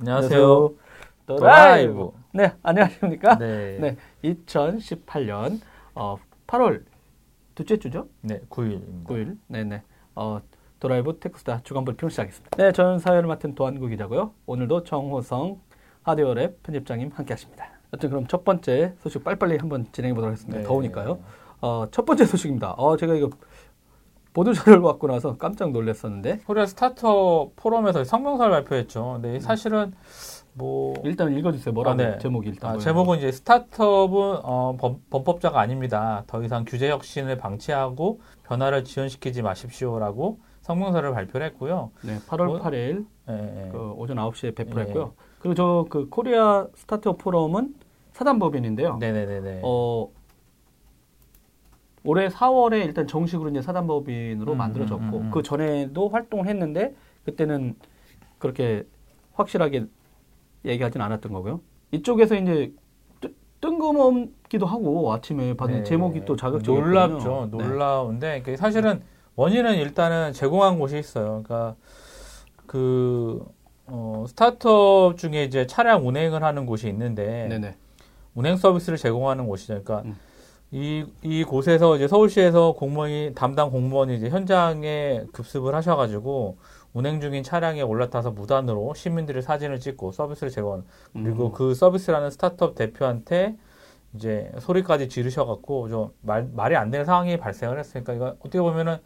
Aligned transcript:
안녕하세요. 0.00 0.74
드라이브. 1.26 2.10
네, 2.32 2.52
안녕하십니까? 2.62 3.38
네. 3.38 3.78
네, 3.80 3.96
2018년 4.24 5.60
어, 5.94 6.18
8월 6.46 6.82
둘째 7.54 7.78
주죠? 7.78 8.08
네, 8.20 8.40
9일입니다. 8.50 9.04
9일. 9.04 9.38
네, 9.46 9.62
네. 9.64 9.82
어, 10.16 10.40
드라이브 10.80 11.18
테크수다 11.20 11.60
주간 11.62 11.84
불평 11.84 12.10
시작하겠습니다. 12.10 12.56
네, 12.56 12.72
저는 12.72 12.98
사회를 12.98 13.28
맡은 13.28 13.54
도안구 13.54 13.86
기자고요. 13.86 14.32
오늘도 14.46 14.82
정호성 14.82 15.60
하디오랩 16.02 16.56
편집장님 16.64 17.12
함께하십니다. 17.14 17.70
여튼 17.92 18.10
그럼 18.10 18.26
첫 18.26 18.44
번째 18.44 18.94
소식 19.00 19.22
빨리빨리 19.22 19.58
한번 19.58 19.86
진행해 19.92 20.12
보도록 20.14 20.32
하겠습니다. 20.32 20.58
네. 20.58 20.64
더우니까요. 20.64 21.20
어, 21.60 21.86
첫 21.92 22.04
번째 22.04 22.26
소식입니다. 22.26 22.72
어, 22.72 22.96
제가 22.96 23.14
이거 23.14 23.30
보도자료를 24.38 24.82
받고 24.82 25.06
나서 25.06 25.36
깜짝 25.38 25.70
놀랐었는데 25.70 26.40
코리아 26.46 26.66
스타트업 26.66 27.52
포럼에서 27.56 28.04
성명서를 28.04 28.50
발표했죠. 28.52 29.20
근데 29.22 29.40
사실은 29.40 29.92
뭐 30.52 30.94
일단 31.04 31.32
읽어주세요. 31.36 31.72
뭐라고 31.72 32.02
아, 32.02 32.04
네. 32.04 32.18
제목이 32.18 32.48
일단 32.50 32.74
아? 32.74 32.78
제목은 32.78 33.18
이제 33.18 33.32
스타트업은 33.32 34.40
어, 34.42 34.76
범, 34.78 35.00
범법자가 35.10 35.58
아닙니다. 35.58 36.24
더 36.26 36.42
이상 36.42 36.64
규제 36.66 36.90
혁신을 36.90 37.38
방치하고 37.38 38.20
변화를 38.44 38.84
지연시키지 38.84 39.42
마십시오라고 39.42 40.38
성명서를 40.62 41.12
발표를 41.12 41.46
했고요. 41.48 41.90
네, 42.04 42.18
8월 42.28 42.46
뭐- 42.46 42.60
8일 42.60 43.06
예, 43.30 43.32
예. 43.66 43.68
그 43.70 43.92
오전 43.96 44.16
9시에 44.18 44.54
배포했고요. 44.54 45.12
예. 45.16 45.24
그리고 45.38 45.54
저 45.54 45.86
그 45.88 46.08
코리아 46.08 46.66
스타트업 46.74 47.18
포럼은 47.18 47.74
사단법인인데요. 48.12 48.96
네네네네. 48.98 49.60
어, 49.64 50.08
올해 52.04 52.28
4월에 52.28 52.84
일단 52.84 53.06
정식으로 53.06 53.50
이제 53.50 53.62
사단법인으로 53.62 54.52
음, 54.52 54.58
만들어졌고 54.58 55.02
음, 55.02 55.14
음, 55.14 55.26
음. 55.26 55.30
그 55.30 55.42
전에도 55.42 56.08
활동을 56.10 56.46
했는데 56.46 56.94
그때는 57.24 57.74
그렇게 58.38 58.84
확실하게 59.32 59.86
얘기하진 60.66 61.00
않았던 61.00 61.32
거고요. 61.32 61.60
이쪽에서 61.92 62.34
이제 62.36 62.72
뜨- 63.20 63.34
뜬금없기도 63.62 64.66
하고 64.66 65.12
아침에 65.12 65.54
받은 65.54 65.76
네. 65.78 65.82
제목이 65.84 66.26
또 66.26 66.36
자극적이거든요. 66.36 66.84
놀랍죠. 67.08 67.48
네. 67.50 67.56
놀라운데 67.64 68.42
그 68.42 68.56
사실은 68.56 69.02
원인은 69.36 69.76
일단은 69.76 70.32
제공한 70.34 70.78
곳이 70.78 70.98
있어요. 70.98 71.42
그러니까 71.44 71.74
그 72.66 73.44
어, 73.86 74.24
스타트업 74.28 75.16
중에 75.16 75.44
이제 75.44 75.66
차량 75.66 76.06
운행을 76.06 76.42
하는 76.44 76.66
곳이 76.66 76.86
있는데 76.88 77.46
네네. 77.48 77.76
운행 78.34 78.56
서비스를 78.56 78.98
제공하는 78.98 79.46
곳이죠. 79.46 79.82
그러니까 79.82 80.02
음. 80.08 80.16
이, 80.74 81.06
이 81.22 81.44
곳에서 81.44 81.94
이제 81.94 82.08
서울시에서 82.08 82.72
공무원이, 82.72 83.32
담당 83.36 83.70
공무원이 83.70 84.16
이제 84.16 84.28
현장에 84.28 85.22
급습을 85.32 85.72
하셔가지고 85.72 86.56
운행 86.92 87.20
중인 87.20 87.44
차량에 87.44 87.80
올라타서 87.82 88.32
무단으로 88.32 88.92
시민들의 88.94 89.40
사진을 89.40 89.78
찍고 89.78 90.10
서비스를 90.10 90.50
제공하는 90.50 90.84
그리고 91.12 91.46
음. 91.46 91.52
그 91.52 91.74
서비스라는 91.74 92.30
스타트업 92.30 92.74
대표한테 92.74 93.56
이제 94.14 94.50
소리까지 94.58 95.08
지르셔갖고 95.08 95.88
좀 95.88 96.10
말, 96.22 96.48
말이 96.52 96.74
안 96.74 96.90
되는 96.90 97.06
상황이 97.06 97.36
발생을 97.36 97.78
했으니까 97.78 98.12
이거 98.12 98.26
어떻게 98.40 98.60
보면은 98.60 98.96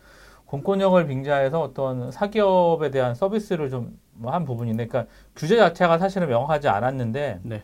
공권력을 0.47 1.07
빙자해서 1.07 1.61
어떤 1.61 2.11
사기업에 2.11 2.91
대한 2.91 3.15
서비스를 3.15 3.69
좀 3.69 3.99
한 4.25 4.45
부분인데, 4.45 4.87
그러니까 4.87 5.11
규제 5.37 5.57
자체가 5.57 5.99
사실은 5.99 6.29
명확하지 6.29 6.69
않았는데 6.69 7.41
네. 7.43 7.63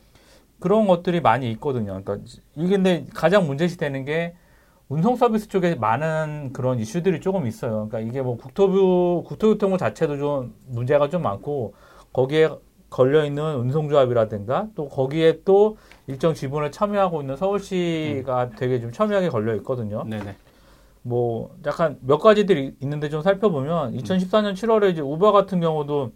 그런 0.64 0.86
것들이 0.86 1.20
많이 1.20 1.50
있거든요. 1.50 2.00
그러니까 2.02 2.16
이게 2.56 2.76
근데 2.76 3.04
가장 3.12 3.46
문제시 3.46 3.76
되는 3.76 4.06
게 4.06 4.34
운송 4.88 5.16
서비스 5.16 5.50
쪽에 5.50 5.74
많은 5.74 6.54
그런 6.54 6.78
이슈들이 6.78 7.20
조금 7.20 7.46
있어요. 7.46 7.86
그러니까 7.86 8.00
이게 8.00 8.22
뭐 8.22 8.38
국토부 8.38 9.24
국토교통부 9.26 9.76
자체도 9.76 10.16
좀 10.16 10.54
문제가 10.68 11.10
좀 11.10 11.20
많고 11.20 11.74
거기에 12.14 12.48
걸려 12.88 13.26
있는 13.26 13.56
운송조합이라든가 13.56 14.68
또 14.74 14.88
거기에 14.88 15.42
또 15.44 15.76
일정 16.06 16.32
지분을 16.32 16.72
참여하고 16.72 17.20
있는 17.20 17.36
서울시가 17.36 18.52
되게 18.56 18.80
좀 18.80 18.90
첨예하게 18.90 19.28
걸려 19.28 19.54
있거든요. 19.56 20.02
네네. 20.04 20.34
뭐 21.02 21.54
약간 21.66 21.98
몇 22.00 22.16
가지들이 22.16 22.74
있는데 22.80 23.10
좀 23.10 23.20
살펴보면 23.20 23.98
2014년 23.98 24.54
7월에 24.54 24.92
이제 24.92 25.02
우버 25.02 25.30
같은 25.32 25.60
경우도 25.60 26.12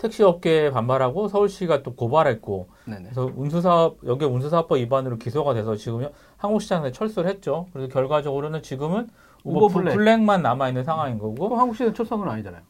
택시 0.00 0.22
업계에 0.22 0.70
반발하고 0.70 1.28
서울시가 1.28 1.82
또 1.82 1.94
고발했고 1.94 2.68
네네. 2.86 3.02
그래서 3.02 3.30
운수사업 3.36 3.98
여기 4.06 4.24
운수사업법 4.24 4.78
위반으로 4.78 5.18
기소가 5.18 5.52
돼서 5.52 5.76
지금 5.76 6.08
한국시장에 6.38 6.90
철수를 6.90 7.28
했죠. 7.28 7.66
그래서 7.72 7.92
결과적으로는 7.92 8.62
지금은 8.62 9.08
우버, 9.44 9.66
우버 9.66 9.68
블랙. 9.68 9.94
블랙. 9.94 10.20
만 10.20 10.42
남아 10.42 10.68
있는 10.68 10.84
상황인 10.84 11.18
거고 11.18 11.34
그럼 11.34 11.58
한국 11.58 11.76
시장 11.76 11.92
철수는 11.92 12.26
아니잖아요. 12.28 12.62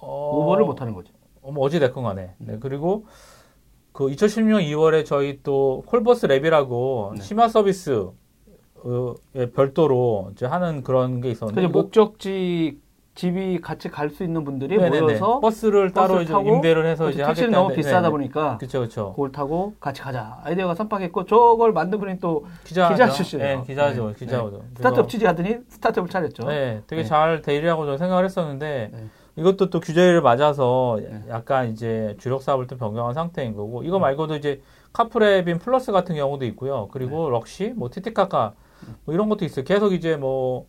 어, 0.00 0.38
우버를 0.38 0.64
못 0.64 0.80
하는 0.80 0.94
거죠. 0.94 1.12
뭐 1.42 1.64
어찌 1.64 1.80
됐건 1.80 2.04
간에. 2.04 2.34
네, 2.38 2.58
그리고 2.60 3.06
그 3.92 4.06
2016년 4.06 4.62
2월에 4.70 5.04
저희 5.04 5.40
또 5.42 5.82
콜버스 5.86 6.28
랩이라고 6.28 7.14
네. 7.14 7.22
심야 7.22 7.48
서비스 7.48 8.10
어, 8.76 9.14
에 9.34 9.50
별도로 9.50 10.30
이제 10.32 10.46
하는 10.46 10.84
그런 10.84 11.20
게 11.20 11.30
있었는데 11.30 11.66
목적지 11.68 12.78
집이 13.16 13.60
같이 13.62 13.88
갈 13.88 14.10
수 14.10 14.22
있는 14.22 14.44
분들이 14.44 14.76
네네네. 14.76 15.00
모여서 15.00 15.40
버스를 15.40 15.90
따로 15.92 16.20
이제 16.20 16.32
타고 16.32 16.48
임대를 16.48 16.86
해서 16.86 17.04
그래서 17.04 17.18
이제 17.18 17.26
택시는 17.26 17.50
너무 17.50 17.74
비싸다 17.74 18.02
네네. 18.02 18.10
보니까 18.10 18.58
그렇죠, 18.58 18.78
그렇죠. 18.80 19.10
그걸 19.12 19.32
타고 19.32 19.74
같이 19.80 20.02
가자. 20.02 20.38
아이디어가 20.44 20.74
신박했고 20.74 21.24
저걸 21.24 21.72
만든 21.72 21.98
분이 21.98 22.20
또 22.20 22.46
기자 22.64 22.88
기자 22.90 23.08
출신이에요. 23.08 23.58
네, 23.58 23.64
기자죠, 23.66 24.08
네, 24.08 24.14
기자죠. 24.14 24.62
스타트업 24.76 25.08
취재하더니 25.08 25.56
스타트업을 25.68 26.10
차렸죠. 26.10 26.46
네, 26.46 26.82
되게 26.86 27.02
네. 27.02 27.08
잘 27.08 27.42
대리하고 27.42 27.84
저는 27.86 27.98
생각을 27.98 28.24
했었는데 28.26 28.90
네. 28.92 29.04
이것도 29.36 29.70
또 29.70 29.80
규제를 29.80 30.20
맞아서 30.20 30.98
네. 31.00 31.22
약간 31.30 31.70
이제 31.70 32.16
주력 32.18 32.42
사업을 32.42 32.66
또 32.66 32.76
변경한 32.76 33.14
상태인 33.14 33.56
거고 33.56 33.80
음. 33.80 33.84
이거 33.86 33.98
말고도 33.98 34.36
이제 34.36 34.60
카프레빈 34.92 35.58
플러스 35.58 35.90
같은 35.90 36.14
경우도 36.14 36.44
있고요. 36.46 36.88
그리고 36.92 37.24
네. 37.24 37.30
럭시, 37.30 37.72
뭐 37.76 37.88
티티카카 37.90 38.52
뭐 39.04 39.14
이런 39.14 39.28
것도 39.30 39.44
있어요. 39.46 39.64
계속 39.64 39.94
이제 39.94 40.16
뭐 40.16 40.66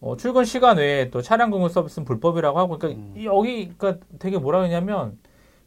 어, 0.00 0.16
출근 0.16 0.44
시간 0.44 0.76
외에 0.78 1.10
또 1.10 1.22
차량 1.22 1.50
공유 1.50 1.68
서비스는 1.68 2.04
불법이라고 2.04 2.58
하고 2.58 2.78
그러니까 2.78 3.00
음. 3.02 3.14
이- 3.16 3.26
여기 3.26 3.72
그러니까 3.76 4.04
되게 4.18 4.38
뭐라 4.38 4.58
그러냐면 4.60 5.18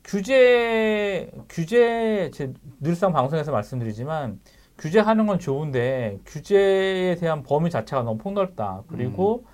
규제 0.03 1.29
규제 1.49 2.31
제 2.33 2.53
늘상 2.79 3.11
방송에서 3.13 3.51
말씀드리지만 3.51 4.39
규제하는 4.77 5.27
건 5.27 5.37
좋은데 5.37 6.19
규제에 6.25 7.15
대한 7.15 7.43
범위 7.43 7.69
자체가 7.69 8.01
너무 8.03 8.17
폭넓다. 8.17 8.83
그리고 8.87 9.43
음. 9.43 9.47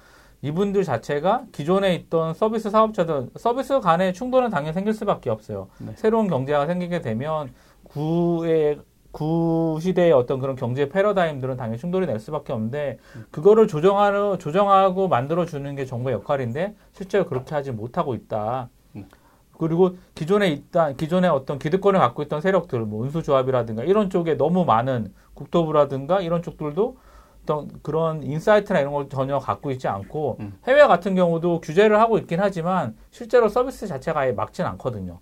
이분들 0.43 0.83
자체가 0.83 1.45
기존에 1.51 1.95
있던 1.95 2.33
서비스 2.33 2.69
사업자들 2.69 3.29
서비스 3.37 3.79
간의 3.81 4.13
충돌은 4.13 4.51
당연히 4.51 4.73
생길 4.73 4.93
수밖에 4.93 5.29
없어요. 5.29 5.67
네. 5.79 5.91
새로운 5.95 6.27
경제가 6.27 6.67
생기게 6.67 7.01
되면 7.01 7.51
구의 7.83 8.79
구 9.17 9.79
시대의 9.81 10.11
어떤 10.11 10.39
그런 10.39 10.55
경제 10.55 10.89
패러다임들은 10.89 11.57
당연히 11.57 11.79
충돌이 11.79 12.05
낼 12.05 12.19
수밖에 12.19 12.53
없는데 12.53 12.99
그거를 13.31 13.67
조정하는 13.67 14.37
조정하고 14.37 15.07
만들어 15.07 15.43
주는 15.47 15.75
게 15.75 15.85
정부의 15.85 16.13
역할인데 16.17 16.75
실제로 16.91 17.25
그렇게 17.25 17.55
하지 17.55 17.71
못하고 17.71 18.13
있다. 18.13 18.69
음. 18.95 19.09
그리고 19.57 19.97
기존에 20.13 20.49
있다 20.49 20.91
기존에 20.91 21.27
어떤 21.29 21.57
기득권을 21.57 21.99
갖고 21.99 22.21
있던 22.21 22.41
세력들 22.41 22.81
뭐 22.81 23.01
운수조합이라든가 23.05 23.85
이런 23.85 24.11
쪽에 24.11 24.37
너무 24.37 24.65
많은 24.65 25.11
국토부라든가 25.33 26.21
이런 26.21 26.43
쪽들도 26.43 26.97
어떤 27.41 27.69
그런 27.81 28.21
insight나 28.21 28.81
이런 28.81 28.93
걸 28.93 29.09
전혀 29.09 29.39
갖고 29.39 29.71
있지 29.71 29.87
않고 29.87 30.37
음. 30.41 30.59
해외 30.67 30.85
같은 30.85 31.15
경우도 31.15 31.61
규제를 31.61 31.99
하고 31.99 32.19
있긴 32.19 32.39
하지만 32.39 32.95
실제로 33.09 33.49
서비스 33.49 33.87
자체가 33.87 34.19
아예 34.19 34.31
막진 34.31 34.63
않거든요. 34.65 35.17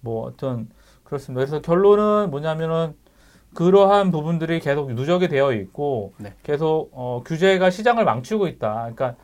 뭐 0.00 0.24
어떤 0.24 0.68
그렇습니다. 1.08 1.40
그래서 1.40 1.62
결론은 1.62 2.30
뭐냐면은 2.30 2.94
그러한 3.54 4.10
부분들이 4.10 4.60
계속 4.60 4.92
누적이 4.92 5.28
되어 5.28 5.52
있고 5.54 6.12
네. 6.18 6.34
계속 6.42 6.90
어, 6.92 7.22
규제가 7.24 7.70
시장을 7.70 8.04
망치고 8.04 8.46
있다. 8.46 8.74
그러니까 8.94 9.14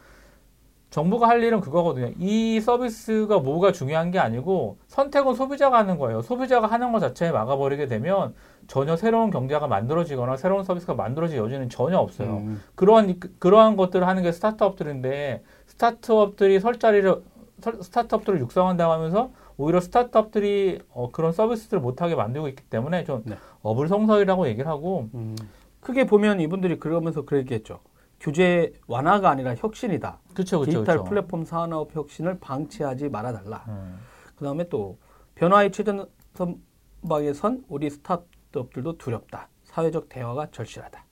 정부가 0.89 1.29
할 1.29 1.43
일은 1.43 1.61
그거거든요. 1.61 2.11
이 2.19 2.59
서비스가 2.61 3.41
뭐가 3.41 3.73
중요한 3.73 4.11
게 4.13 4.19
아니고 4.19 4.79
선택은 4.87 5.35
소비자가 5.35 5.77
하는 5.79 5.99
거예요. 5.99 6.23
소비자가 6.23 6.69
하는 6.69 6.91
것 6.93 7.01
자체에 7.01 7.33
막아버리게 7.33 7.87
되면 7.87 8.33
전혀 8.67 8.97
새로운 8.97 9.31
경제가 9.31 9.67
만들어지거나 9.67 10.37
새로운 10.39 10.65
서비스가 10.65 10.95
만들어질 10.95 11.37
여지는 11.39 11.69
전혀 11.69 11.99
없어요. 11.99 12.37
음. 12.39 12.63
그러한 12.77 13.21
그러한 13.39 13.77
것들을 13.77 14.07
하는 14.07 14.23
게 14.23 14.33
스타트업들인데 14.33 15.43
스타트업들이 15.67 16.61
설 16.61 16.79
자리를 16.79 17.23
설- 17.61 17.83
스타트업들을 17.83 18.39
육성한다고 18.41 18.91
하면서 18.93 19.31
오히려 19.57 19.81
스타트업들이 19.81 20.81
어, 20.91 21.11
그런 21.11 21.33
서비스들을 21.33 21.81
못하게 21.81 22.15
만들고 22.15 22.49
있기 22.49 22.65
때문에 22.65 23.05
좀 23.05 23.23
네. 23.25 23.37
어불성설이라고 23.63 24.49
얘기를 24.49 24.69
하고 24.69 25.09
음. 25.15 25.37
크게 25.81 26.07
보면 26.07 26.41
이분들이 26.41 26.79
그러면서 26.79 27.23
그랬겠죠. 27.25 27.81
규제 28.19 28.73
완화가 28.87 29.31
아니라 29.31 29.55
혁신이다. 29.55 30.19
그렇죠 30.33 30.61
그렇죠 30.61 30.79
디지털 30.79 31.05
플랫폼 31.05 31.45
산업 31.45 31.95
혁신을 31.95 32.39
방치하지 32.41 33.11
말아달라. 33.11 33.65
음. 33.69 33.99
그 34.35 34.45
다음에 34.45 34.69
또 34.69 34.99
변화의 35.35 35.73
최전 35.73 36.09
선박에 36.35 37.35
선 37.35 37.65
우리 37.69 37.91
스타트업들도 37.91 38.99
두렵다. 38.99 39.49
사회적 39.65 40.09
대화가 40.09 40.51
절실하다. 40.51 41.05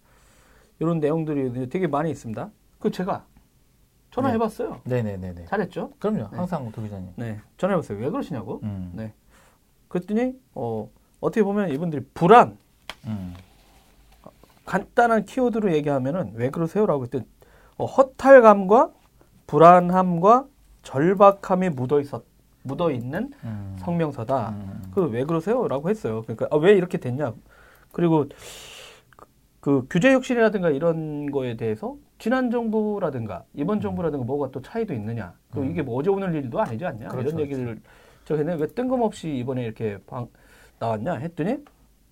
이런 0.78 1.00
내용들이 1.00 1.68
되게 1.68 1.86
많이 1.86 2.10
있습니다. 2.10 2.50
그 2.78 2.90
제가 2.90 3.26
전화해봤어요. 4.12 4.80
네네네네. 4.84 5.46
잘했죠? 5.46 5.92
그럼요. 5.98 6.28
네. 6.30 6.36
항상 6.36 6.70
도 6.70 6.82
기자님. 6.82 7.12
네, 7.16 7.40
전화해봤어요. 7.56 7.98
왜 7.98 8.10
그러시냐고? 8.10 8.60
음. 8.62 8.92
네. 8.94 9.12
그랬더니 9.88 10.38
어, 10.54 10.88
어떻게 11.20 11.42
보면 11.42 11.70
이분들이 11.70 12.04
불안 12.14 12.56
음. 13.06 13.34
간단한 14.64 15.24
키워드로 15.24 15.72
얘기하면은 15.74 16.32
왜 16.34 16.50
그러세요라고 16.50 17.04
했더니 17.04 17.24
어, 17.76 17.86
허탈감과 17.86 18.90
불안함과 19.46 20.46
절박함이 20.82 21.70
묻어 21.70 22.00
있었 22.00 22.24
묻어 22.64 22.90
있는 22.90 23.32
음. 23.44 23.76
성명서다. 23.80 24.50
음. 24.50 24.92
그왜 24.94 25.24
그러세요?라고 25.24 25.90
했어요. 25.90 26.22
그러니까 26.22 26.46
아, 26.50 26.56
왜 26.56 26.72
이렇게 26.74 26.98
됐냐? 26.98 27.32
그리고 27.92 28.26
그, 29.62 29.82
그 29.82 29.86
규제 29.88 30.12
혁신이라든가 30.12 30.70
이런 30.70 31.30
거에 31.30 31.56
대해서 31.56 31.96
지난 32.18 32.50
정부라든가 32.50 33.44
이번 33.54 33.80
정부라든가 33.80 34.24
뭐가 34.24 34.50
또 34.50 34.60
차이도 34.60 34.92
있느냐? 34.92 35.34
그 35.52 35.60
음. 35.60 35.70
이게 35.70 35.82
뭐 35.82 35.96
어제 35.96 36.10
오늘 36.10 36.34
일도 36.34 36.60
아니지 36.60 36.84
않냐? 36.84 37.08
그렇죠, 37.08 37.28
이런 37.28 37.40
얘기를 37.40 37.80
저 38.24 38.34
했는데 38.34 38.60
왜 38.60 38.66
뜬금없이 38.66 39.36
이번에 39.36 39.64
이렇게 39.64 39.98
방, 40.06 40.26
나왔냐 40.80 41.14
했더니 41.14 41.58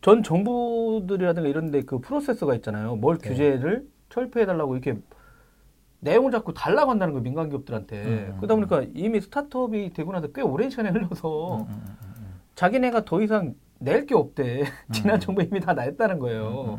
전 0.00 0.22
정부들이라든가 0.22 1.48
이런데 1.48 1.82
그 1.82 1.98
프로세서가 1.98 2.54
있잖아요. 2.56 2.94
뭘 2.94 3.18
네. 3.18 3.28
규제를 3.28 3.84
철폐해달라고 4.10 4.76
이렇게 4.76 4.96
내용을 5.98 6.30
자꾸 6.30 6.54
달라고 6.54 6.92
한다는 6.92 7.14
거 7.14 7.20
민간 7.20 7.48
기업들한테 7.50 8.04
음. 8.04 8.34
그러다 8.36 8.54
보니까 8.54 8.84
이미 8.94 9.20
스타트업이 9.20 9.92
되고 9.92 10.12
나서 10.12 10.28
꽤 10.28 10.40
오랜 10.40 10.70
시간이 10.70 10.88
흘러서 10.90 11.56
음, 11.56 11.66
음, 11.68 11.96
음, 12.16 12.40
자기네가 12.54 13.04
더 13.04 13.20
이상 13.20 13.54
낼 13.80 14.06
게 14.06 14.14
없대. 14.14 14.64
지난 14.92 15.16
음. 15.16 15.20
정부 15.20 15.42
이미 15.42 15.58
다 15.58 15.72
냈다는 15.72 16.16
음, 16.16 16.20
거예요. 16.20 16.78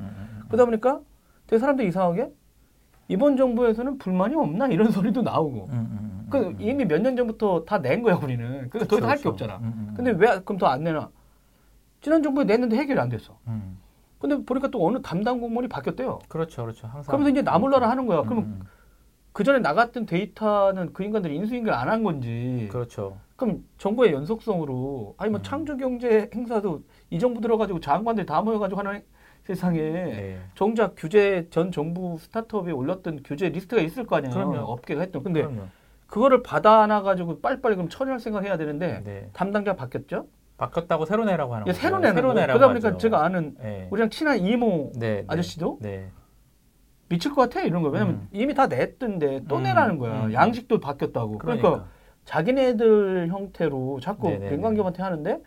그러다 0.51 0.65
보니까 0.65 1.00
되게 1.48 1.59
사람들이 1.59 1.88
이상하게 1.88 2.31
이번 3.07 3.36
정부에서는 3.38 3.98
불만이 3.98 4.36
없나 4.36 4.68
이런 4.68 4.92
소리도 4.92 5.21
나오고. 5.21 5.65
음, 5.65 5.74
음, 5.74 5.88
음, 6.24 6.27
그 6.30 6.38
음. 6.38 6.56
이미 6.59 6.86
몇 6.86 7.01
년 7.01 7.15
전부터 7.15 7.65
다 7.65 7.80
낸 7.80 8.01
거야 8.03 8.15
우리는. 8.15 8.69
그러니까 8.69 8.86
더 8.86 8.98
이상 8.98 9.09
할게 9.09 9.24
그렇죠. 9.24 9.30
없잖아. 9.45 9.57
음. 9.63 9.94
근데 9.95 10.12
왜 10.12 10.39
그럼 10.45 10.57
더 10.57 10.68
안 10.68 10.83
내나? 10.83 11.09
지난 12.01 12.24
정부에 12.24 12.45
냈는데 12.45 12.77
해결이 12.77 13.00
안 13.00 13.09
됐어. 13.09 13.38
음. 13.48 13.77
근데 14.19 14.44
보니까 14.45 14.68
또 14.69 14.86
어느 14.86 15.01
담당 15.01 15.39
공무원이 15.39 15.68
바뀌었대요. 15.68 16.19
그렇죠, 16.27 16.62
그렇죠. 16.63 16.88
항상. 16.88 17.07
그러면서 17.07 17.31
이제 17.31 17.42
나몰라라 17.42 17.89
하는 17.89 18.06
거야. 18.06 18.19
음, 18.21 18.25
그러면 18.25 18.44
음, 18.45 18.59
그 19.33 19.44
전에 19.44 19.59
나갔던 19.59 20.06
데이터는 20.06 20.94
그 20.94 21.03
인간들이 21.03 21.36
인수인계를 21.36 21.74
안 21.74 21.89
한 21.89 22.03
건지. 22.03 22.68
그렇죠. 22.71 23.18
그럼 23.36 23.63
정부의 23.77 24.13
연속성으로 24.13 25.15
아니 25.18 25.31
뭐 25.31 25.39
음. 25.39 25.44
창조 25.44 25.75
경제 25.75 26.30
행사도 26.33 26.83
이 27.09 27.18
정부 27.19 27.42
들어가지고 27.42 27.80
장관들이 27.80 28.25
다 28.27 28.42
모여가지고 28.42 28.80
하는 28.80 29.03
세상에 29.44 29.80
네. 29.80 30.38
정작 30.56 30.94
규제 30.96 31.48
전 31.50 31.72
정부 31.72 32.18
스타트업에 32.20 32.72
올렸던 32.72 33.22
규제 33.24 33.50
리스트가 33.50 33.82
있을 33.82 34.06
거 34.06 34.18
아니에요. 34.18 34.34
그럼요. 34.34 34.58
업계가 34.60 35.02
했던. 35.02 35.24
근데 35.24 35.42
그럼요. 35.42 35.64
그거를 36.08 36.44
받아놔 36.44 37.02
가지고 37.02 37.40
빨리빨리 37.42 37.76
그럼 37.76 37.90
처리할 37.90 38.20
생각 38.20 38.44
해야 38.44 38.58
되는데 38.58 39.02
네. 39.04 39.30
담당자 39.34 39.76
바뀌었죠. 39.76 40.28
바뀌었다고 40.58 41.06
새로 41.06 41.26
내라고 41.26 41.56
하는 41.56 41.66
이게 41.66 41.72
거죠. 41.72 41.82
새로 41.82 42.00
내는 42.00 42.16
새로. 42.16 42.34
내라고 42.34 42.60
그러다 42.60 42.68
보니까 42.68 42.88
하죠. 42.90 42.98
제가 43.00 43.24
아는 43.26 43.56
네. 43.60 43.88
우리랑 43.90 44.10
친한 44.12 44.38
이모 44.38 44.92
네, 44.96 45.22
네. 45.22 45.24
아저씨도 45.28 45.80
네. 45.82 46.10
미칠 47.10 47.34
것 47.34 47.42
같아 47.42 47.62
이런 47.62 47.82
거. 47.82 47.90
왜냐면 47.90 48.16
음. 48.16 48.28
이미 48.32 48.54
다 48.54 48.68
냈던데 48.68 49.42
또 49.48 49.58
음, 49.58 49.64
내라는 49.64 49.98
거야. 49.98 50.26
음. 50.26 50.34
양식도 50.34 50.80
바뀌었다고. 50.80 51.40
그러니까, 51.40 51.70
그러니까. 51.70 51.90
자기네들 52.26 53.30
형태로 53.30 54.00
자꾸. 54.02 54.30
민간기업한테 54.30 55.02
하는데 55.02 55.40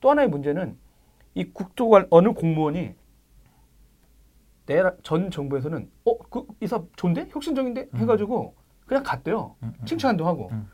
또 0.00 0.10
하나의 0.10 0.28
문제는 0.28 0.76
이 1.34 1.44
국토관 1.52 2.08
어느 2.10 2.32
공무원이 2.32 2.80
내 2.80 2.94
전 5.02 5.30
정부에서는 5.30 5.88
어 6.04 6.16
그 6.30 6.46
이사 6.60 6.82
좋은데 6.96 7.28
혁신적인데 7.30 7.88
음. 7.94 7.98
해가지고 7.98 8.54
그냥 8.86 9.02
갔대요. 9.04 9.56
음, 9.62 9.72
음. 9.80 9.84
칭찬도 9.86 10.26
하고. 10.26 10.48
음. 10.52 10.68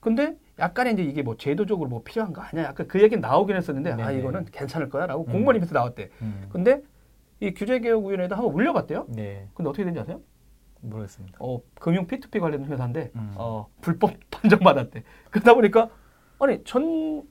근데 0.00 0.36
약간의 0.58 0.94
이제 0.94 1.02
이게 1.04 1.22
뭐 1.22 1.36
제도적으로 1.36 1.88
뭐 1.88 2.02
필요한 2.02 2.32
거 2.32 2.42
아니야? 2.42 2.64
약간 2.64 2.88
그 2.88 3.00
얘기는 3.00 3.20
나오긴 3.20 3.56
했었는데 3.56 3.92
아 3.92 3.96
네네. 3.96 4.18
이거는 4.18 4.44
괜찮을 4.46 4.88
거야라고 4.88 5.24
음. 5.26 5.32
공무원 5.32 5.56
입에서 5.56 5.74
나왔대. 5.74 6.10
음. 6.22 6.46
근데 6.50 6.82
이 7.40 7.52
규제개혁위원회에도 7.54 8.34
한번 8.34 8.52
올려봤대요. 8.54 9.06
네. 9.08 9.48
근데 9.54 9.68
어떻게 9.68 9.84
된지 9.84 10.00
아세요? 10.00 10.20
모르겠습니다. 10.80 11.38
어, 11.40 11.60
금융 11.74 12.06
P2P 12.06 12.40
관련 12.40 12.64
회사인데 12.64 13.12
음. 13.14 13.34
어, 13.36 13.66
불법 13.80 14.12
판정받았대. 14.30 15.02
그러다 15.30 15.54
보니까 15.54 15.88
아니 16.40 16.62
전 16.64 17.22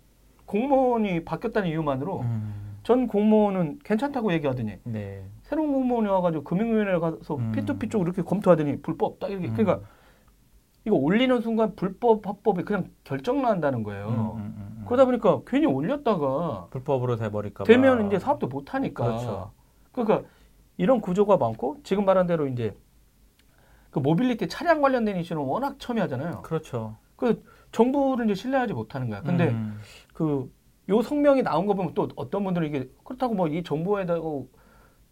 공무원이 0.46 1.26
바뀌었다는 1.26 1.70
이유만으로 1.70 2.22
음. 2.22 2.78
전 2.84 3.08
공무원은 3.08 3.80
괜찮다고 3.84 4.32
얘기하더니 4.34 4.78
네. 4.84 5.26
새로운 5.52 5.74
공무원이 5.74 6.08
와가지고 6.08 6.46
금융위원회에 6.46 6.98
가서 7.00 7.36
음. 7.36 7.52
P2P 7.54 7.92
쪽으로 7.92 8.08
이렇게 8.08 8.22
검토하더니 8.22 8.82
불법 8.82 9.20
딱 9.20 9.30
이렇게 9.30 9.50
음. 9.50 9.54
그러니까 9.54 9.86
이거 10.86 10.96
올리는 10.96 11.42
순간 11.42 11.76
불법 11.76 12.26
합법이 12.26 12.64
그냥 12.64 12.90
결정 13.04 13.42
난다는 13.42 13.84
거예요. 13.84 14.08
음, 14.08 14.14
음, 14.16 14.38
음, 14.38 14.76
음. 14.78 14.86
그러다 14.86 15.04
보니까 15.04 15.42
괜히 15.46 15.66
올렸다가 15.66 16.68
불법으로 16.70 17.18
돼버릴까 17.18 17.66
봐. 17.66 17.68
되면 17.68 18.08
이제 18.08 18.18
사업도 18.18 18.48
못 18.48 18.74
하니까. 18.74 19.04
그렇죠. 19.04 19.52
그러니까 19.92 20.22
이런 20.78 21.02
구조가 21.02 21.36
많고 21.36 21.80
지금 21.84 22.06
말한 22.06 22.28
대로 22.28 22.48
이제 22.48 22.74
그 23.90 24.00
모빌리티 24.00 24.48
차량 24.48 24.82
관련된 24.82 25.18
이슈는 25.18 25.42
워낙 25.42 25.76
첨예하잖아요. 25.80 26.44
그렇죠. 26.44 26.96
그 27.18 27.44
정부를 27.74 28.24
이제 28.26 28.36
신뢰하지 28.36 28.72
못하는 28.74 29.10
거야. 29.10 29.22
근데 29.22 29.50
음. 29.50 29.78
그요 30.14 31.02
성명이 31.04 31.44
나온 31.44 31.66
거 31.66 31.74
보면 31.74 31.94
또 31.94 32.08
어떤 32.16 32.46
분들은 32.46 32.70
이게 32.70 32.90
그렇다고 33.04 33.34
뭐 33.36 33.50
이 33.50 33.62
정부에다가 33.64 34.22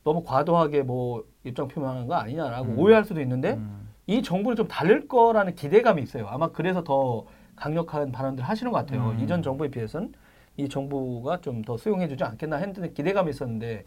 너무 0.04 0.24
과도하게 0.24 0.84
뭐 0.84 1.24
입장 1.44 1.68
표명하는 1.68 2.08
거 2.08 2.16
아니냐라고 2.16 2.66
음. 2.74 2.80
오해할 2.80 3.04
수도 3.04 3.22
있는데 3.22 3.54
음. 3.54 3.90
이 4.08 4.22
정부를 4.24 4.56
좀 4.56 4.68
다를 4.68 5.08
거라는 5.08 5.56
기대감이 5.56 6.02
있어요. 6.02 6.28
아마 6.28 6.50
그래서 6.52 6.84
더 6.84 7.26
강력한 7.56 8.12
발언들 8.12 8.44
하시는 8.44 8.72
것 8.72 8.78
같아요. 8.80 9.10
음. 9.18 9.20
이전 9.24 9.42
정부에 9.44 9.70
비해서는 9.70 10.14
이 10.58 10.68
정부가 10.68 11.42
좀 11.42 11.62
더 11.64 11.78
수용해주지 11.78 12.24
않겠나 12.24 12.58
했는데 12.58 12.92
기대감이 12.92 13.30
있었는데 13.30 13.86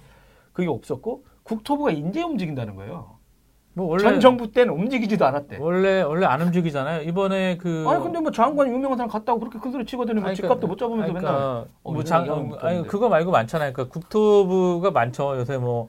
그게 0.53 0.69
없었고 0.69 1.25
국토부가 1.43 1.91
인제 1.91 2.23
움직인다는 2.23 2.77
거예요. 2.77 3.17
뭐 3.75 3.87
원래 3.87 4.03
전 4.03 4.21
정부 4.21 4.53
때는 4.53 4.75
움직이지도 4.75 5.25
않았대. 5.25 5.57
원래 5.59 6.03
원래 6.03 6.27
안 6.27 6.43
움직이잖아요. 6.43 7.03
이번에 7.09 7.57
그 7.57 7.87
아니 7.89 8.03
근데 8.03 8.21
뭐 8.21 8.31
장관이 8.31 8.71
유명한 8.71 8.99
사람 8.99 9.11
갔다고 9.11 9.41
그렇게 9.41 9.59
큰 9.59 9.73
소리 9.73 9.87
치거든요. 9.87 10.21
집값도 10.35 10.61
그러니까- 10.61 10.67
못 10.67 10.79
잡으면서 10.79 11.05
아니, 11.05 11.15
맨날. 11.15 11.33
그러니까 11.33 11.67
어, 11.83 11.93
뭐 11.93 12.05
장, 12.05 12.25
이런 12.27 12.39
어, 12.39 12.49
거 12.57 12.67
아니. 12.67 12.87
그거 12.87 13.09
말고 13.09 13.31
많잖아요. 13.31 13.73
그러니까 13.73 13.93
국토부가 13.93 14.91
많죠. 14.91 15.37
요새 15.39 15.57
뭐 15.57 15.89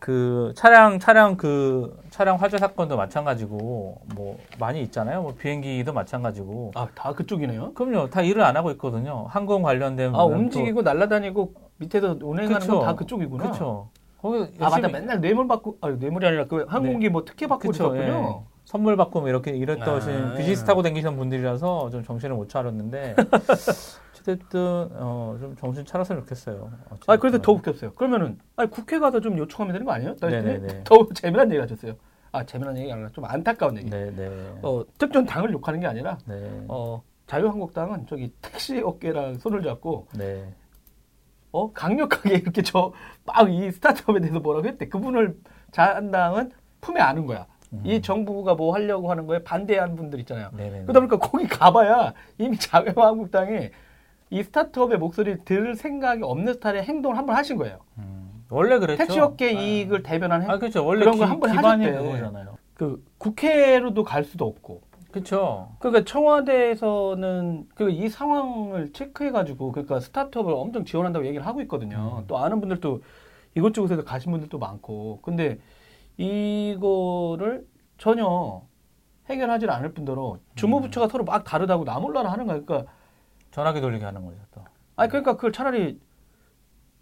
그 0.00 0.52
차량 0.56 0.98
차량 0.98 1.36
그 1.36 1.96
차량 2.08 2.36
화재 2.36 2.56
사건도 2.58 2.96
마찬가지고 2.96 4.00
뭐 4.14 4.38
많이 4.58 4.82
있잖아요. 4.82 5.22
뭐 5.22 5.34
비행기도 5.38 5.92
마찬가지고. 5.92 6.72
아, 6.74 6.88
다 6.94 7.12
그쪽이네요. 7.12 7.74
그럼요. 7.74 8.08
다 8.08 8.22
일을 8.22 8.42
안 8.42 8.56
하고 8.56 8.70
있거든요. 8.72 9.26
항공 9.28 9.62
관련된 9.62 10.14
아, 10.14 10.24
움직이고 10.24 10.80
날아다니고 10.82 11.52
밑에서 11.76 12.16
운행하는 12.20 12.66
건 12.66 12.80
다 12.82 12.94
그쪽이구나. 12.96 13.44
그렇죠. 13.44 13.88
거기 14.20 14.50
아, 14.58 14.70
맞다. 14.70 14.88
맨날 14.88 15.20
뇌물 15.20 15.46
받고, 15.48 15.76
아, 15.82 15.88
뇌물이 15.88 16.26
아니라 16.26 16.46
그 16.46 16.64
항공기 16.68 17.08
뭐 17.10 17.24
특혜 17.24 17.46
받고 17.46 17.68
그쵸, 17.68 17.84
있었군요. 17.84 18.42
예. 18.46 18.50
선물 18.64 18.96
받고 18.96 19.20
뭐 19.20 19.28
이렇게 19.28 19.50
이랬더신 19.50 20.12
아. 20.12 20.34
비즈니스 20.36 20.64
타고 20.64 20.82
다니시는 20.82 21.16
분들이라서 21.16 21.90
좀 21.90 22.04
정신을 22.04 22.36
못 22.36 22.48
차렸는데 22.48 23.16
어쨌든 24.20 24.60
어, 24.92 25.36
좀 25.40 25.56
정신 25.56 25.84
차렸으면 25.84 26.22
좋겠어요. 26.22 26.70
아, 27.06 27.16
그래서 27.16 27.40
더 27.40 27.52
웃겼어요. 27.52 27.94
그러면은, 27.94 28.38
아니, 28.56 28.70
국회 28.70 28.98
가서 28.98 29.20
좀 29.20 29.38
요청하면 29.38 29.72
되는 29.72 29.86
거 29.86 29.92
아니에요? 29.92 30.16
나 30.16 30.28
네네네. 30.28 30.84
더 30.84 31.06
재미난 31.14 31.50
얘기 31.50 31.60
하셨어요. 31.60 31.94
아, 32.32 32.44
재미난 32.44 32.76
얘기 32.78 32.92
아니라 32.92 33.08
좀 33.10 33.24
안타까운 33.24 33.78
얘기. 33.78 33.90
네, 33.90 34.10
네. 34.14 34.28
어, 34.62 34.84
특정 34.98 35.24
당을 35.24 35.52
욕하는 35.52 35.80
게 35.80 35.86
아니라, 35.86 36.18
네. 36.26 36.64
어, 36.68 37.02
자유한국당은 37.26 38.06
저기 38.06 38.32
택시 38.42 38.80
업계랑 38.80 39.38
손을 39.38 39.62
잡고, 39.62 40.08
네. 40.16 40.52
어, 41.52 41.72
강력하게 41.72 42.34
이렇게 42.36 42.62
저, 42.62 42.92
막 43.24 43.48
이 43.48 43.70
스타트업에 43.72 44.20
대해서 44.20 44.38
뭐라고 44.38 44.68
했대. 44.68 44.88
그분을 44.88 45.36
자한당은 45.72 46.52
품에 46.80 47.00
안은 47.00 47.26
거야. 47.26 47.46
음. 47.72 47.82
이 47.84 48.00
정부가 48.02 48.54
뭐 48.54 48.74
하려고 48.74 49.10
하는 49.10 49.26
거에 49.26 49.42
반대하는 49.44 49.94
분들 49.96 50.18
있잖아요. 50.20 50.50
네, 50.56 50.70
네. 50.70 50.82
그러다 50.82 51.00
보니까 51.00 51.18
거기 51.18 51.46
가봐야 51.46 52.14
이미 52.38 52.56
자유한국당이 52.58 53.70
이 54.30 54.42
스타트업의 54.42 54.98
목소리를 54.98 55.44
들을 55.44 55.74
생각이 55.74 56.22
없는 56.22 56.54
스타일의 56.54 56.84
행동을 56.84 57.18
한번 57.18 57.36
하신 57.36 57.56
거예요. 57.56 57.78
음. 57.98 58.44
원래 58.48 58.78
그랬죠. 58.78 59.04
택시업계 59.04 59.56
아. 59.56 59.60
이익을 59.60 60.02
대변한 60.02 60.42
행, 60.42 60.50
아, 60.50 60.58
그렇죠. 60.58 60.84
원래 60.84 61.00
그런 61.00 61.14
기, 61.14 61.20
걸한번 61.20 61.50
기반이 61.50 61.84
하셨대. 61.84 62.04
그거잖아요. 62.04 62.58
그 62.74 63.04
국회로도 63.18 64.04
갈 64.04 64.24
수도 64.24 64.46
없고. 64.46 64.82
그렇죠. 65.10 65.70
그러니까 65.80 66.04
청와대에서는 66.04 67.68
그 67.74 67.90
이 67.90 68.08
상황을 68.08 68.92
체크해가지고 68.92 69.72
그러니까 69.72 69.98
스타트업을 69.98 70.52
엄청 70.52 70.84
지원한다고 70.84 71.26
얘기를 71.26 71.44
하고 71.44 71.60
있거든요. 71.62 72.18
음. 72.20 72.24
또 72.28 72.38
아는 72.38 72.60
분들도 72.60 73.02
이것저것에서 73.56 74.04
가신 74.04 74.30
분들도 74.30 74.56
많고. 74.58 75.18
근데 75.22 75.58
이거를 76.16 77.66
전혀 77.98 78.62
해결하지 79.28 79.66
않을 79.66 79.92
뿐더러 79.92 80.38
주무부처가 80.54 81.08
서로 81.08 81.24
막 81.24 81.44
다르다고 81.44 81.84
나몰라라 81.84 82.30
하는 82.30 82.46
거야. 82.46 82.60
그러니까 82.60 82.92
전화기 83.50 83.80
돌리게 83.80 84.04
하는 84.04 84.24
거죠, 84.24 84.38
또. 84.54 84.62
아니 84.96 85.08
그러니까 85.08 85.34
그걸 85.34 85.52
차라리 85.52 86.00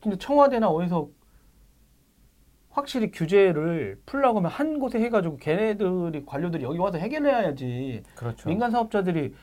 진짜 0.01 0.17
청와대나 0.19 0.69
어디서 0.69 1.09
확실히 2.71 3.11
규제를 3.11 4.01
풀라고 4.07 4.39
하면 4.39 4.51
한 4.51 4.79
곳에 4.79 5.01
해가지고 5.01 5.39
걔네들이 5.39 6.25
관료들이 6.25 6.63
여기 6.63 6.79
와서 6.79 6.99
해결해야지 6.99 8.03
그렇죠. 8.15 8.49
민간 8.49 8.71
사업자들이 8.71 9.35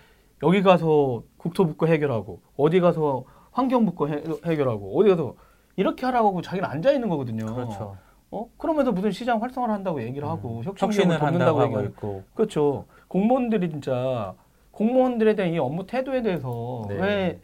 여기 0.44 0.62
가서 0.62 1.24
국토부 1.38 1.76
거 1.76 1.86
해결하고 1.86 2.42
어디 2.56 2.80
가서 2.80 3.26
환경부과 3.52 4.08
해, 4.08 4.24
해결하고 4.46 5.00
어디 5.00 5.10
가서 5.10 5.36
이렇게 5.76 6.06
하라고 6.06 6.30
하고 6.30 6.42
자기는 6.42 6.68
앉아 6.68 6.92
있는 6.92 7.10
거거든요. 7.10 7.46
그렇죠. 7.54 7.98
어? 8.32 8.50
그러면서 8.58 8.92
무슨 8.92 9.12
시장 9.12 9.42
활성화를 9.42 9.74
한다고 9.74 10.02
얘기를 10.02 10.28
하고 10.28 10.60
음. 10.60 10.74
혁신을 10.76 11.20
돕는다고 11.20 11.60
하고 11.60 11.74
얘기를 11.74 11.90
있고. 11.92 12.24
그렇죠. 12.34 12.86
공무원들이 13.08 13.70
진짜 13.70 14.34
공무원들에 14.76 15.36
대한 15.36 15.54
이 15.54 15.58
업무 15.58 15.88
태도에 15.88 16.22
대해서 16.22 16.86
네. 16.90 16.96
왜 16.96 17.42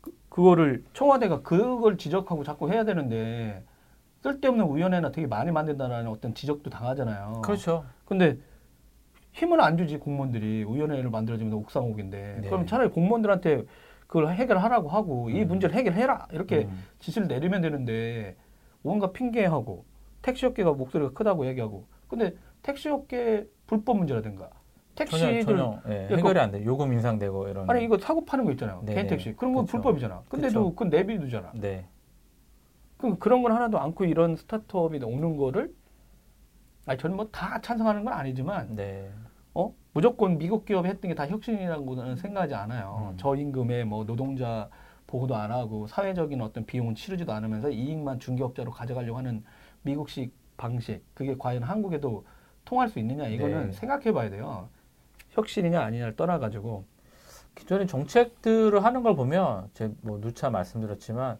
그, 0.00 0.12
그거를 0.28 0.84
청와대가 0.92 1.42
그걸 1.42 1.96
지적하고 1.96 2.42
자꾸 2.42 2.70
해야 2.70 2.84
되는데 2.84 3.64
쓸데없는 4.22 4.76
위원회나 4.76 5.12
되게 5.12 5.26
많이 5.26 5.50
만든다라는 5.52 6.10
어떤 6.10 6.34
지적도 6.34 6.70
당하잖아요. 6.70 7.42
그렇죠. 7.44 7.84
근데 8.04 8.36
힘을 9.32 9.60
안 9.60 9.76
주지 9.76 9.96
공무원들이 9.98 10.64
위원회를 10.64 11.08
만들어주면 11.10 11.52
옥상옥인데 11.54 12.38
네. 12.42 12.48
그럼 12.48 12.66
차라리 12.66 12.90
공무원들한테 12.90 13.64
그걸 14.08 14.32
해결하라고 14.32 14.88
하고 14.88 15.30
이 15.30 15.42
음. 15.42 15.48
문제를 15.48 15.74
해결해라 15.74 16.26
이렇게 16.32 16.64
음. 16.64 16.84
지시를 16.98 17.28
내리면 17.28 17.62
되는데 17.62 18.36
뭔가 18.82 19.12
핑계하고 19.12 19.84
택시업계가 20.22 20.72
목소리가 20.72 21.12
크다고 21.12 21.46
얘기하고 21.46 21.86
근데 22.08 22.34
택시업계 22.62 23.46
불법 23.66 23.98
문제라든가 23.98 24.50
택시들 24.94 25.44
전혀 25.44 25.80
예, 25.88 26.06
그- 26.08 26.16
해결이 26.16 26.38
안 26.38 26.50
돼. 26.50 26.64
요금 26.64 26.92
인상되고 26.92 27.48
이런. 27.48 27.68
아니 27.70 27.84
이거 27.84 27.98
사고 27.98 28.24
파는 28.24 28.44
거 28.44 28.52
있잖아요 28.52 28.82
네, 28.84 28.94
개인 28.94 29.06
택시 29.06 29.32
그런 29.34 29.54
건 29.54 29.64
그쵸. 29.64 29.78
불법이잖아 29.78 30.22
근데도 30.28 30.70
그건 30.70 30.90
내비두잖아 30.90 31.52
네. 31.54 31.86
그 32.98 33.18
그런 33.18 33.42
건 33.42 33.52
하나도 33.52 33.78
않고 33.80 34.04
이런 34.04 34.36
스타트업이 34.36 35.00
오는 35.02 35.36
거를 35.36 35.74
아니 36.86 36.98
저는 36.98 37.16
뭐 37.16 37.28
다 37.30 37.60
찬성하는 37.60 38.04
건 38.04 38.12
아니지만 38.14 38.74
네. 38.76 39.10
어 39.54 39.72
무조건 39.92 40.38
미국 40.38 40.64
기업이 40.64 40.88
했던 40.88 41.08
게 41.10 41.14
다 41.14 41.26
혁신이라고는 41.26 42.16
생각하지 42.16 42.54
않아요. 42.54 43.10
음. 43.12 43.16
저임금에 43.16 43.84
뭐 43.84 44.04
노동자 44.04 44.68
보호도 45.06 45.34
안 45.36 45.50
하고 45.52 45.86
사회적인 45.86 46.40
어떤 46.40 46.64
비용은 46.64 46.94
치르지도 46.94 47.32
않으면서 47.32 47.70
이익만 47.70 48.18
중개업자로 48.20 48.70
가져가려고 48.70 49.18
하는 49.18 49.44
미국식 49.82 50.32
방식 50.56 51.02
그게 51.14 51.34
과연 51.38 51.62
한국에도 51.62 52.24
통할 52.64 52.88
수 52.88 52.98
있느냐 53.00 53.26
이거는 53.26 53.66
네. 53.66 53.72
생각해봐야 53.72 54.30
돼요. 54.30 54.68
혁신이냐 55.32 55.80
아니냐를 55.80 56.16
떠나가지고 56.16 56.84
기존의 57.54 57.86
정책들을 57.86 58.82
하는 58.82 59.02
걸 59.02 59.14
보면 59.14 59.68
제가 59.74 59.92
뭐 60.02 60.20
누차 60.20 60.50
말씀드렸지만 60.50 61.38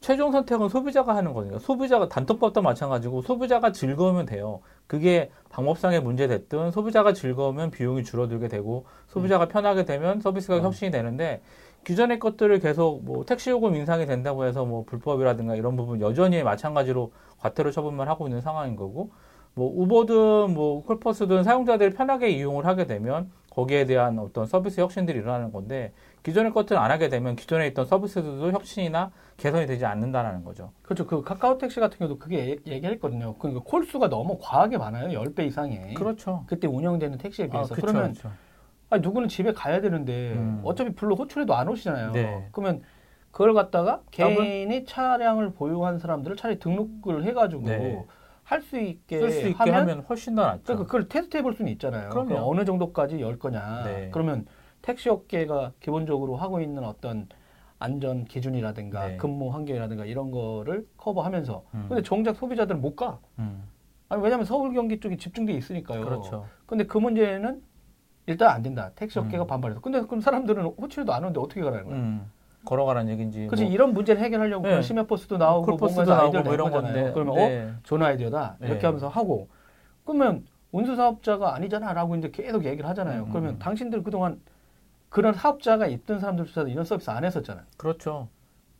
최종 0.00 0.32
선택은 0.32 0.68
소비자가 0.68 1.16
하는 1.16 1.32
거니까 1.32 1.58
소비자가 1.58 2.10
단톡법도 2.10 2.60
마찬가지고 2.60 3.22
소비자가 3.22 3.72
즐거우면 3.72 4.26
돼요. 4.26 4.60
그게 4.86 5.30
방법상의 5.48 6.02
문제 6.02 6.26
됐든 6.26 6.72
소비자가 6.72 7.14
즐거우면 7.14 7.70
비용이 7.70 8.04
줄어들게 8.04 8.48
되고 8.48 8.84
소비자가 9.06 9.48
편하게 9.48 9.86
되면 9.86 10.20
서비스가 10.20 10.56
어. 10.56 10.60
혁신이 10.60 10.90
되는데 10.90 11.40
기존의 11.84 12.18
것들을 12.18 12.58
계속 12.58 13.02
뭐 13.04 13.24
택시 13.24 13.48
요금 13.48 13.76
인상이 13.76 14.04
된다고 14.04 14.44
해서 14.44 14.66
뭐 14.66 14.84
불법이라든가 14.84 15.54
이런 15.56 15.74
부분 15.76 16.00
여전히 16.02 16.42
마찬가지로 16.42 17.12
과태료 17.38 17.70
처분만 17.70 18.06
하고 18.06 18.26
있는 18.26 18.42
상황인 18.42 18.76
거고 18.76 19.10
뭐 19.54 19.72
우버든 19.82 20.52
뭐 20.54 20.82
콜퍼스든 20.84 21.44
사용자들이 21.44 21.90
편하게 21.90 22.30
이용을 22.30 22.66
하게 22.66 22.86
되면 22.86 23.30
거기에 23.50 23.84
대한 23.84 24.18
어떤 24.18 24.46
서비스 24.46 24.80
혁신들이 24.80 25.18
일어나는 25.18 25.52
건데 25.52 25.92
기존의 26.24 26.52
것들을 26.52 26.80
안 26.80 26.90
하게 26.90 27.08
되면 27.08 27.36
기존에 27.36 27.68
있던 27.68 27.86
서비스들도 27.86 28.50
혁신이나 28.50 29.12
개선이 29.36 29.66
되지 29.66 29.84
않는다라는 29.86 30.42
거죠. 30.44 30.72
그렇죠. 30.82 31.06
그 31.06 31.22
카카오 31.22 31.56
택시 31.58 31.78
같은 31.78 31.98
경우도 31.98 32.18
그게 32.18 32.50
얘- 32.66 32.72
얘기했거든요. 32.72 33.36
그러니까 33.38 33.62
콜 33.64 33.84
수가 33.84 34.08
너무 34.08 34.38
과하게 34.40 34.78
많아요. 34.78 35.08
10배 35.20 35.46
이상이. 35.46 35.94
그렇죠. 35.94 36.42
그때 36.48 36.66
운영되는 36.66 37.18
택시에 37.18 37.46
아, 37.46 37.50
비해서. 37.50 37.74
그쵸, 37.76 37.86
그러면 37.86 38.12
그쵸. 38.14 38.30
아니 38.90 39.02
누구는 39.02 39.28
집에 39.28 39.52
가야 39.52 39.80
되는데 39.80 40.32
음. 40.32 40.60
어차피 40.64 40.92
별로 40.94 41.14
호출해도 41.14 41.54
안 41.54 41.68
오시잖아요. 41.68 42.12
네. 42.12 42.48
그러면 42.50 42.82
그걸 43.30 43.54
갖다가? 43.54 44.00
개인이 44.10 44.84
차량을 44.84 45.52
보유한 45.52 45.98
사람들을 45.98 46.36
차라리 46.36 46.58
등록을 46.58 47.24
해가지고 47.24 47.62
네. 47.62 48.04
할 48.44 48.60
수 48.62 48.78
있게, 48.78 49.18
쓸수 49.20 49.48
있게 49.48 49.56
하면, 49.70 49.74
하면, 49.80 50.00
훨씬 50.00 50.34
더 50.34 50.42
낫죠. 50.42 50.62
그러니까 50.64 50.86
그걸 50.86 51.08
테스트 51.08 51.36
해볼 51.38 51.54
수는 51.54 51.72
있잖아요. 51.72 52.10
그럼요. 52.10 52.28
그럼 52.28 52.42
어느 52.44 52.64
정도까지 52.64 53.20
열 53.20 53.38
거냐. 53.38 53.84
네. 53.84 54.10
그러면 54.12 54.46
택시 54.82 55.08
업계가 55.08 55.72
기본적으로 55.80 56.36
하고 56.36 56.60
있는 56.60 56.84
어떤 56.84 57.26
안전 57.78 58.24
기준이라든가 58.24 59.08
네. 59.08 59.16
근무 59.16 59.52
환경이라든가 59.52 60.04
이런 60.04 60.30
거를 60.30 60.86
커버하면서 60.98 61.64
음. 61.74 61.86
근데 61.88 62.02
정작 62.02 62.36
소비자들은 62.36 62.80
못 62.80 62.96
가. 62.96 63.18
음, 63.38 63.64
아니 64.08 64.22
왜냐하면 64.22 64.44
서울 64.46 64.72
경기 64.74 65.00
쪽이 65.00 65.16
집중돼 65.16 65.52
있으니까요. 65.54 66.04
그렇죠. 66.04 66.46
근데 66.66 66.84
그 66.84 66.98
문제는 66.98 67.62
일단 68.26 68.50
안 68.50 68.62
된다. 68.62 68.90
택시 68.94 69.18
업계가 69.18 69.44
음. 69.44 69.46
반발해서. 69.46 69.80
근데 69.80 70.02
그럼 70.02 70.20
사람들은 70.20 70.64
호출도 70.64 71.12
안 71.12 71.24
오는데 71.24 71.40
어떻게 71.40 71.62
가라는 71.62 71.84
거야? 71.84 71.96
음, 71.96 72.30
걸어가라는 72.64 73.12
얘기인지. 73.12 73.46
그렇지 73.46 73.64
뭐 73.64 73.72
이런 73.72 73.94
문제를 73.94 74.20
해결하려고 74.22 74.66
네. 74.66 74.82
심야버스도 74.82 75.38
나오고 75.38 75.76
콜버스도 75.76 76.04
나오고 76.04 76.42
뭐 76.42 76.54
이런 76.54 76.70
거잖아요. 76.70 76.94
건데. 76.94 77.12
그러면 77.12 77.34
어 77.34 77.36
네. 77.48 77.72
좋은 77.82 78.02
아이디어다 78.02 78.56
이렇게 78.60 78.80
네. 78.80 78.86
하면서 78.86 79.08
하고 79.08 79.48
그러면 80.04 80.46
운수 80.72 80.96
사업자가 80.96 81.54
아니잖아라고 81.54 82.16
이제 82.16 82.30
계속 82.30 82.64
얘기를 82.64 82.88
하잖아요. 82.90 83.24
음, 83.24 83.30
그러면 83.30 83.54
음. 83.54 83.58
당신들 83.58 84.02
그동안 84.02 84.40
그런 85.08 85.32
사업자가 85.32 85.86
있던 85.86 86.18
사람들조차도 86.18 86.68
이런 86.68 86.84
서비스 86.84 87.10
안 87.10 87.24
했었잖아요. 87.24 87.64
그렇죠. 87.76 88.28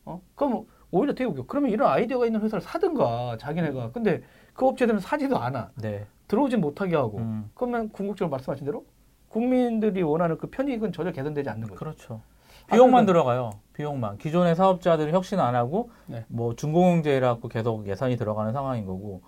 어? 0.03 0.21
그럼 0.35 0.65
오히려 0.91 1.13
되게 1.13 1.29
웃겨. 1.29 1.45
그러면 1.47 1.71
이런 1.71 1.89
아이디어가 1.89 2.25
있는 2.25 2.41
회사를 2.41 2.61
사든가 2.61 3.37
자기네가. 3.39 3.91
근데 3.91 4.21
그 4.53 4.67
업체들은 4.67 4.99
사지도 4.99 5.37
않아. 5.37 5.71
네. 5.75 6.05
들어오진 6.27 6.59
못하게 6.59 6.95
하고. 6.95 7.19
음, 7.19 7.49
그러면 7.53 7.89
궁극적으로 7.89 8.29
말씀하신 8.31 8.65
대로 8.65 8.85
국민들이 9.29 10.01
원하는 10.01 10.37
그 10.37 10.47
편익은 10.47 10.91
전혀 10.91 11.11
개선되지 11.11 11.49
않는 11.49 11.67
거죠. 11.69 11.75
그렇죠. 11.75 12.21
아, 12.67 12.75
비용만 12.75 13.05
그러니까- 13.05 13.13
들어가요. 13.13 13.49
비용만. 13.73 14.17
기존의 14.17 14.55
사업자들은 14.55 15.13
혁신 15.13 15.39
안 15.39 15.53
하고 15.55 15.89
네. 16.07 16.23
뭐 16.29 16.55
준공영제라고 16.55 17.47
계속 17.49 17.87
예산이 17.87 18.15
들어가는 18.15 18.53
상황인 18.53 18.85
거고 18.85 19.21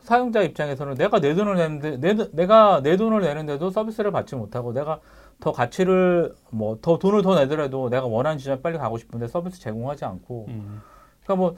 사용자 0.00 0.42
입장에서는 0.42 0.94
내가 0.94 1.20
내 1.20 1.34
돈을 1.34 1.56
내는데 1.56 1.96
내, 1.98 2.14
돈- 2.14 2.30
내가 2.32 2.80
내 2.82 2.96
돈을 2.96 3.20
내는데도 3.22 3.70
서비스를 3.70 4.12
받지 4.12 4.34
못하고 4.36 4.72
내가 4.72 5.00
더 5.40 5.52
가치를 5.52 6.34
뭐 6.50 6.78
더 6.80 6.98
돈을 6.98 7.20
더 7.22 7.34
내더라도 7.34 7.90
내가 7.90 8.06
원하는 8.06 8.38
지점에 8.38 8.62
빨리 8.62 8.78
가고 8.78 8.96
싶은데 8.98 9.26
서비스 9.28 9.60
제공하지 9.60 10.04
않고 10.06 10.46
음. 10.48 10.80
그러니까 11.24 11.34
뭐, 11.42 11.54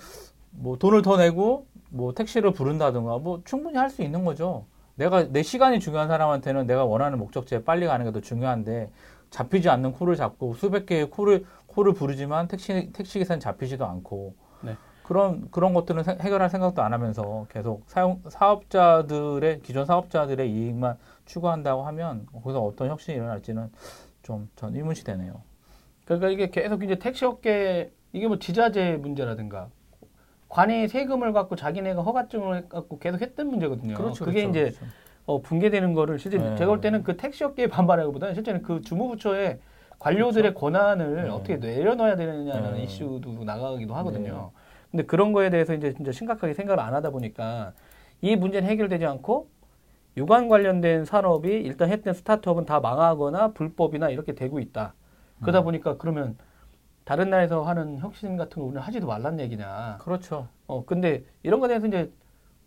뭐 0.50 0.76
돈을 0.78 1.02
더 1.02 1.16
내고 1.18 1.66
뭐 1.90 2.14
택시를 2.14 2.52
부른다든가 2.52 3.18
뭐 3.18 3.42
충분히 3.44 3.76
할 3.78 3.90
수 3.90 4.02
있는 4.02 4.24
거죠. 4.24 4.64
내가 4.96 5.28
내 5.28 5.42
시간이 5.44 5.78
중요한 5.78 6.08
사람한테는 6.08 6.66
내가 6.66 6.84
원하는 6.84 7.18
목적지에 7.18 7.62
빨리 7.62 7.86
가는 7.86 8.04
게 8.04 8.10
더 8.12 8.20
중요한데 8.20 8.90
잡히지 9.30 9.68
않는 9.68 9.92
코를 9.92 10.16
잡고 10.16 10.54
수백 10.54 10.86
개의 10.86 11.10
코를 11.10 11.44
코를 11.66 11.92
부르지만 11.94 12.48
택시 12.48 12.90
택시 12.92 13.18
기사는 13.18 13.40
잡히지도 13.40 13.84
않고 13.84 14.34
네. 14.62 14.76
그런 15.02 15.48
그런 15.50 15.74
것들은 15.74 16.02
세- 16.02 16.18
해결할 16.20 16.50
생각도 16.50 16.82
안 16.82 16.92
하면서 16.92 17.46
계속 17.50 17.84
사용 17.86 18.22
사업자들의 18.28 19.60
기존 19.62 19.84
사업자들의 19.86 20.50
이익만 20.50 20.96
추구한다고 21.26 21.82
하면 21.84 22.26
거기서 22.32 22.60
어떤 22.62 22.88
혁신이 22.88 23.16
일어날지는 23.16 23.70
좀 24.22 24.48
전 24.56 24.74
의문시 24.74 25.04
되네요. 25.04 25.42
그러니까 26.04 26.28
이게 26.30 26.50
계속 26.50 26.82
이제 26.82 26.96
택시 26.98 27.24
업계 27.24 27.92
이게 28.12 28.26
뭐 28.28 28.38
지자재 28.38 28.96
문제라든가 29.00 29.68
관이 30.48 30.88
세금을 30.88 31.32
갖고 31.34 31.56
자기네가 31.56 32.00
허가증을 32.02 32.68
갖고 32.70 32.98
계속 32.98 33.20
했던 33.20 33.48
문제거든요. 33.48 33.94
그렇죠. 33.94 34.24
그게 34.24 34.42
그렇죠, 34.42 34.50
이제 34.50 34.60
그렇죠. 34.78 34.86
어, 35.28 35.42
붕괴되는 35.42 35.92
거를 35.92 36.18
실제 36.18 36.38
네. 36.38 36.56
제가 36.56 36.70
볼 36.70 36.80
때는 36.80 37.02
그 37.02 37.18
택시 37.18 37.44
업계에 37.44 37.66
반발하기보다는 37.66 38.34
실제는 38.34 38.62
그 38.62 38.80
주무부처의 38.80 39.58
관료들의 39.98 40.54
권한을 40.54 41.24
네. 41.24 41.28
어떻게 41.28 41.56
내려놔야 41.56 42.16
되느냐는 42.16 42.74
네. 42.76 42.84
이슈도 42.84 43.44
나가기도 43.44 43.94
하거든요. 43.96 44.52
근데 44.90 45.04
그런 45.04 45.34
거에 45.34 45.50
대해서 45.50 45.74
이제 45.74 45.92
진짜 45.92 46.12
심각하게 46.12 46.54
생각을 46.54 46.82
안 46.82 46.94
하다 46.94 47.10
보니까 47.10 47.74
이 48.22 48.36
문제는 48.36 48.66
해결되지 48.70 49.04
않고 49.04 49.50
유관 50.16 50.48
관련된 50.48 51.04
산업이 51.04 51.50
일단 51.50 51.90
했던 51.90 52.14
스타트업은 52.14 52.64
다 52.64 52.80
망하거나 52.80 53.52
불법이나 53.52 54.08
이렇게 54.08 54.34
되고 54.34 54.58
있다. 54.60 54.94
그러다 55.42 55.58
음. 55.60 55.64
보니까 55.64 55.98
그러면 55.98 56.38
다른 57.04 57.28
나라에서 57.28 57.64
하는 57.64 57.98
혁신 57.98 58.38
같은 58.38 58.62
거 58.62 58.66
우리는 58.66 58.80
하지도 58.80 59.06
말란 59.06 59.38
얘기냐. 59.40 59.98
그렇죠. 60.00 60.48
어, 60.66 60.86
근데 60.86 61.22
이런 61.42 61.60
거에 61.60 61.68
대해서 61.68 61.86
이제 61.86 62.10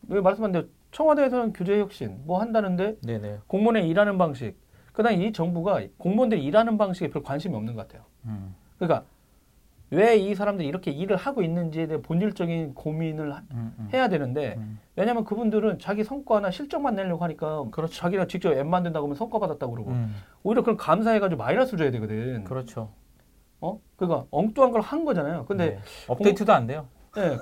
왜 0.09 0.21
말씀한 0.21 0.51
대로 0.51 0.67
청와대에서는 0.91 1.53
규제 1.53 1.79
혁신 1.79 2.19
뭐 2.25 2.39
한다는데 2.39 2.97
네네. 3.01 3.39
공무원의 3.47 3.87
일하는 3.87 4.17
방식, 4.17 4.55
그다음 4.93 5.21
이 5.21 5.31
정부가 5.31 5.81
공무원들이 5.97 6.43
일하는 6.43 6.77
방식에 6.77 7.09
별 7.09 7.23
관심이 7.23 7.55
없는 7.55 7.75
것 7.75 7.87
같아요. 7.87 8.05
음, 8.25 8.55
그러니까 8.77 9.05
왜 9.89 10.15
이 10.17 10.35
사람들이 10.35 10.67
이렇게 10.67 10.89
일을 10.91 11.17
하고 11.17 11.41
있는지에 11.41 11.87
대해 11.87 12.01
본질적인 12.01 12.75
고민을 12.75 13.33
하- 13.35 13.41
음, 13.51 13.73
음. 13.77 13.89
해야 13.93 14.07
되는데 14.07 14.55
음. 14.57 14.79
왜냐하면 14.95 15.25
그분들은 15.25 15.79
자기 15.79 16.03
성과나 16.05 16.49
실적만 16.51 16.95
내려고 16.95 17.23
하니까 17.25 17.65
그렇죠. 17.71 17.93
자기가 17.95 18.27
직접 18.27 18.53
앱 18.53 18.65
만든다고 18.65 19.05
하면 19.07 19.15
성과 19.15 19.39
받았다고 19.39 19.73
그러고 19.73 19.91
음, 19.91 20.15
오히려 20.43 20.61
그럼 20.63 20.77
감사해가지고 20.77 21.37
마이너스 21.43 21.75
줘야 21.75 21.91
되거든. 21.91 22.43
그렇죠. 22.45 22.93
어? 23.59 23.79
그러니까 23.97 24.25
엉뚱한 24.31 24.71
걸 24.71 24.81
한 24.81 25.03
거잖아요. 25.03 25.45
근데 25.45 25.71
네. 25.71 25.79
업데이트도 26.07 26.53
안 26.53 26.67
돼요. 26.67 26.87
예. 27.17 27.37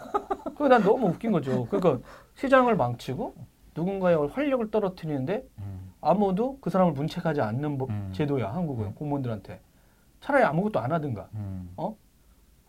그게 0.56 0.68
난 0.70 0.82
너무 0.82 1.08
웃긴 1.10 1.32
거죠. 1.32 1.68
그러니까 1.70 2.00
시장을 2.40 2.76
망치고 2.78 3.36
누군가의 3.76 4.28
활력을 4.30 4.72
떨어뜨리는데 4.72 5.46
음, 5.60 5.92
아무도 6.02 6.58
그 6.62 6.70
사람을 6.70 6.94
문책하지 6.94 7.42
않는 7.42 7.78
뭐- 7.78 7.88
음. 7.90 8.10
제도야 8.14 8.54
한국은 8.54 8.96
공무원들한테 8.96 9.60
차라리 10.22 10.44
아무것도 10.46 10.80
안 10.80 10.92
하든가 10.94 11.28
음. 11.34 11.70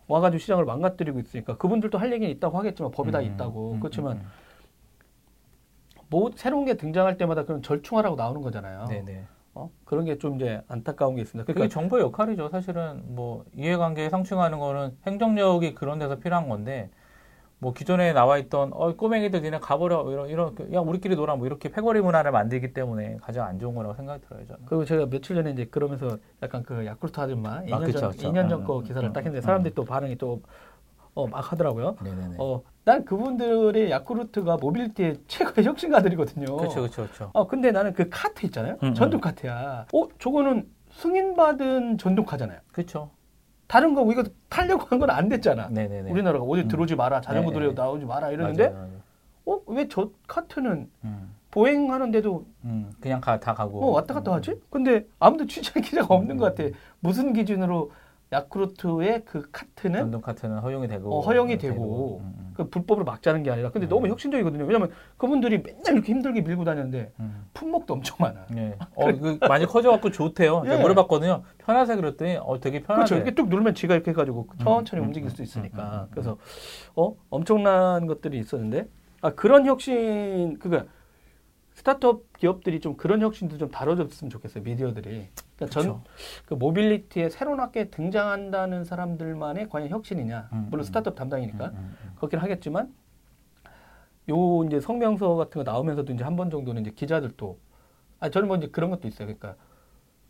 와가지고 0.09 0.39
시장을 0.41 0.65
망가뜨리고 0.65 1.21
있으니까 1.21 1.57
그분들도 1.57 1.97
할 1.99 2.13
얘기는 2.13 2.29
있다고 2.35 2.59
하겠지만 2.59 2.91
법이 2.91 3.13
다 3.13 3.21
음, 3.21 3.25
있다고 3.25 3.73
음, 3.75 3.81
그렇지만 3.81 4.17
음, 4.19 4.27
뭐 6.09 6.31
새로운 6.35 6.65
게 6.65 6.75
등장할 6.77 7.17
때마다 7.17 7.45
그런 7.45 7.63
절충하라고 7.63 8.17
나오는 8.17 8.41
거잖아요. 8.43 8.81
음. 8.83 8.89
네네. 8.89 9.25
어? 9.55 9.71
그런 9.85 10.05
게 10.05 10.19
좀 10.19 10.35
이제 10.37 10.63
안타까운 10.69 11.15
게 11.15 11.23
있습니다. 11.23 11.45
그러니까 11.53 11.73
정부의 11.73 12.03
역할이죠. 12.05 12.49
사실은 12.49 13.15
뭐 13.15 13.45
이해관계 13.55 14.11
상충하는 14.11 14.59
거는 14.59 14.97
행정력이 15.07 15.75
그런 15.77 16.01
데서 16.01 16.17
필요한 16.19 16.49
건데 16.49 16.91
뭐 17.61 17.75
기존에 17.75 18.13
나와 18.15 18.39
있던 18.39 18.71
어 18.73 18.97
꼬맹이들 18.97 19.43
니네 19.43 19.59
가버려 19.61 20.11
이런 20.11 20.29
이런 20.29 20.55
그, 20.55 20.69
야 20.73 20.81
우리끼리 20.81 21.15
놀아 21.15 21.37
뭐 21.37 21.47
이렇게 21.47 21.71
패거리 21.71 22.01
문화를 22.01 22.33
만들기 22.33 22.73
때문에 22.73 23.19
가장 23.21 23.47
안 23.47 23.59
좋은 23.59 23.75
거라고 23.75 23.95
생각이 23.95 24.25
들어요 24.27 24.47
저는. 24.47 24.65
그리고 24.65 24.85
제가 24.87 25.07
며칠 25.11 25.37
전에 25.37 25.51
이제 25.51 25.67
그러면서 25.67 26.17
약간 26.43 26.63
그 26.63 26.87
야쿠르트 26.87 27.21
아줌마 27.21 27.63
2년 27.65 27.85
그쵸, 27.85 27.99
전 28.01 28.11
그쵸. 28.13 28.29
2년 28.29 28.45
음, 28.45 28.49
전거 28.49 28.79
음, 28.79 28.85
기사를 28.85 29.07
음, 29.07 29.13
딱 29.13 29.21
했는데 29.21 29.41
음. 29.41 29.43
사람들이 29.43 29.75
또 29.75 29.85
반응이 29.85 30.17
또 30.17 30.41
어, 31.15 31.27
막 31.27 31.53
하더라고요. 31.53 31.97
네네네. 32.01 32.37
어, 32.39 32.63
난 32.85 33.05
그분들의 33.05 33.91
야쿠르트가 33.91 34.57
모빌리티의 34.57 35.17
최고의 35.27 35.67
혁신가들이거든요. 35.69 36.57
그렇죠 36.57 36.81
그렇죠 36.81 37.03
그렇죠. 37.03 37.31
어, 37.35 37.47
근데 37.47 37.73
나는 37.73 37.93
그 37.93 38.09
카트 38.09 38.47
있잖아요. 38.47 38.79
음, 38.83 38.95
전동 38.95 39.21
카트야. 39.21 39.87
어, 39.93 40.09
저거는 40.19 40.67
승인받은 40.93 41.99
전동 41.99 42.25
카잖아요. 42.25 42.61
그렇죠. 42.73 43.11
다른 43.71 43.95
거 43.95 44.11
이거 44.11 44.25
타려고 44.49 44.85
한 44.87 44.99
건 44.99 45.11
안 45.11 45.29
됐잖아. 45.29 45.69
네네네. 45.69 46.11
우리나라가 46.11 46.45
어디 46.45 46.63
음. 46.63 46.69
들어오지 46.69 46.97
마라, 46.97 47.21
자전거 47.21 47.51
네, 47.53 47.55
들여 47.59 47.69
네. 47.69 47.75
나오지 47.75 48.05
마라 48.05 48.31
이러는데. 48.33 48.75
어, 49.47 49.61
왜 49.69 49.87
저 49.89 50.11
카트는 50.27 50.91
음, 51.05 51.35
보행하는데도 51.53 52.45
음, 52.65 52.91
그냥 53.01 53.21
가, 53.21 53.39
다 53.39 53.55
가고. 53.55 53.81
어, 53.85 53.91
왔다 53.93 54.15
갔다 54.15 54.33
하지? 54.33 54.61
근데 54.71 55.07
아무도 55.21 55.47
취재할 55.49 55.83
기자가 55.83 56.15
없는 56.15 56.33
음. 56.33 56.37
것 56.39 56.55
같아. 56.55 56.69
무슨 56.99 57.33
기준으로 57.33 57.93
야쿠르트의 58.33 59.25
그 59.25 59.49
카트는 59.51 59.99
전동 60.01 60.21
카트는 60.21 60.59
허용이 60.59 60.87
되고. 60.87 61.17
어, 61.17 61.21
허용이 61.21 61.55
어, 61.55 61.59
되고. 61.59 62.21
음, 62.21 62.35
음, 62.39 62.53
그 62.55 62.69
불법으로 62.69 63.05
막자는 63.05 63.43
게 63.43 63.51
아니라 63.51 63.71
근데 63.71 63.87
음. 63.87 63.89
너무 63.89 64.09
혁신적이거든요. 64.09 64.65
왜냐면 64.65 64.91
그분들이 65.17 65.63
맨날 65.63 65.95
이렇게 65.95 66.13
힘들게 66.13 66.43
밀고 66.43 66.65
다녔는데 66.65 67.13
음. 67.19 67.47
품목도 67.55 67.95
엄청 67.95 68.17
많아. 68.21 68.47
예. 68.57 68.77
어, 68.95 69.07
그 69.07 69.39
많이 69.49 69.67
커져갖고 69.67 70.11
좋대요. 70.11 70.63
예. 70.67 70.77
물어봤거든요. 70.77 71.43
편하세 71.59 71.97
그랬더니, 71.97 72.37
어, 72.41 72.61
되게 72.61 72.81
편하대. 72.83 73.07
그렇죠. 73.07 73.15
이렇게 73.17 73.35
뚝 73.35 73.49
누르면 73.49 73.75
지가 73.75 73.95
이렇게 73.95 74.13
해가지고 74.13 74.47
천천히 74.63 75.03
음, 75.03 75.09
움직일 75.09 75.29
음, 75.29 75.35
수 75.35 75.43
있으니까. 75.43 76.07
그래서 76.11 76.37
어 76.95 77.17
엄청난 77.31 78.07
것들이 78.07 78.39
있었는데 78.39 78.87
아 79.23 79.31
그런 79.31 79.67
혁신 79.67 80.59
그니까 80.59 80.85
스타트업 81.85 82.25
기업들이 82.39 82.79
좀 82.79 82.95
그런 82.95 83.23
혁신도 83.23 83.57
좀 83.57 83.71
다뤄줬으면 83.71 84.29
좋겠어요 84.31 84.63
미디어들이. 84.65 85.29
그러니까 85.57 85.81
전. 85.81 86.01
그 86.45 86.53
mobility에 86.53 87.31
새로나게 87.31 87.89
등장한다는 87.89 88.85
사람들만의 88.85 89.71
과연 89.71 89.89
혁신이냐. 89.89 90.51
음, 90.53 90.67
물론 90.71 90.83
음. 90.83 90.85
스타트업 90.85 91.15
담당이니까 91.17 91.67
음, 91.69 91.75
음, 91.75 91.97
음. 92.05 92.13
그렇긴 92.17 92.39
하겠지만 92.39 92.93
요 94.29 94.65
이제 94.65 94.79
성명서 94.79 95.37
같은 95.37 95.65
거 95.65 95.71
나오면서도 95.71 96.13
이제 96.13 96.23
한 96.23 96.37
번 96.37 96.51
정도는 96.51 96.83
이제 96.83 96.91
기자들도 96.91 97.59
아 98.21 98.29
저는 98.29 98.47
뭐 98.49 98.59
이제 98.59 98.67
그런 98.69 98.91
것도 98.91 99.09
있어요. 99.09 99.27
그러니까 99.27 99.55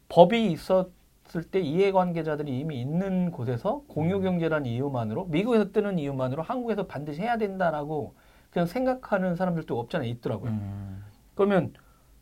법이 0.09 0.52
있었을 0.52 1.42
때 1.50 1.59
이해관계자들이 1.59 2.61
이미 2.61 2.80
있는 2.80 3.33
곳에서 3.33 3.83
공유경제라는 3.88 4.66
이유만으로 4.66 5.25
미국에서 5.26 5.73
뜨는 5.73 5.99
이유만으로 5.99 6.42
한국에서 6.42 6.87
반드시 6.87 7.21
해야 7.23 7.38
된다라고 7.38 8.14
그냥 8.52 8.66
생각하는 8.66 9.35
사람들도 9.35 9.76
없잖아요. 9.80 10.09
있더라고요. 10.11 10.52
음. 11.31 11.35
그러면 11.35 11.73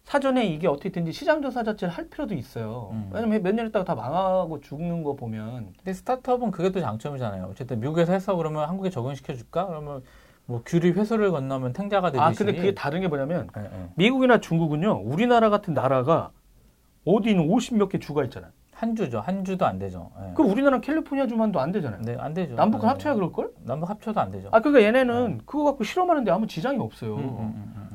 사전에 0.04 0.46
이게 0.46 0.66
어떻게 0.68 0.88
된지 0.90 1.12
시장조사 1.12 1.62
자체를 1.64 1.92
할 1.92 2.08
필요도 2.08 2.34
있어요. 2.34 2.88
음. 2.92 3.10
왜냐면 3.12 3.42
몇 3.42 3.52
년 3.54 3.66
있다가 3.66 3.84
다 3.84 3.94
망하고 3.94 4.60
죽는 4.60 5.02
거 5.02 5.14
보면 5.16 5.72
근데 5.76 5.92
스타트업은 5.92 6.50
그게 6.50 6.70
또 6.72 6.80
장점이잖아요. 6.80 7.48
어쨌든 7.50 7.80
미국에서 7.80 8.12
해서 8.12 8.34
그러면 8.36 8.68
한국에 8.68 8.88
적용시켜 8.90 9.34
줄까? 9.34 9.66
그러면 9.66 10.02
뭐 10.46 10.62
규리 10.64 10.92
회수를 10.92 11.30
건너면 11.30 11.74
탱자가 11.74 12.10
되듯이. 12.10 12.22
아 12.22 12.32
근데 12.32 12.54
그게 12.54 12.74
다른 12.74 13.02
게 13.02 13.08
뭐냐면 13.08 13.48
예, 13.58 13.62
예. 13.64 13.88
미국이나 13.96 14.40
중국은요, 14.40 15.02
우리나라 15.04 15.50
같은 15.50 15.74
나라가 15.74 16.30
어디는 17.04 17.46
50몇 17.48 17.90
개 17.90 17.98
주가 17.98 18.24
있잖아요. 18.24 18.50
한 18.72 18.96
주죠. 18.96 19.20
한 19.20 19.44
주도 19.44 19.66
안 19.66 19.78
되죠. 19.78 20.10
예. 20.22 20.32
그럼 20.34 20.50
우리나라 20.52 20.80
캘리포니아 20.80 21.26
주만도 21.26 21.60
안 21.60 21.70
되잖아요. 21.72 22.00
네, 22.00 22.16
안 22.18 22.32
되죠. 22.32 22.54
남북을 22.54 22.86
예, 22.86 22.88
합쳐야 22.88 23.12
예. 23.12 23.16
그럴 23.16 23.30
걸? 23.32 23.50
남북 23.64 23.90
합쳐도 23.90 24.18
안 24.20 24.30
되죠. 24.30 24.48
아, 24.52 24.60
그러니까 24.60 24.82
얘네는 24.86 25.42
그거 25.44 25.64
갖고 25.64 25.84
실험하는데 25.84 26.30
아무 26.30 26.46
지장이 26.46 26.78
없어요. 26.78 27.14
음, 27.16 27.18
음, 27.18 27.28
음, 27.28 27.38
음, 27.40 27.72
음. 27.76 27.87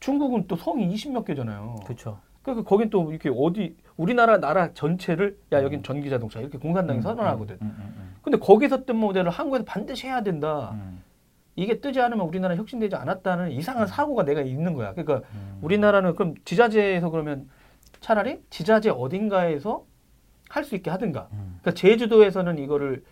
중국은 0.00 0.46
또 0.46 0.56
성이 0.56 0.88
20몇 0.94 1.24
개잖아요. 1.24 1.76
그렇죠. 1.84 2.18
그러니까 2.42 2.68
거긴 2.68 2.88
또 2.90 3.10
이렇게 3.10 3.30
어디, 3.34 3.76
우리나라 3.96 4.38
나라 4.38 4.72
전체를, 4.72 5.38
야, 5.52 5.62
여긴 5.62 5.82
전기 5.82 6.08
자동차, 6.08 6.40
이렇게 6.40 6.56
공산당이 6.56 7.00
음, 7.00 7.02
선언하거든. 7.02 7.56
음, 7.60 7.66
음, 7.78 7.94
음, 7.96 8.16
근데 8.22 8.38
거기서 8.38 8.84
뜬 8.84 8.96
모델을 8.96 9.30
한국에서 9.30 9.64
반드시 9.64 10.06
해야 10.06 10.22
된다. 10.22 10.70
음, 10.74 11.02
이게 11.56 11.80
뜨지 11.80 12.00
않으면 12.00 12.26
우리나라 12.26 12.54
혁신되지 12.54 12.94
않았다는 12.94 13.50
이상한 13.50 13.86
사고가 13.86 14.24
내가 14.24 14.40
있는 14.42 14.74
거야. 14.74 14.92
그러니까 14.94 15.28
음. 15.34 15.58
우리나라는 15.62 16.14
그럼 16.14 16.34
지자체에서 16.44 17.10
그러면 17.10 17.48
차라리 18.00 18.40
지자체 18.48 18.90
어딘가에서 18.90 19.84
할 20.48 20.64
수 20.64 20.76
있게 20.76 20.88
하든가. 20.90 21.28
음. 21.32 21.58
그러니까 21.60 21.72
제주도에서는 21.78 22.58
이거를 22.58 23.04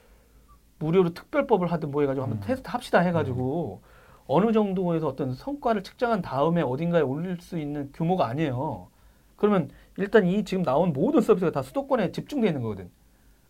무료로 0.78 1.12
특별법을 1.12 1.70
하든 1.72 1.90
뭐 1.90 2.02
해가지고 2.02 2.22
한번 2.24 2.38
음. 2.38 2.42
테스트 2.46 2.70
합시다 2.70 3.00
해가지고 3.00 3.82
어느 4.28 4.52
정도에서 4.52 5.08
어떤 5.08 5.34
성과를 5.34 5.82
측정한 5.82 6.22
다음에 6.22 6.62
어딘가에 6.62 7.02
올릴 7.02 7.40
수 7.40 7.58
있는 7.58 7.90
규모가 7.92 8.26
아니에요. 8.26 8.88
그러면 9.36 9.70
일단 9.96 10.26
이 10.26 10.44
지금 10.44 10.62
나온 10.64 10.92
모든 10.92 11.20
서비스가 11.20 11.52
다 11.52 11.62
수도권에 11.62 12.12
집중되어 12.12 12.48
있는 12.48 12.62
거거든. 12.62 12.90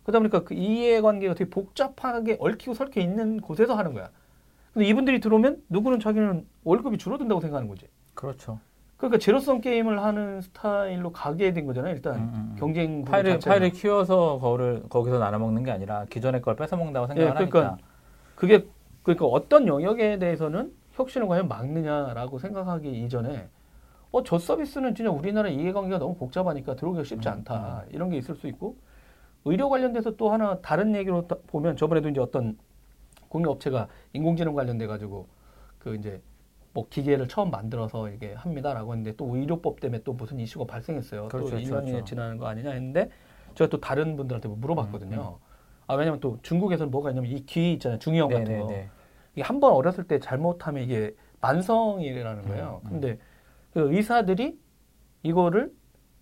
그러다 0.03 0.19
보니까 0.19 0.43
그 0.43 0.53
이해관계가 0.53 1.33
되게 1.33 1.49
복잡하게 1.49 2.37
얽히고 2.39 2.73
설켜 2.73 3.01
있는 3.01 3.41
곳에서 3.41 3.75
하는 3.75 3.93
거야. 3.93 4.09
근데 4.73 4.87
이분들이 4.87 5.19
들어오면 5.19 5.63
누구는 5.69 5.99
자기는 5.99 6.45
월급이 6.63 6.97
줄어든다고 6.97 7.41
생각하는 7.41 7.67
거지. 7.67 7.87
그렇죠. 8.13 8.59
그러니까 8.97 9.19
제로섬 9.19 9.61
게임을 9.61 10.01
하는 10.01 10.41
스타일로 10.41 11.11
가게 11.11 11.53
된 11.53 11.65
거잖아요. 11.65 11.93
일단 11.93 12.15
음, 12.15 12.19
음, 12.21 12.49
음. 12.51 12.55
경쟁 12.57 13.05
파일을 13.05 13.33
자체가. 13.33 13.53
파일을 13.53 13.69
키워서 13.71 14.39
거를 14.39 14.83
거기서 14.89 15.19
나눠 15.19 15.39
먹는 15.39 15.63
게 15.63 15.71
아니라 15.71 16.05
기존의 16.09 16.41
걸 16.41 16.55
뺏어 16.55 16.77
먹는다고 16.77 17.07
생각을 17.07 17.29
예, 17.29 17.33
그러니까 17.33 17.59
하니까. 17.59 17.77
그게 18.35 18.65
그러니까 19.07 19.25
어떤 19.27 19.67
영역에 19.67 20.19
대해서는 20.19 20.73
혁신을 20.93 21.27
과연 21.27 21.47
막느냐라고 21.47 22.39
생각하기 22.39 23.05
이전에 23.05 23.49
어 24.11 24.23
저 24.23 24.39
서비스는 24.39 24.95
진짜 24.95 25.11
우리나라 25.11 25.49
이해관계가 25.49 25.99
너무 25.99 26.15
복잡하니까 26.17 26.75
들어오기가 26.75 27.03
쉽지 27.05 27.29
음, 27.29 27.29
않다 27.29 27.85
이런 27.91 28.09
게 28.09 28.17
있을 28.17 28.35
수 28.35 28.47
있고 28.47 28.77
의료 29.45 29.69
관련돼서 29.69 30.17
또 30.17 30.31
하나 30.31 30.59
다른 30.61 30.95
얘기로 30.95 31.27
다- 31.27 31.37
보면 31.47 31.77
저번에도 31.77 32.09
이제 32.09 32.21
어떤 32.21 32.57
공유업체가 33.29 33.89
인공지능 34.13 34.53
관련돼 34.55 34.87
가지고 34.87 35.27
그 35.79 35.95
이제 35.95 36.21
뭐 36.73 36.87
기계를 36.89 37.27
처음 37.27 37.51
만들어서 37.51 38.09
이게 38.09 38.33
합니다라고 38.33 38.93
했는데 38.93 39.15
또 39.17 39.35
의료법 39.35 39.79
때문에 39.79 40.03
또 40.03 40.13
무슨 40.13 40.39
이슈가 40.39 40.65
발생했어요. 40.65 41.29
그렇죠, 41.29 41.37
또 41.37 41.59
2년이 41.59 41.91
그렇죠. 41.91 42.05
지나는 42.05 42.37
거 42.37 42.47
아니냐 42.47 42.71
했는데 42.71 43.09
제가 43.55 43.69
또 43.69 43.79
다른 43.79 44.15
분들한테 44.17 44.49
물어봤거든요. 44.49 45.39
음, 45.39 45.39
아 45.87 45.95
왜냐면 45.95 46.19
또 46.19 46.39
중국에서는 46.43 46.91
뭐가 46.91 47.11
있냐면 47.11 47.31
이 47.31 47.45
귀 47.45 47.73
있잖아요 47.73 47.99
중이염 47.99 48.31
같은 48.31 48.55
거 48.57 48.63
네네네. 48.65 48.83
이게 48.83 48.91
한 49.41 49.59
번 49.59 49.73
어렸을 49.73 50.03
때 50.05 50.19
잘못하면 50.19 50.83
이게 50.83 51.15
만성이라는 51.41 52.47
거예요. 52.47 52.81
음, 52.83 52.87
음. 52.87 52.91
근데 52.91 53.19
그 53.73 53.93
의사들이 53.93 54.57
이거를 55.23 55.71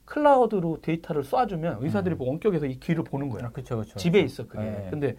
클라우드로 0.05 0.81
데이터를 0.81 1.23
쏴주면 1.23 1.81
의사들이 1.81 2.15
음. 2.15 2.17
뭐 2.17 2.27
원격에서 2.29 2.65
이 2.67 2.79
귀를 2.79 3.03
보는 3.03 3.29
거예요. 3.29 3.47
아, 3.47 3.49
그렇죠, 3.51 3.75
그렇죠. 3.77 3.97
집에 3.97 4.19
있어 4.21 4.47
그게. 4.47 4.63
네. 4.63 4.87
근데 4.89 5.15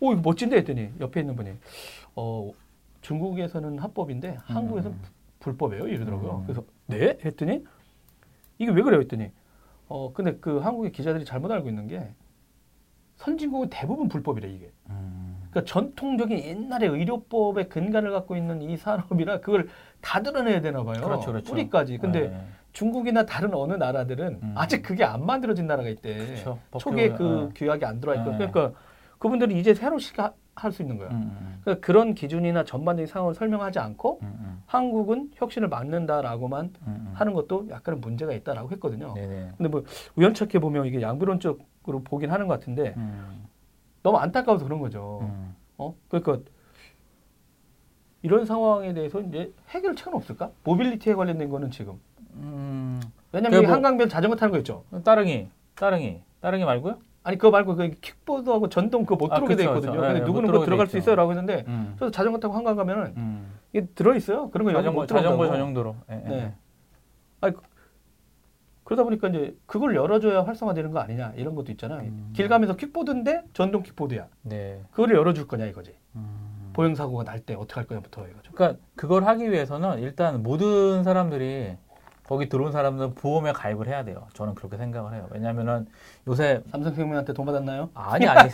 오 0.00 0.12
이거 0.12 0.20
멋진데 0.22 0.56
했더니 0.58 0.90
옆에 1.00 1.20
있는 1.20 1.36
분이 1.36 1.52
어 2.16 2.50
중국에서는 3.02 3.78
합법인데 3.78 4.38
한국에서는 4.42 4.96
음. 4.96 5.02
불법이에요 5.40 5.86
이러더라고요. 5.88 6.38
음. 6.38 6.42
그래서 6.44 6.64
네 6.86 7.18
했더니 7.24 7.64
이게 8.58 8.70
왜 8.72 8.82
그래요 8.82 9.00
했더니 9.00 9.30
어 9.88 10.12
근데 10.12 10.36
그 10.38 10.58
한국의 10.58 10.92
기자들이 10.92 11.24
잘못 11.24 11.50
알고 11.50 11.68
있는 11.68 11.86
게 11.86 12.08
선진국은 13.16 13.68
대부분 13.70 14.08
불법이래 14.08 14.48
이게. 14.48 14.70
음. 14.88 15.19
그러니까 15.50 15.64
전통적인 15.72 16.38
옛날의 16.38 16.88
의료법의 16.90 17.68
근간을 17.68 18.12
갖고 18.12 18.36
있는 18.36 18.62
이 18.62 18.76
산업이라 18.76 19.40
그걸 19.40 19.68
다 20.00 20.22
드러내야 20.22 20.60
되나 20.60 20.82
봐요. 20.84 21.00
그렇죠, 21.02 21.26
그렇죠. 21.32 21.50
뿌리까지. 21.52 21.98
근데 21.98 22.28
네. 22.28 22.40
중국이나 22.72 23.26
다른 23.26 23.52
어느 23.54 23.74
나라들은 23.74 24.38
음. 24.42 24.54
아직 24.56 24.82
그게 24.82 25.04
안 25.04 25.26
만들어진 25.26 25.66
나라가 25.66 25.88
있대. 25.88 26.14
그렇죠. 26.16 26.58
초기에 26.78 27.10
법규- 27.10 27.18
그 27.18 27.50
규약이 27.56 27.84
안 27.84 28.00
들어와 28.00 28.18
있고. 28.18 28.30
네. 28.30 28.36
그러니까 28.38 28.72
그분들이 29.18 29.58
이제 29.58 29.74
새로 29.74 29.98
할수 30.54 30.82
있는 30.82 30.98
거야. 30.98 31.08
음, 31.10 31.14
음, 31.40 31.60
그러니까 31.62 31.84
그런 31.86 32.14
기준이나 32.14 32.64
전반적인 32.64 33.06
상황을 33.06 33.34
설명하지 33.34 33.78
않고 33.78 34.18
음, 34.22 34.26
음, 34.40 34.62
한국은 34.66 35.30
혁신을 35.34 35.68
막는다라고만 35.68 36.64
음, 36.66 36.72
음. 36.86 37.12
하는 37.14 37.32
것도 37.32 37.66
약간은 37.70 38.00
문제가 38.00 38.32
있다라고 38.32 38.70
했거든요. 38.72 39.14
네네. 39.14 39.50
근데 39.56 39.68
뭐 39.68 39.84
우연찮게 40.16 40.58
보면 40.58 40.86
이게 40.86 41.00
양비론적으로 41.02 42.02
보긴 42.04 42.30
하는 42.30 42.46
것 42.46 42.58
같은데 42.58 42.94
음, 42.96 43.44
너무 44.02 44.18
안타까워서 44.18 44.64
그런 44.64 44.80
거죠. 44.80 45.20
음. 45.22 45.54
어? 45.78 45.94
그러니까 46.08 46.38
이런 48.22 48.44
상황에 48.44 48.92
대해서 48.92 49.20
이제 49.20 49.52
해결책은 49.70 50.14
없을까? 50.14 50.50
mobility에 50.64 51.14
관련된 51.14 51.48
거는 51.48 51.70
지금. 51.70 51.98
음, 52.34 53.00
왜냐면 53.32 53.62
뭐- 53.64 53.72
한강변 53.72 54.08
자전거 54.08 54.36
타는 54.36 54.52
거 54.52 54.58
있죠. 54.58 54.84
따릉이, 55.04 55.48
따릉이, 55.74 56.20
따릉이 56.40 56.64
말고요? 56.64 56.98
아니 57.22 57.36
그거 57.36 57.50
말고 57.50 57.76
그 57.76 57.90
킥보드하고 58.00 58.68
전동 58.70 59.04
그거 59.04 59.16
못 59.16 59.30
아, 59.32 59.34
들어오게 59.36 59.56
돼 59.56 59.64
있거든요. 59.64 59.92
그쵸. 59.92 60.00
근데 60.02 60.20
네, 60.20 60.24
누구는 60.26 60.46
못 60.48 60.52
그거 60.52 60.64
들어오게 60.64 60.64
들어갈 60.66 60.86
돼 60.86 60.90
수. 60.92 60.98
있어요라고 60.98 61.30
했는데 61.32 61.64
음. 61.68 61.94
저도 61.98 62.10
자전거 62.10 62.38
타고 62.38 62.54
한강 62.54 62.76
가면은 62.76 63.12
음. 63.16 63.52
이게 63.72 63.86
들어 63.94 64.14
있어요. 64.14 64.50
그런 64.50 64.66
거 64.66 64.72
자전거. 64.72 65.06
자전거 65.06 65.46
전용도로. 65.46 65.96
예, 66.10 66.14
예. 66.14 66.28
네. 66.28 66.54
아니, 67.42 67.54
그- 68.90 68.96
그러다 68.96 69.04
보니까 69.04 69.28
이제 69.28 69.56
그걸 69.66 69.94
열어줘야 69.94 70.42
활성화되는 70.42 70.90
거 70.90 70.98
아니냐 70.98 71.32
이런 71.36 71.54
것도 71.54 71.70
있잖아요. 71.72 72.00
음. 72.00 72.32
길 72.34 72.48
가면서 72.48 72.74
킥보드인데 72.74 73.42
전동 73.52 73.82
킥보드야. 73.84 74.26
네. 74.42 74.82
그걸 74.90 75.14
열어줄 75.14 75.46
거냐 75.46 75.66
이거지. 75.66 75.94
음. 76.16 76.70
보행 76.72 76.94
사고가 76.96 77.22
날 77.24 77.38
때 77.40 77.54
어떻게 77.54 77.74
할 77.74 77.86
거냐부터 77.86 78.24
해가지고. 78.26 78.54
그러니까 78.54 78.80
그걸 78.96 79.24
하기 79.24 79.50
위해서는 79.50 80.00
일단 80.00 80.42
모든 80.42 81.04
사람들이 81.04 81.76
거기 82.24 82.48
들어온 82.48 82.70
사람들은 82.72 83.14
보험에 83.14 83.52
가입을 83.52 83.86
해야 83.88 84.04
돼요. 84.04 84.26
저는 84.34 84.54
그렇게 84.56 84.76
생각을 84.76 85.14
해요. 85.14 85.26
왜냐면은 85.30 85.86
요새 86.28 86.62
삼성생명한테 86.72 87.32
돈 87.32 87.46
받았나요? 87.46 87.90
아니 87.94 88.26
아니 88.26 88.50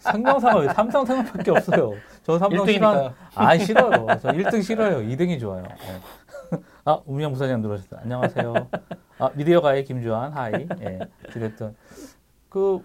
생명사가 0.00 0.58
왜 0.60 0.68
삼성생명밖에 0.72 1.50
없어요. 1.50 1.92
저 2.22 2.38
삼성 2.38 2.66
싫어. 2.66 2.90
1등이니까. 2.90 3.12
아 3.34 3.58
싫어요. 3.58 4.06
저 4.22 4.28
1등 4.30 4.62
싫어요. 4.62 4.98
2등이 5.06 5.38
좋아요. 5.40 5.62
네. 5.62 6.58
아 6.86 7.00
우미영 7.06 7.32
부사장 7.32 7.60
들어오셨어요. 7.62 8.00
안녕하세요. 8.02 8.54
아 9.18 9.30
미디어가의 9.34 9.84
김주환 9.84 10.32
하이. 10.32 10.66
예. 10.82 10.98
어쨌든 11.28 11.74
그 12.48 12.82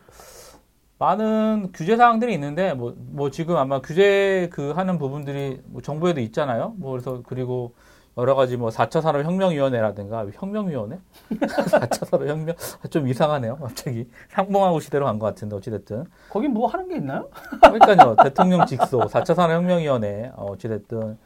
많은 0.99 1.71
규제 1.73 1.95
사항들이 1.95 2.33
있는데 2.33 2.73
뭐 2.73 2.93
뭐 3.11 3.29
지금 3.31 3.55
아마 3.57 3.81
규제 3.81 4.49
그 4.51 4.71
하는 4.71 4.97
부분들이 4.97 5.61
뭐 5.65 5.81
정부에도 5.81 6.19
있잖아요. 6.21 6.73
뭐 6.77 6.91
그래서 6.91 7.21
그리고 7.25 7.73
여러 8.17 8.35
가지 8.35 8.57
뭐 8.57 8.69
4차 8.69 9.01
산업 9.01 9.23
혁명위원회라든가 9.23 10.25
혁명위원회? 10.33 10.99
4차 11.31 12.05
산업 12.05 12.27
혁명 12.27 12.55
좀 12.89 13.07
이상하네요. 13.07 13.57
갑자기 13.57 14.09
상봉하고 14.29 14.79
시대로 14.81 15.05
간 15.05 15.19
것 15.19 15.25
같은데 15.27 15.55
어찌됐든 15.55 16.03
거긴 16.29 16.53
뭐 16.53 16.67
하는 16.67 16.87
게 16.89 16.97
있나요? 16.97 17.29
그러니까요. 17.61 18.15
대통령 18.23 18.65
직속 18.65 19.03
4차 19.03 19.33
산업혁명위원회 19.35 20.31
어, 20.35 20.47
어찌됐든 20.51 21.17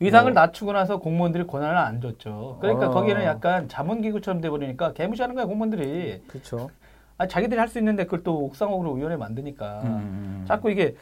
위상을 0.00 0.32
뭐. 0.32 0.40
낮추고 0.42 0.72
나서 0.72 0.98
공무원들이 0.98 1.46
권한을 1.46 1.76
안 1.76 2.00
줬죠. 2.00 2.58
그러니까 2.60 2.88
어. 2.88 2.90
거기는 2.90 3.22
약간 3.24 3.68
자문기구처럼 3.68 4.40
돼버리니까 4.40 4.92
개무시하는 4.94 5.34
거야 5.34 5.44
공무원들이. 5.46 6.22
그렇죠. 6.26 6.70
아 7.18 7.26
자기들이 7.26 7.58
할 7.60 7.68
수 7.68 7.78
있는데 7.78 8.04
그걸 8.04 8.22
또 8.22 8.44
옥상으로 8.46 8.94
위원회 8.94 9.16
만드니까. 9.16 9.82
음, 9.84 10.44
자꾸 10.48 10.70
이게 10.70 10.96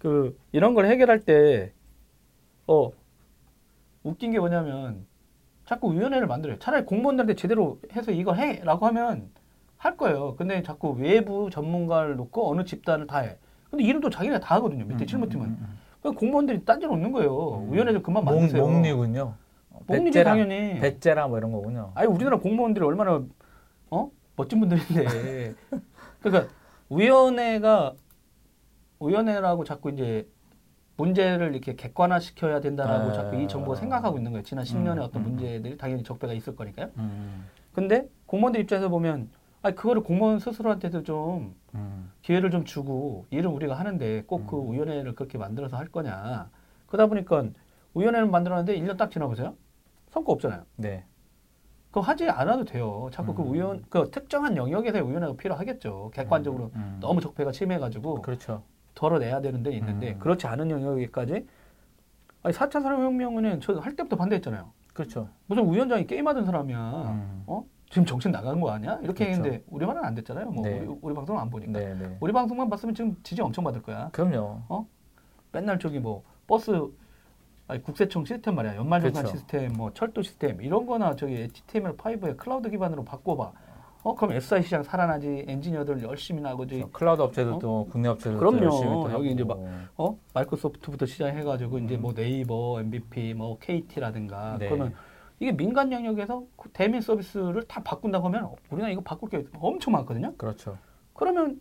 그 0.00 0.36
이런 0.52 0.74
걸 0.74 0.86
해결할 0.86 1.20
때 1.20 1.72
어 2.66 2.90
웃긴 4.04 4.30
게 4.30 4.38
뭐냐면 4.38 5.04
자꾸 5.64 5.92
위원회를 5.92 6.26
만들어요. 6.26 6.58
차라리 6.58 6.84
공무원들한테 6.84 7.34
제대로 7.34 7.80
해서 7.92 8.10
이거 8.12 8.32
해라고 8.34 8.86
하면 8.86 9.30
할 9.76 9.96
거예요. 9.96 10.34
근데 10.36 10.62
자꾸 10.62 10.90
외부 10.90 11.50
전문가를 11.50 12.16
놓고 12.16 12.50
어느 12.50 12.64
집단을 12.64 13.06
다 13.06 13.18
해. 13.20 13.36
근데 13.70 13.84
이름도 13.84 14.10
자기가 14.10 14.40
다 14.40 14.56
하거든요. 14.56 14.84
밑에 14.84 15.06
실무팀은. 15.06 15.44
그러니까 15.46 15.66
공무원들이 16.02 16.64
딴지 16.64 16.86
놓는 16.86 17.12
거예요. 17.12 17.68
위원회 17.70 17.92
좀 17.92 18.02
그만 18.02 18.24
목, 18.24 18.34
만드세요. 18.34 18.66
목리군요. 18.66 19.34
목리지 19.86 20.04
배째라, 20.04 20.30
당연히. 20.30 20.80
배째라 20.80 21.28
뭐 21.28 21.38
이런 21.38 21.52
거군요. 21.52 21.92
아니 21.94 22.08
우리나라 22.08 22.38
공무원들이 22.38 22.84
얼마나 22.84 23.22
어 23.90 24.10
멋진 24.36 24.60
분들인데 24.60 25.54
그러니까 26.20 26.52
위원회가 26.88 27.94
위원회라고 29.00 29.64
자꾸 29.64 29.90
이제 29.90 30.28
문제를 30.96 31.52
이렇게 31.52 31.74
객관화 31.76 32.20
시켜야 32.20 32.60
된다라고 32.60 33.10
아. 33.10 33.12
자꾸 33.12 33.36
이 33.36 33.48
정부가 33.48 33.76
생각하고 33.76 34.18
있는 34.18 34.32
거예요. 34.32 34.42
지난 34.42 34.64
10년의 34.64 34.98
음, 34.98 35.02
어떤 35.02 35.22
음. 35.22 35.28
문제들이 35.30 35.78
당연히 35.78 36.02
적배가 36.02 36.34
있을 36.34 36.54
거니까요. 36.54 36.90
음, 36.98 37.46
근데 37.72 38.06
공무원들 38.26 38.60
입장에서 38.60 38.88
보면 38.90 39.30
아니 39.62 39.74
그거를 39.74 40.02
공무원 40.02 40.38
스스로한테도 40.38 41.02
좀 41.02 41.54
음, 41.74 42.10
기회를 42.22 42.50
좀 42.50 42.64
주고 42.64 43.26
일은 43.30 43.50
우리가 43.50 43.74
하는데 43.78 44.22
꼭그 44.22 44.56
음. 44.68 44.72
위원회를 44.72 45.14
그렇게 45.14 45.36
만들어서 45.38 45.76
할 45.76 45.88
거냐. 45.88 46.50
그러다 46.86 47.06
보니까 47.06 47.44
위원회를 47.94 48.26
만들었는데 48.28 48.78
1년 48.80 48.96
딱 48.96 49.10
지나보세요. 49.10 49.54
성과 50.10 50.32
없잖아요. 50.32 50.64
네. 50.76 51.04
그거 51.88 52.00
하지 52.00 52.28
않아도 52.28 52.64
돼요. 52.64 53.10
자꾸 53.12 53.34
그 53.34 53.42
음. 53.42 53.52
위원, 53.52 53.84
그 53.90 54.10
특정한 54.10 54.56
영역에서의 54.56 55.06
위원회가 55.08 55.34
필요하겠죠. 55.34 56.10
객관적으로 56.14 56.66
음, 56.66 56.70
음. 56.76 56.98
너무 57.00 57.20
적폐가 57.20 57.52
심해가지고 57.52 58.22
그렇죠. 58.22 58.62
덜어내야 58.94 59.40
되는 59.40 59.62
데 59.62 59.72
있는데 59.72 60.12
음. 60.12 60.18
그렇지 60.20 60.46
않은 60.46 60.70
영역에까지 60.70 61.46
아니 62.42 62.54
4차 62.54 62.80
산업혁명은 62.82 63.60
저 63.60 63.74
할 63.78 63.94
때부터 63.94 64.16
반대했잖아요. 64.16 64.72
그렇죠. 64.94 65.28
무슨 65.46 65.70
위원장이 65.70 66.06
게임하던 66.06 66.44
사람이야. 66.46 66.78
음. 66.78 67.42
어? 67.46 67.64
지금 67.90 68.06
정신 68.06 68.30
나간 68.30 68.60
거 68.60 68.70
아니야? 68.70 68.98
이렇게 69.02 69.24
그렇죠. 69.24 69.42
했는데 69.44 69.64
우리 69.68 69.84
말은 69.84 70.04
안 70.04 70.14
됐잖아요. 70.14 70.46
뭐 70.50 70.64
네. 70.64 70.78
우리, 70.78 70.96
우리 71.02 71.14
방송은 71.14 71.42
안 71.42 71.50
보니까. 71.50 71.72
네, 71.72 71.94
네. 71.94 72.16
우리 72.20 72.32
방송만 72.32 72.70
봤으면 72.70 72.94
지금 72.94 73.16
지지 73.24 73.42
엄청 73.42 73.64
받을 73.64 73.82
거야. 73.82 74.08
그럼요. 74.12 74.86
맨날 75.52 75.78
저기 75.80 75.98
뭐 75.98 76.22
버스 76.46 76.70
아니 77.66 77.82
국세청 77.82 78.24
시스템 78.24 78.54
말이야 78.54 78.76
연말정산 78.76 79.24
그렇죠. 79.24 79.36
시스템 79.36 79.72
뭐 79.72 79.92
철도 79.92 80.22
시스템 80.22 80.60
이런 80.62 80.86
거나 80.86 81.16
저기 81.16 81.48
HTML5에 81.48 82.36
클라우드 82.36 82.70
기반으로 82.70 83.04
바꿔봐 83.04 83.52
어 84.02 84.14
그럼 84.14 84.32
SI 84.32 84.62
시장 84.62 84.82
살아나지 84.82 85.44
엔지니어들 85.46 86.02
열심히 86.02 86.40
나고지 86.42 86.76
그렇죠. 86.76 86.92
클라우드 86.92 87.22
업체들도 87.22 87.88
국내 87.90 88.08
업체들도 88.08 88.38
그럼요. 88.38 88.64
열심히 88.64 88.90
또 88.92 89.12
여기. 89.12 89.30
이제 89.32 89.44
막- 89.44 89.58
어 89.96 90.16
마이크로소프트부터 90.34 91.06
시작해가지고 91.06 91.78
이제 91.78 91.96
뭐 91.96 92.12
네이버 92.14 92.80
NBP 92.80 93.34
뭐 93.34 93.58
KT라든가 93.58 94.56
네. 94.58 94.66
그러면 94.68 94.94
이게 95.40 95.52
민간 95.52 95.90
영역에서 95.90 96.44
그 96.56 96.68
대민 96.72 97.00
서비스를 97.00 97.64
다 97.66 97.82
바꾼다고 97.82 98.26
하면 98.28 98.50
우리나라 98.68 98.92
이거 98.92 99.00
바꿀 99.00 99.30
게 99.30 99.44
엄청 99.58 99.92
많거든요 99.94 100.34
그렇죠. 100.36 100.76
그러면 101.14 101.60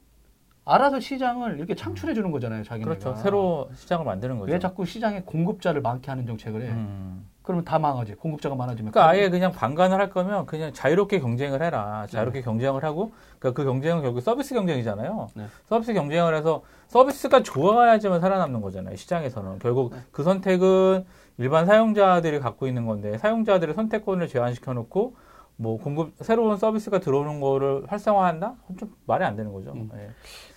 알아서 0.65 0.99
시장을 0.99 1.57
이렇게 1.57 1.73
창출해 1.73 2.13
주는 2.13 2.29
거잖아요 2.29 2.63
자기네가 2.63 2.99
그렇죠. 2.99 3.19
새로 3.21 3.69
시장을 3.73 4.05
만드는 4.05 4.37
거죠. 4.37 4.51
왜 4.51 4.59
자꾸 4.59 4.85
시장에 4.85 5.21
공급자를 5.21 5.81
많게 5.81 6.11
하는 6.11 6.27
정책을 6.27 6.61
해 6.61 6.69
음. 6.69 7.25
그러면 7.41 7.65
다 7.65 7.79
망하지. 7.79 8.13
공급자가 8.13 8.53
많아지면. 8.53 8.91
그러니까 8.91 9.09
아예 9.09 9.27
그냥 9.27 9.51
방관을 9.51 9.97
할 9.97 10.11
거면 10.11 10.45
그냥 10.45 10.71
자유롭게 10.71 11.19
경쟁을 11.19 11.63
해라. 11.63 12.05
자유롭게 12.07 12.43
경쟁을 12.43 12.83
하고 12.83 13.11
그러니까 13.39 13.59
그 13.59 13.67
경쟁은 13.67 14.03
결국 14.03 14.21
서비스 14.21 14.53
경쟁이잖아요. 14.53 15.29
네. 15.33 15.45
서비스 15.65 15.93
경쟁을 15.93 16.35
해서 16.35 16.61
서비스가 16.89 17.41
좋아야지만 17.41 18.21
살아남는 18.21 18.61
거잖아요. 18.61 18.95
시장에서는 18.95 19.57
결국 19.57 19.93
네. 19.93 19.99
그 20.11 20.21
선택은 20.21 21.05
일반 21.39 21.65
사용자들이 21.65 22.39
갖고 22.39 22.67
있는 22.67 22.85
건데 22.85 23.17
사용자들의 23.17 23.73
선택권을 23.73 24.27
제한시켜 24.27 24.73
놓고 24.73 25.15
뭐 25.55 25.77
공급 25.77 26.13
새로운 26.19 26.57
서비스가 26.57 26.99
들어오는 26.99 27.39
거를 27.39 27.83
활성화한다? 27.87 28.55
좀 28.77 28.93
말이 29.05 29.23
안 29.23 29.35
되는 29.37 29.51
거죠. 29.53 29.71
음. 29.71 29.89
예. 29.95 30.09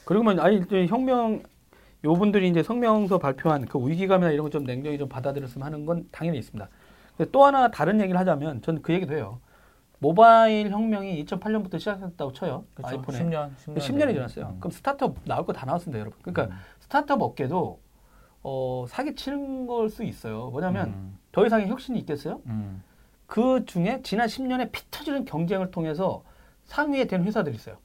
그리고만 0.05 0.41
아니 0.41 0.57
이제 0.59 0.87
혁명 0.87 1.43
요분들이 2.05 2.49
이제 2.49 2.65
성명서 2.65 3.19
발표한 3.19 3.67
그 3.67 3.79
위기감이나 3.89 4.33
이런 4.33 4.43
거 4.45 4.51
좀 4.51 4.65
냉정히 4.65 4.99
좀 4.99 5.09
받아들였으면 5.09 5.65
하는 5.65 5.87
건 5.87 6.09
당연히 6.11 6.39
있습니다. 6.39 6.69
근데 7.17 7.31
또 7.31 7.45
하나 7.45 7.71
다른 7.71 8.01
얘기를 8.01 8.19
하자면 8.19 8.63
저는 8.63 8.83
그 8.83 8.93
얘기도 8.93 9.15
해요. 9.15 9.39
모바일 10.01 10.69
혁명이 10.71 11.25
2008년부터 11.25 11.79
시작했다고 11.79 12.33
쳐요. 12.33 12.65
그렇죠. 12.75 12.97
아이폰에. 12.97 13.19
10년, 13.21 13.51
10년, 13.57 13.77
10년이 13.79 14.15
지났어요. 14.15 14.47
음. 14.49 14.57
그럼 14.59 14.73
스타트업 14.73 15.15
나올 15.27 15.47
거 15.47 15.53
다 15.53 15.65
나왔습니다, 15.65 16.01
여러분. 16.01 16.19
그러니까 16.23 16.53
음. 16.57 16.59
스타트업 16.81 17.23
업계도 17.23 17.79
어, 18.43 18.87
사기 18.89 19.15
치는 19.15 19.67
걸 19.67 19.89
수 19.89 20.05
있어요. 20.05 20.51
뭐냐면 20.51 20.89
음. 20.89 21.19
더 21.33 21.47
이상의 21.47 21.69
혁신이 21.69 21.99
있겠어요? 22.01 22.41
음. 22.47 22.83
그 23.27 23.65
중에 23.65 24.01
지난 24.03 24.27
10년에 24.27 24.71
피 24.73 24.83
터지는 24.91 25.25
경쟁을 25.25 25.71
통해서 25.71 26.23
상위에 26.65 27.07
된 27.07 27.25
회사들이 27.25 27.55
있어요. 27.55 27.77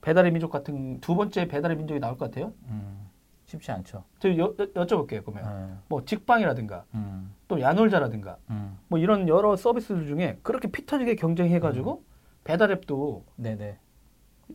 배달의 0.00 0.32
민족 0.32 0.50
같은 0.50 1.00
두 1.00 1.14
번째 1.14 1.48
배달의 1.48 1.76
민족이 1.76 2.00
나올 2.00 2.16
것 2.16 2.26
같아요. 2.30 2.52
음. 2.68 3.06
쉽지 3.46 3.70
않죠. 3.70 4.04
저 4.18 4.28
여, 4.38 4.54
여, 4.58 4.66
여쭤볼게요, 4.72 5.24
그러면. 5.24 5.70
예. 5.70 5.74
뭐 5.88 6.04
직방이라든가 6.04 6.84
음. 6.94 7.32
또 7.46 7.60
야놀자라든가 7.60 8.38
음. 8.50 8.78
뭐 8.88 8.98
이런 8.98 9.28
여러 9.28 9.54
서비스들 9.56 10.06
중에 10.06 10.38
그렇게 10.42 10.70
피 10.70 10.84
터지게 10.84 11.14
경쟁해가지고 11.14 11.92
음. 11.98 12.04
배달앱도 12.44 13.24
네네. 13.36 13.78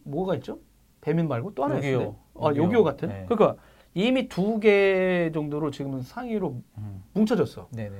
뭐가 0.03 0.35
있죠? 0.35 0.59
배민 1.01 1.27
말고 1.27 1.53
또 1.55 1.63
하나. 1.63 1.75
있는데. 1.75 2.13
아. 2.39 2.47
요기요 2.55 2.83
같은. 2.83 3.09
네. 3.09 3.25
그러니까 3.29 3.61
이미 3.93 4.27
두 4.27 4.59
개 4.59 5.31
정도로 5.33 5.71
지금은 5.71 6.01
상위로 6.01 6.61
음. 6.77 7.03
뭉쳐졌어. 7.13 7.67
네네. 7.71 7.95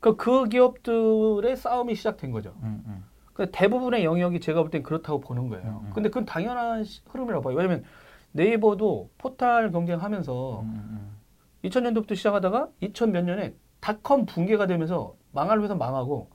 그, 0.00 0.16
그 0.16 0.48
기업들의 0.48 1.56
싸움이 1.56 1.94
시작된 1.94 2.30
거죠. 2.32 2.54
음. 2.62 2.82
음. 2.86 3.04
그 3.32 3.50
대부분의 3.50 4.04
영역이 4.04 4.40
제가 4.40 4.62
볼 4.62 4.70
땐 4.70 4.82
그렇다고 4.82 5.20
보는 5.20 5.48
거예요. 5.48 5.80
음, 5.82 5.86
음. 5.88 5.90
근데 5.94 6.08
그건 6.08 6.24
당연한 6.24 6.84
시- 6.84 7.02
흐름이라고 7.06 7.42
봐요. 7.44 7.54
왜냐면 7.54 7.84
네이버도 8.32 9.10
포탈 9.18 9.70
경쟁하면서 9.72 10.60
음. 10.60 10.66
음. 10.66 11.16
2000년도부터 11.64 12.14
시작하다가 12.16 12.68
2000 12.80 13.12
몇 13.12 13.22
년에 13.24 13.54
닷컴 13.80 14.26
붕괴가 14.26 14.66
되면서 14.66 15.14
망할 15.32 15.60
회사 15.60 15.74
망하고 15.74 16.30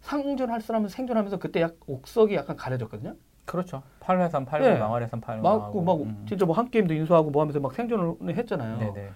상존할 0.00 0.60
사람은 0.60 0.88
생존하면서 0.88 1.38
그때 1.38 1.60
약 1.60 1.76
옥석이 1.86 2.34
약간 2.34 2.56
가려졌거든요. 2.56 3.16
그렇죠. 3.46 3.82
8회선 4.00 4.46
8회, 4.46 4.60
네. 4.60 4.78
망할회선 4.78 5.20
8회. 5.20 5.40
막고 5.40 5.82
막 5.82 6.00
음. 6.00 6.24
진짜 6.28 6.44
뭐 6.44 6.54
한 6.56 6.70
게임도 6.70 6.92
인수하고 6.94 7.30
뭐 7.30 7.42
하면서 7.42 7.58
막 7.60 7.72
생존을 7.72 8.16
했잖아요. 8.36 8.78
네네. 8.78 9.08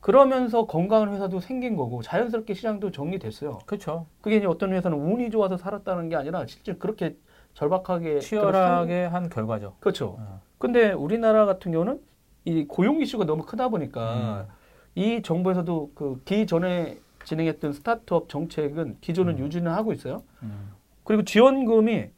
그러면서 0.00 0.66
건강한 0.66 1.12
회사도 1.12 1.38
생긴 1.40 1.76
거고 1.76 2.02
자연스럽게 2.02 2.54
시장도 2.54 2.90
정리됐어요. 2.90 3.58
그렇죠. 3.66 4.06
그게 4.20 4.36
이제 4.38 4.46
어떤 4.46 4.72
회사는 4.72 4.98
운이 4.98 5.30
좋아서 5.30 5.56
살았다는 5.56 6.08
게 6.08 6.16
아니라 6.16 6.44
실제 6.46 6.74
그렇게 6.74 7.16
절박하게 7.54 8.18
치열하게 8.20 9.04
한 9.04 9.28
결과죠. 9.28 9.74
그렇죠. 9.78 10.16
어. 10.18 10.40
근데 10.58 10.92
우리나라 10.92 11.44
같은 11.46 11.70
경우는 11.70 12.00
이 12.44 12.64
고용 12.66 13.00
이슈가 13.00 13.24
너무 13.26 13.44
크다 13.44 13.68
보니까 13.68 14.46
음. 14.48 14.52
이 14.96 15.22
정부에서도 15.22 15.92
그 15.94 16.20
기존에 16.24 16.98
진행했던 17.24 17.72
스타트업 17.72 18.28
정책은 18.28 18.96
기존은 19.00 19.34
음. 19.34 19.44
유지는 19.44 19.70
하고 19.70 19.92
있어요. 19.92 20.22
음. 20.42 20.72
그리고 21.04 21.22
지원금이 21.24 22.10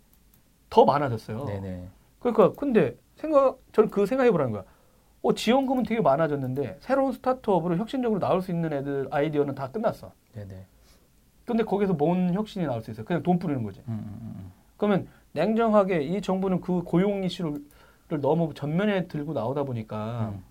더 0.75 0.85
많아졌어요. 0.85 1.45
네네. 1.45 1.89
그러니까 2.19 2.53
근데 2.59 2.97
생각 3.15 3.59
저는 3.73 3.91
그 3.91 4.07
생각해 4.07 4.33
보라는 4.33 4.53
거야. 4.53 4.65
어 5.23 5.33
지원금은 5.33 5.85
되게 5.85 6.01
많아졌는데 6.01 6.79
새로운 6.81 7.13
스타트업으로 7.13 7.77
혁신적으로 7.77 8.19
나올 8.19 8.43
수 8.43 8.51
있는 8.51 8.73
애들 8.73 9.07
아이디어는 9.13 9.55
다 9.55 9.71
끝났어. 9.71 10.11
네네. 10.33 10.67
근데 11.45 11.63
거기서 11.63 11.93
뭔 11.93 12.35
혁신이 12.35 12.67
나올 12.67 12.83
수 12.83 12.91
있어요? 12.91 13.07
그냥 13.07 13.23
돈 13.23 13.39
뿌리는 13.39 13.63
거지. 13.63 13.81
음, 13.87 13.93
음, 13.93 14.19
음. 14.21 14.53
그러면 14.77 15.07
냉정하게 15.33 16.03
이 16.03 16.21
정부는 16.21 16.61
그 16.61 16.83
고용 16.83 17.23
이슈를 17.23 17.61
너무 18.21 18.53
전면에 18.53 19.07
들고 19.07 19.33
나오다 19.33 19.63
보니까 19.63 20.33
음. 20.35 20.43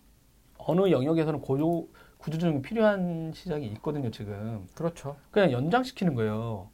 어느 0.58 0.90
영역에서는 0.90 1.42
고조 1.42 1.90
구조조정이 2.20 2.62
필요한 2.62 3.34
시장이 3.36 3.68
있거든요 3.74 4.10
지금. 4.10 4.66
그렇죠. 4.74 5.18
그냥 5.32 5.52
연장시키는 5.52 6.16
거예요. 6.16 6.70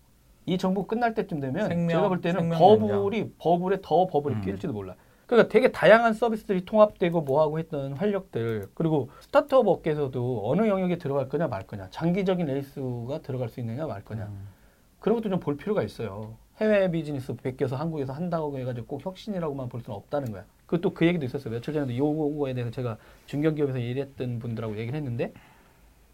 이 0.50 0.58
정부 0.58 0.86
끝날 0.88 1.14
때쯤 1.14 1.40
되면 1.40 1.68
생명, 1.68 1.90
제가 1.90 2.08
볼 2.10 2.22
때는 2.22 2.50
버블이 2.50 3.34
버블에 3.38 3.78
더 3.82 4.08
버블이 4.08 4.36
음. 4.38 4.42
끼일지도 4.42 4.74
몰라. 4.74 4.96
그러니까 5.28 5.48
되게 5.52 5.72
다양한 5.72 6.14
서비스들이 6.14 6.66
통합되고 6.66 7.22
뭐하고 7.22 7.60
했던 7.60 7.94
활력들 7.94 8.70
그리고 8.74 9.12
스타트업 9.20 9.68
업계에서도 9.68 10.42
어느 10.50 10.68
영역에 10.68 10.98
들어갈 10.98 11.30
거냐 11.30 11.48
말 11.48 11.68
거냐 11.68 11.88
장기적인 11.92 12.48
레이스가 12.48 13.20
들어갈 13.22 13.50
수 13.50 13.60
있느냐 13.60 13.86
말 13.86 14.04
거냐 14.04 14.26
음. 14.26 14.48
그런 15.00 15.18
것도 15.18 15.30
좀 15.30 15.40
볼 15.40 15.56
필요가 15.56 15.84
있어요. 15.84 16.36
해외 16.58 16.90
비즈니스 16.92 17.34
베껴서 17.36 17.76
한국에서 17.76 18.12
한다고 18.12 18.58
해가지고 18.58 18.88
꼭 18.88 19.06
혁신이라고만 19.06 19.70
볼 19.70 19.82
수는 19.82 19.96
없다는 19.96 20.32
거야. 20.32 20.44
그또 20.66 20.94
그 20.94 21.06
얘기도 21.06 21.26
있었어요. 21.26 21.54
며칠 21.54 21.74
전에도 21.76 21.96
요거에 21.96 22.54
대해서 22.56 22.72
제가 22.72 22.98
중견기업에서 23.28 23.78
일했던 23.78 24.40
분들하고 24.40 24.78
얘기를 24.78 24.98
했는데 24.98 25.32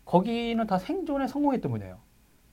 거기는 0.03 0.67
다 0.67 0.77
생존에 0.77 1.27
성공했던 1.27 1.71
분이에요. 1.71 1.97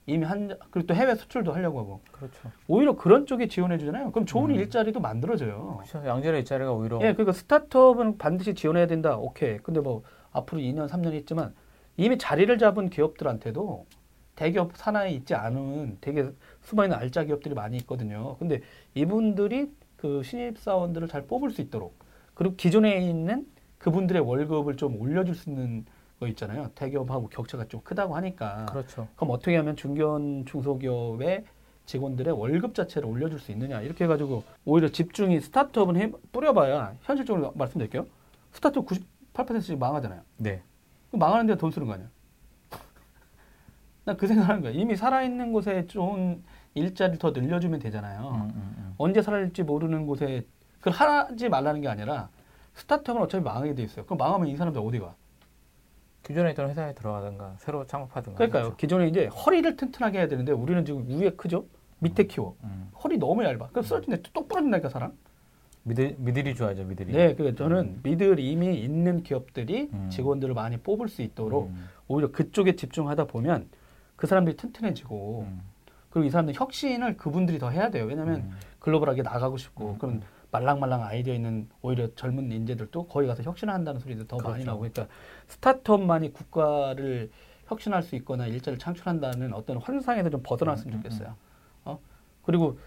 이미 0.05 0.25
한 0.25 0.57
그리고 0.69 0.87
또 0.87 0.95
해외 0.95 1.15
수출도 1.15 1.53
하려고 1.53 1.79
하고 1.79 2.01
그렇죠. 2.11 2.51
오히려 2.67 2.95
그런 2.95 3.25
쪽에 3.25 3.47
지원해 3.47 3.77
주잖아요. 3.77 4.11
그럼 4.11 4.25
좋은 4.25 4.49
음. 4.51 4.55
일자리도 4.55 4.99
만들어져요. 4.99 5.81
그렇죠. 5.83 6.07
양질의 6.07 6.41
일자리가 6.41 6.73
오히려 6.73 6.97
예, 6.97 7.13
그러니까 7.13 7.31
스타트업은 7.31 8.17
반드시 8.17 8.53
지원해야 8.53 8.87
된다. 8.87 9.17
오케이. 9.17 9.57
근데 9.59 9.79
뭐 9.79 10.03
앞으로 10.31 10.59
2년, 10.61 10.89
3년 10.89 11.13
있지만 11.13 11.53
이미 11.95 12.17
자리를 12.17 12.57
잡은 12.57 12.89
기업들한테도 12.89 13.85
대기업 14.35 14.75
산하에 14.75 15.11
있지 15.11 15.35
않은 15.35 15.99
되게 16.01 16.29
수많은 16.61 16.95
알짜 16.95 17.23
기업들이 17.23 17.53
많이 17.53 17.77
있거든요. 17.77 18.35
근데 18.39 18.61
이분들이 18.95 19.71
그 19.95 20.21
신입 20.23 20.57
사원들을 20.57 21.07
잘 21.07 21.27
뽑을 21.27 21.51
수 21.51 21.61
있도록 21.61 21.97
그리고 22.33 22.55
기존에 22.55 22.97
있는 23.07 23.45
그분들의 23.77 24.21
월급을 24.21 24.75
좀 24.75 24.99
올려줄 24.99 25.35
수 25.35 25.49
있는 25.49 25.85
거 26.23 26.27
있잖아요. 26.29 26.69
대기업하고 26.75 27.27
격차가 27.27 27.65
좀 27.67 27.81
크다고 27.81 28.15
하니까. 28.15 28.65
그렇죠. 28.65 29.07
그럼 29.15 29.31
어떻게 29.31 29.57
하면 29.57 29.75
중견 29.75 30.45
중소기업의 30.45 31.43
직원들의 31.85 32.33
월급 32.39 32.75
자체를 32.75 33.07
올려줄 33.07 33.39
수 33.39 33.51
있느냐 33.51 33.81
이렇게 33.81 34.05
해가지고 34.05 34.43
오히려 34.65 34.89
집중이 34.89 35.39
스타트업은 35.41 35.97
해, 35.97 36.11
뿌려봐야 36.31 36.95
현실적으로 37.01 37.51
말씀드릴게요 37.55 38.05
스타트업 38.51 38.87
98%씩 39.33 39.77
망하잖아요 39.77 40.21
네. 40.37 40.63
망하는데 41.11 41.55
돈 41.57 41.71
쓰는 41.71 41.87
거 41.87 41.93
아니야 41.93 42.07
난그 44.05 44.27
생각하는 44.27 44.61
거야 44.61 44.71
이미 44.71 44.95
살아있는 44.95 45.51
곳에 45.51 45.85
좋은 45.87 46.43
일자리 46.73 47.19
더 47.19 47.31
늘려주면 47.31 47.79
되잖아요 47.79 48.29
음, 48.29 48.41
음, 48.41 48.75
음. 48.77 48.93
언제 48.97 49.21
살아날지 49.21 49.63
모르는 49.63 50.07
곳에 50.07 50.45
그걸 50.79 50.93
하지 50.93 51.49
말라는 51.49 51.81
게 51.81 51.87
아니라 51.87 52.29
스타트업은 52.75 53.21
어차피 53.21 53.43
망하게 53.43 53.75
돼 53.75 53.83
있어요 53.83 54.05
그럼 54.05 54.17
망하면 54.17 54.47
이 54.47 54.55
사람들 54.55 54.81
어디 54.81 54.99
가 54.99 55.15
기존에 56.23 56.51
있던 56.51 56.69
회사에 56.69 56.93
들어가든가 56.93 57.55
새로 57.59 57.85
창업하든가. 57.85 58.37
그러니까요 58.37 58.65
하죠. 58.65 58.75
기존에 58.77 59.07
이제 59.07 59.27
허리를 59.27 59.75
튼튼하게 59.75 60.19
해야 60.19 60.27
되는데 60.27 60.51
우리는 60.53 60.83
지금 60.85 61.05
위에 61.07 61.31
크죠 61.31 61.65
밑에 61.99 62.23
키워 62.23 62.55
음. 62.63 62.89
허리 63.03 63.17
너무 63.17 63.43
얇아. 63.43 63.67
그럼 63.69 63.83
쓰러진데 63.83 64.21
똑 64.33 64.47
부러진다니까 64.47 64.89
사람. 64.89 65.13
미들 65.83 66.15
미들이 66.17 66.55
좋아하죠 66.55 66.85
미들이. 66.85 67.11
네, 67.11 67.35
그 67.35 67.55
저는 67.55 67.99
미들 68.03 68.39
이미 68.39 68.79
있는 68.79 69.21
기업들이 69.21 69.89
음. 69.91 70.09
직원들을 70.09 70.53
많이 70.53 70.77
뽑을 70.77 71.09
수 71.09 71.21
있도록 71.21 71.67
음, 71.67 71.89
오히려 72.07 72.31
그쪽에 72.31 72.77
집중하다 72.77 73.25
보면 73.25 73.67
그 74.15 74.25
사람들이 74.25 74.55
튼튼해지고 74.55 75.45
음, 75.45 75.61
그리고 76.09 76.25
이 76.25 76.29
사람들 76.29 76.53
혁신을 76.55 77.17
그분들이 77.17 77.59
더 77.59 77.69
해야 77.69 77.89
돼요. 77.91 78.05
왜냐하면 78.05 78.35
음. 78.35 78.51
글로벌하게 78.79 79.23
나가고 79.23 79.57
싶고 79.57 79.91
음, 79.91 79.97
그런 79.97 80.15
음. 80.15 80.21
말랑말랑 80.57 81.03
아이디어 81.03 81.33
있는 81.33 81.67
오히려 81.81 82.13
젊은 82.15 82.51
인재들도 82.51 83.07
거기 83.07 83.25
가서 83.27 83.41
혁신을 83.43 83.73
한다는 83.73 83.99
소리도 83.99 84.27
더 84.27 84.37
많이 84.37 84.63
그렇죠. 84.63 84.65
나오고 84.67 84.81
그러니까 84.81 85.07
스타트업만이 85.47 86.31
국가를 86.31 87.31
혁신할 87.65 88.03
수 88.03 88.15
있거나 88.17 88.45
일자리를 88.45 88.77
창출한다는 88.77 89.51
어떤 89.53 89.77
환상에서 89.77 90.29
좀 90.29 90.41
벗어났으면 90.43 90.93
음, 90.93 90.97
음, 90.97 91.01
좋겠어요. 91.01 91.35
어? 91.85 91.99
그리고 92.43 92.77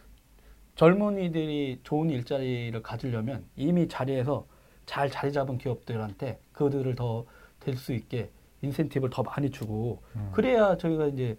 젊은이들이 0.76 1.80
좋은 1.82 2.08
일자리를 2.10 2.80
가지려면 2.82 3.44
이미 3.56 3.88
자리에서 3.88 4.46
잘 4.84 5.10
자리 5.10 5.32
잡은 5.32 5.58
기업들한테 5.58 6.38
그들을 6.52 6.94
더 6.94 7.26
될 7.58 7.74
수 7.76 7.92
있게 7.94 8.30
인센티브를 8.62 9.10
더 9.10 9.24
많이 9.24 9.50
주고 9.50 10.00
음. 10.14 10.30
그래야 10.32 10.76
저희가 10.76 11.06
이제 11.06 11.36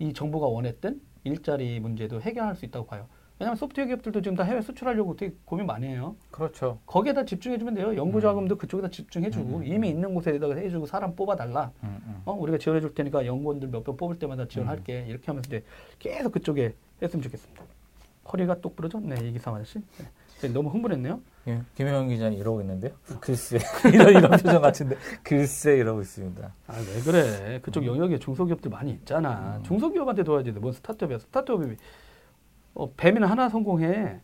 이 0.00 0.12
정부가 0.12 0.46
원했던 0.46 1.00
일자리 1.22 1.78
문제도 1.78 2.20
해결할 2.20 2.56
수 2.56 2.64
있다고 2.64 2.86
봐요. 2.86 3.06
왜냐하면 3.38 3.56
소프트웨어 3.56 3.86
기업들도 3.86 4.20
지금 4.20 4.36
다 4.36 4.42
해외 4.42 4.60
수출하려고 4.60 5.16
되게 5.16 5.32
고민 5.44 5.66
많이 5.66 5.86
해요. 5.86 6.16
그렇죠. 6.30 6.78
거기에다 6.86 7.24
집중해주면 7.24 7.74
돼요. 7.74 7.96
연구 7.96 8.20
자금도 8.20 8.56
그쪽에다 8.58 8.88
집중해주고 8.90 9.58
음, 9.58 9.62
음, 9.62 9.64
이미 9.64 9.90
있는 9.90 10.12
곳에다가 10.12 10.56
해주고 10.56 10.86
사람 10.86 11.14
뽑아달라. 11.14 11.70
음, 11.84 12.00
음. 12.06 12.22
어, 12.24 12.32
우리가 12.32 12.58
지원해줄 12.58 12.94
테니까 12.94 13.24
연구원들 13.26 13.68
몇번 13.68 13.96
뽑을 13.96 14.18
때마다 14.18 14.48
지원할게. 14.48 15.04
이렇게 15.08 15.26
하면서 15.26 15.46
이제 15.48 15.62
계속 16.00 16.32
그쪽에 16.32 16.74
했으면 17.00 17.22
좋겠습니다. 17.22 17.62
허리가 18.32 18.60
똑 18.60 18.74
부러졌네 18.74 19.28
이기삼 19.28 19.54
아저씨. 19.54 19.78
네. 20.40 20.48
너무 20.52 20.68
흥분했네요. 20.70 21.20
예, 21.48 21.62
김혜영 21.76 22.08
기자는 22.08 22.36
이러고 22.36 22.60
있는데요. 22.60 22.92
글쎄 23.20 23.58
이런 23.92 24.10
이런 24.10 24.30
표정 24.32 24.60
같은데 24.60 24.96
글쎄 25.22 25.76
이러고 25.78 26.00
있습니다. 26.02 26.52
아 26.68 26.72
왜 26.76 27.02
그래? 27.02 27.58
그쪽 27.62 27.86
영역에 27.86 28.18
중소기업들 28.18 28.70
많이 28.70 28.90
있잖아. 28.92 29.56
음. 29.58 29.62
중소기업한테 29.64 30.22
도와야지. 30.24 30.50
뭔 30.52 30.72
스타트업이야? 30.72 31.18
스타트업이 31.18 31.76
어, 32.78 32.92
뱀이는 32.96 33.26
하나 33.28 33.48
성공해. 33.48 34.20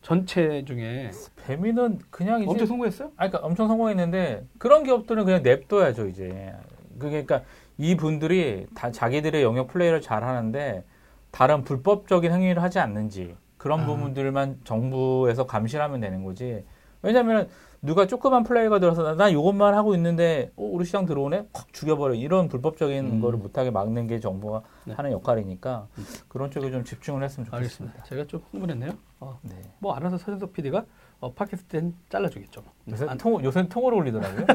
전체 0.00 0.64
중에 0.64 1.10
배미는 1.36 1.98
그냥 2.10 2.42
이제 2.42 2.50
엄청 2.50 2.66
성공했어요? 2.66 3.08
아, 3.16 3.28
그러니까 3.28 3.38
엄청 3.46 3.68
성공했는데 3.68 4.46
그런 4.58 4.82
기업들은 4.82 5.24
그냥 5.24 5.42
냅둬야죠 5.42 6.08
이제. 6.08 6.52
그게 6.98 7.22
그러니까 7.24 7.42
이 7.78 7.96
분들이 7.96 8.66
다 8.74 8.90
자기들의 8.90 9.42
영역 9.42 9.68
플레이를 9.68 10.00
잘 10.00 10.24
하는데 10.24 10.84
다른 11.30 11.64
불법적인 11.64 12.32
행위를 12.32 12.62
하지 12.62 12.78
않는지 12.78 13.34
그런 13.56 13.80
아. 13.80 13.86
부분들만 13.86 14.60
정부에서 14.64 15.46
감시를 15.46 15.84
하면 15.84 16.00
되는 16.00 16.24
거지. 16.24 16.64
왜냐면 17.04 17.48
누가 17.82 18.06
조그만 18.06 18.44
플레이가 18.44 18.78
들어서 18.78 19.02
나, 19.02 19.14
나 19.14 19.28
이것만 19.28 19.74
하고 19.74 19.94
있는데 19.94 20.50
어, 20.56 20.64
우리 20.64 20.86
시장 20.86 21.04
들어오네 21.04 21.48
확 21.52 21.72
죽여버려 21.72 22.14
이런 22.14 22.48
불법적인 22.48 23.04
음. 23.04 23.20
거를 23.20 23.38
못하게 23.38 23.70
막는 23.70 24.06
게 24.06 24.20
정부가 24.20 24.62
네. 24.84 24.94
하는 24.94 25.12
역할이니까 25.12 25.86
그런 26.28 26.50
쪽에 26.50 26.70
좀 26.70 26.82
집중을 26.82 27.22
했으면 27.22 27.44
좋겠습니다. 27.46 27.56
알겠습니다. 27.56 28.02
제가 28.04 28.26
좀 28.26 28.42
흥분했네요. 28.50 28.92
어, 29.20 29.38
네. 29.42 29.54
뭐 29.80 29.94
알아서 29.94 30.16
서현석 30.16 30.54
PD가 30.54 30.86
어, 31.20 31.32
팟캐스트는 31.34 31.94
잘라주겠죠. 32.08 32.62
요새 32.90 33.06
안- 33.06 33.18
통 33.18 33.42
요새 33.44 33.68
통으로 33.68 33.98
올리더라고요. 33.98 34.46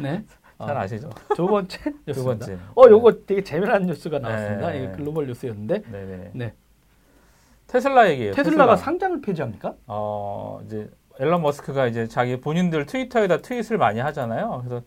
네. 0.00 0.24
잘 0.58 0.76
어, 0.76 0.80
아시죠? 0.80 1.08
두 1.36 1.46
번째 1.46 1.78
뉴스입니다. 2.06 2.12
두 2.14 2.24
번째. 2.24 2.58
어, 2.74 2.82
요거 2.90 3.12
되게 3.26 3.44
재미난 3.44 3.82
뉴스가 3.86 4.18
나왔습니다. 4.18 4.70
네. 4.70 4.78
이게 4.84 4.92
글로벌 4.92 5.26
뉴스였는데 5.28 5.82
네네. 5.82 6.30
네. 6.34 6.54
테슬라 7.68 8.10
얘기예요. 8.10 8.32
테슬라가 8.32 8.72
테슬라. 8.72 8.76
상장을 8.76 9.20
폐지합니까? 9.20 9.74
어 9.86 10.60
이제 10.64 10.90
앨런 11.20 11.42
머스크가 11.42 11.86
이제 11.86 12.06
자기 12.08 12.40
본인들 12.40 12.86
트위터에다 12.86 13.38
트윗을 13.38 13.78
많이 13.78 14.00
하잖아요. 14.00 14.62
그래서 14.64 14.84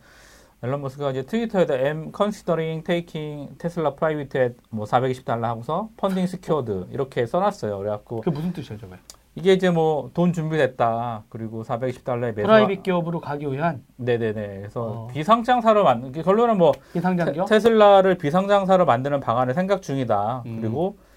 앨런 0.64 0.82
머스크가 0.82 1.12
이제 1.12 1.24
트위터에다 1.24 1.76
am 1.76 2.12
considering 2.16 2.84
taking 2.84 3.58
Tesla 3.58 3.96
private 3.96 4.42
at 4.42 4.56
뭐 4.70 4.86
420달러 4.86 5.42
하고서 5.44 5.90
funding 5.98 6.24
secured 6.24 6.88
이렇게 6.92 7.26
써놨어요. 7.26 7.78
그래갖고 7.78 8.22
그게 8.22 8.32
무슨 8.32 8.52
뜻이에요, 8.54 8.80
저게? 8.80 8.96
이게 9.36 9.54
이제 9.54 9.70
뭐 9.70 10.10
돈 10.14 10.34
준비됐다. 10.34 11.24
그리고 11.30 11.64
420달러에 11.64 12.36
매수. 12.36 12.42
private 12.48 12.84
기업으로 12.84 13.20
가기 13.22 13.50
위한 13.52 13.84
네네네. 13.98 14.58
그래서 14.60 14.82
어. 14.82 15.08
비상장사로 15.14 15.84
만든 15.84 16.12
결론은 16.24 16.58
뭐 16.58 16.74
비상장기업? 16.94 17.48
테, 17.48 17.60
슬라를 17.60 18.16
비상장사로 18.18 18.86
만드는 18.86 19.20
방안을 19.22 19.54
생각 19.54 19.82
중이다. 19.82 20.44
음. 20.48 20.60
그리고 20.62 20.98
그 20.98 21.11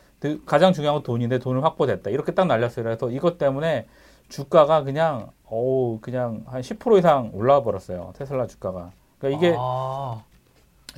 가장 0.46 0.72
중요한 0.72 0.96
건 0.96 1.02
돈인데 1.02 1.38
돈을 1.38 1.62
확보됐다. 1.64 2.10
이렇게 2.10 2.32
딱 2.32 2.46
날렸어요. 2.46 2.84
그래서 2.84 3.10
이것 3.10 3.38
때문에 3.38 3.86
주가가 4.28 4.82
그냥 4.82 5.30
어우 5.44 5.98
그냥 6.00 6.44
한 6.46 6.60
10% 6.60 6.98
이상 6.98 7.30
올라와 7.34 7.62
버렸어요. 7.62 8.12
테슬라 8.16 8.46
주가가. 8.46 8.90
그러니까 9.18 9.38
이게 9.38 9.56
아, 9.58 10.22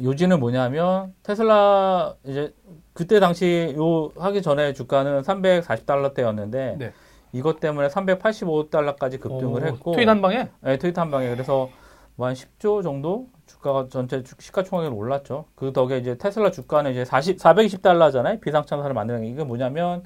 요지는 0.02 0.40
뭐냐면 0.40 1.14
테슬라 1.22 2.14
이제 2.24 2.54
그때 2.92 3.20
당시 3.20 3.74
요 3.76 4.10
하기 4.16 4.42
전에 4.42 4.72
주가는 4.72 5.22
340달러대였는데 5.22 6.78
네. 6.78 6.92
이것 7.32 7.60
때문에 7.60 7.88
385달러까지 7.88 9.20
급등을 9.20 9.62
오, 9.62 9.66
했고 9.66 9.92
트윗 9.92 10.08
한 10.08 10.22
방에 10.22 10.48
네, 10.60 10.78
트윗 10.78 10.96
한 10.98 11.10
방에 11.10 11.28
그래서 11.30 11.68
뭐 12.16 12.28
한 12.28 12.34
10조 12.34 12.82
정도 12.82 13.28
주가가 13.56 13.88
전체 13.90 14.22
주- 14.22 14.34
시가총액으로 14.38 14.96
올랐죠. 14.96 15.46
그 15.54 15.72
덕에 15.72 15.98
이제 15.98 16.16
테슬라 16.16 16.50
주가는 16.50 16.90
이제 16.92 17.04
40, 17.04 17.38
420달러잖아요. 17.38 18.40
비상참사를 18.40 18.92
만드는 18.94 19.22
게 19.22 19.28
이게 19.28 19.44
뭐냐면 19.44 20.04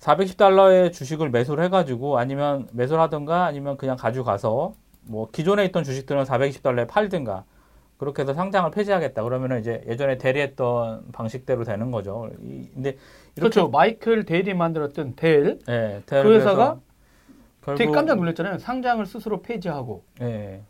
410달러의 0.00 0.92
주식을 0.92 1.30
매수를 1.30 1.64
해가지고 1.64 2.18
아니면 2.18 2.66
매수를 2.72 3.00
하든가 3.02 3.44
아니면 3.44 3.76
그냥 3.76 3.96
가져가서 3.96 4.74
뭐 5.04 5.28
기존에 5.30 5.64
있던 5.66 5.84
주식들은 5.84 6.24
420달러에 6.24 6.88
팔든가 6.88 7.44
그렇게 7.98 8.22
해서 8.22 8.34
상장을 8.34 8.68
폐지하겠다. 8.72 9.22
그러면은 9.22 9.60
이제 9.60 9.82
예전에 9.86 10.18
대리했던 10.18 11.12
방식대로 11.12 11.62
되는 11.62 11.92
거죠. 11.92 12.30
이- 12.42 12.68
근데 12.74 12.96
그렇죠. 13.36 13.68
마이클 13.68 14.24
데일이 14.24 14.54
만들었던 14.54 15.14
델. 15.14 15.60
예, 15.68 16.02
그 16.04 16.34
회사가 16.34 16.80
되게 17.76 17.84
깜짝 17.92 18.16
놀랐잖아요. 18.16 18.58
상장을 18.58 19.06
스스로 19.06 19.40
폐지하고 19.40 20.02
예, 20.20 20.62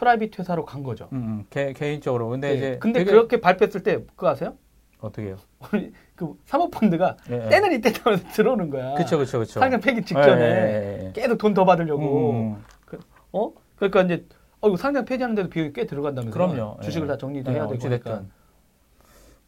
프라이빗 0.00 0.38
회사로 0.38 0.64
간 0.64 0.82
거죠. 0.82 1.08
음, 1.12 1.16
음, 1.18 1.44
개, 1.50 1.74
개인적으로 1.74 2.30
근데 2.30 2.48
네. 2.48 2.54
이제 2.56 2.78
근데 2.80 3.00
되게- 3.00 3.10
그렇게 3.10 3.38
발표했을 3.40 3.82
때 3.82 3.98
그거 4.16 4.28
아세요? 4.30 4.54
어떻게 4.98 5.28
해요? 5.28 5.36
그 6.16 6.34
사모펀드가 6.46 7.16
예, 7.30 7.44
예. 7.44 7.48
때는 7.50 7.72
이때 7.72 7.92
하면서 8.02 8.24
들어오는 8.32 8.70
거야. 8.70 8.94
그쵸, 8.94 9.18
그쵸, 9.18 9.38
그쵸. 9.40 9.60
상장 9.60 9.80
폐기 9.80 10.02
직전에 10.02 10.42
예, 10.42 10.98
예, 11.02 11.06
예. 11.08 11.12
계속 11.12 11.36
돈 11.36 11.52
더 11.54 11.64
받으려고. 11.66 12.30
음, 12.32 12.64
어? 13.32 13.52
그러니까 13.76 14.02
이제 14.02 14.26
어 14.62 14.68
이거 14.68 14.76
상장 14.78 15.04
폐지하는데도 15.04 15.48
비용이 15.50 15.72
꽤 15.74 15.86
들어간다면서. 15.86 16.32
그럼요. 16.34 16.78
주식을 16.82 17.06
예. 17.06 17.12
다 17.12 17.16
정리도 17.18 17.50
예, 17.52 17.56
해야 17.56 17.66
되고. 17.68 17.82
하니까. 17.84 18.22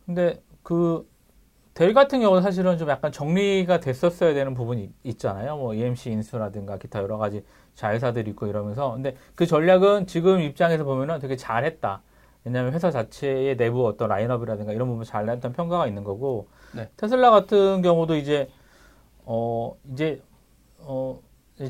근데 0.07 0.41
그 0.62 1.07
델 1.75 1.95
같은 1.95 2.21
경우는 2.21 2.43
사실은 2.43 2.77
좀 2.77 2.91
약간 2.91 3.11
정리가 3.13 3.81
됐었어야 3.81 4.35
되는 4.35 4.53
부분이 4.55 4.93
있잖아요. 5.05 5.57
뭐 5.57 5.75
EMC 5.75 6.11
인수라든가 6.11 6.77
기타 6.77 7.01
여러 7.01 7.17
가지 7.17 7.45
자회사들이 7.75 8.31
있고 8.31 8.47
이러면서. 8.47 8.93
근데 8.93 9.17
그 9.35 9.47
전략은 9.47 10.07
지금 10.07 10.41
입장에서 10.41 10.85
보면은 10.85 11.19
되게 11.19 11.37
잘했다. 11.37 12.03
왜냐하면 12.45 12.75
회사 12.75 12.91
자체의 12.91 13.57
내부 13.57 13.87
어떤 13.87 14.09
라인업이라든가 14.09 14.73
이런 14.73 14.89
부분 14.89 15.05
잘했던 15.05 15.55
평가가 15.55 15.87
있는 15.87 16.05
거고. 16.05 16.49
네. 16.75 16.91
테슬라 16.97 17.31
같은 17.31 17.81
경우도 17.81 18.17
이제 18.17 18.51
어 19.25 19.75
이제 19.93 20.21
어 20.79 21.21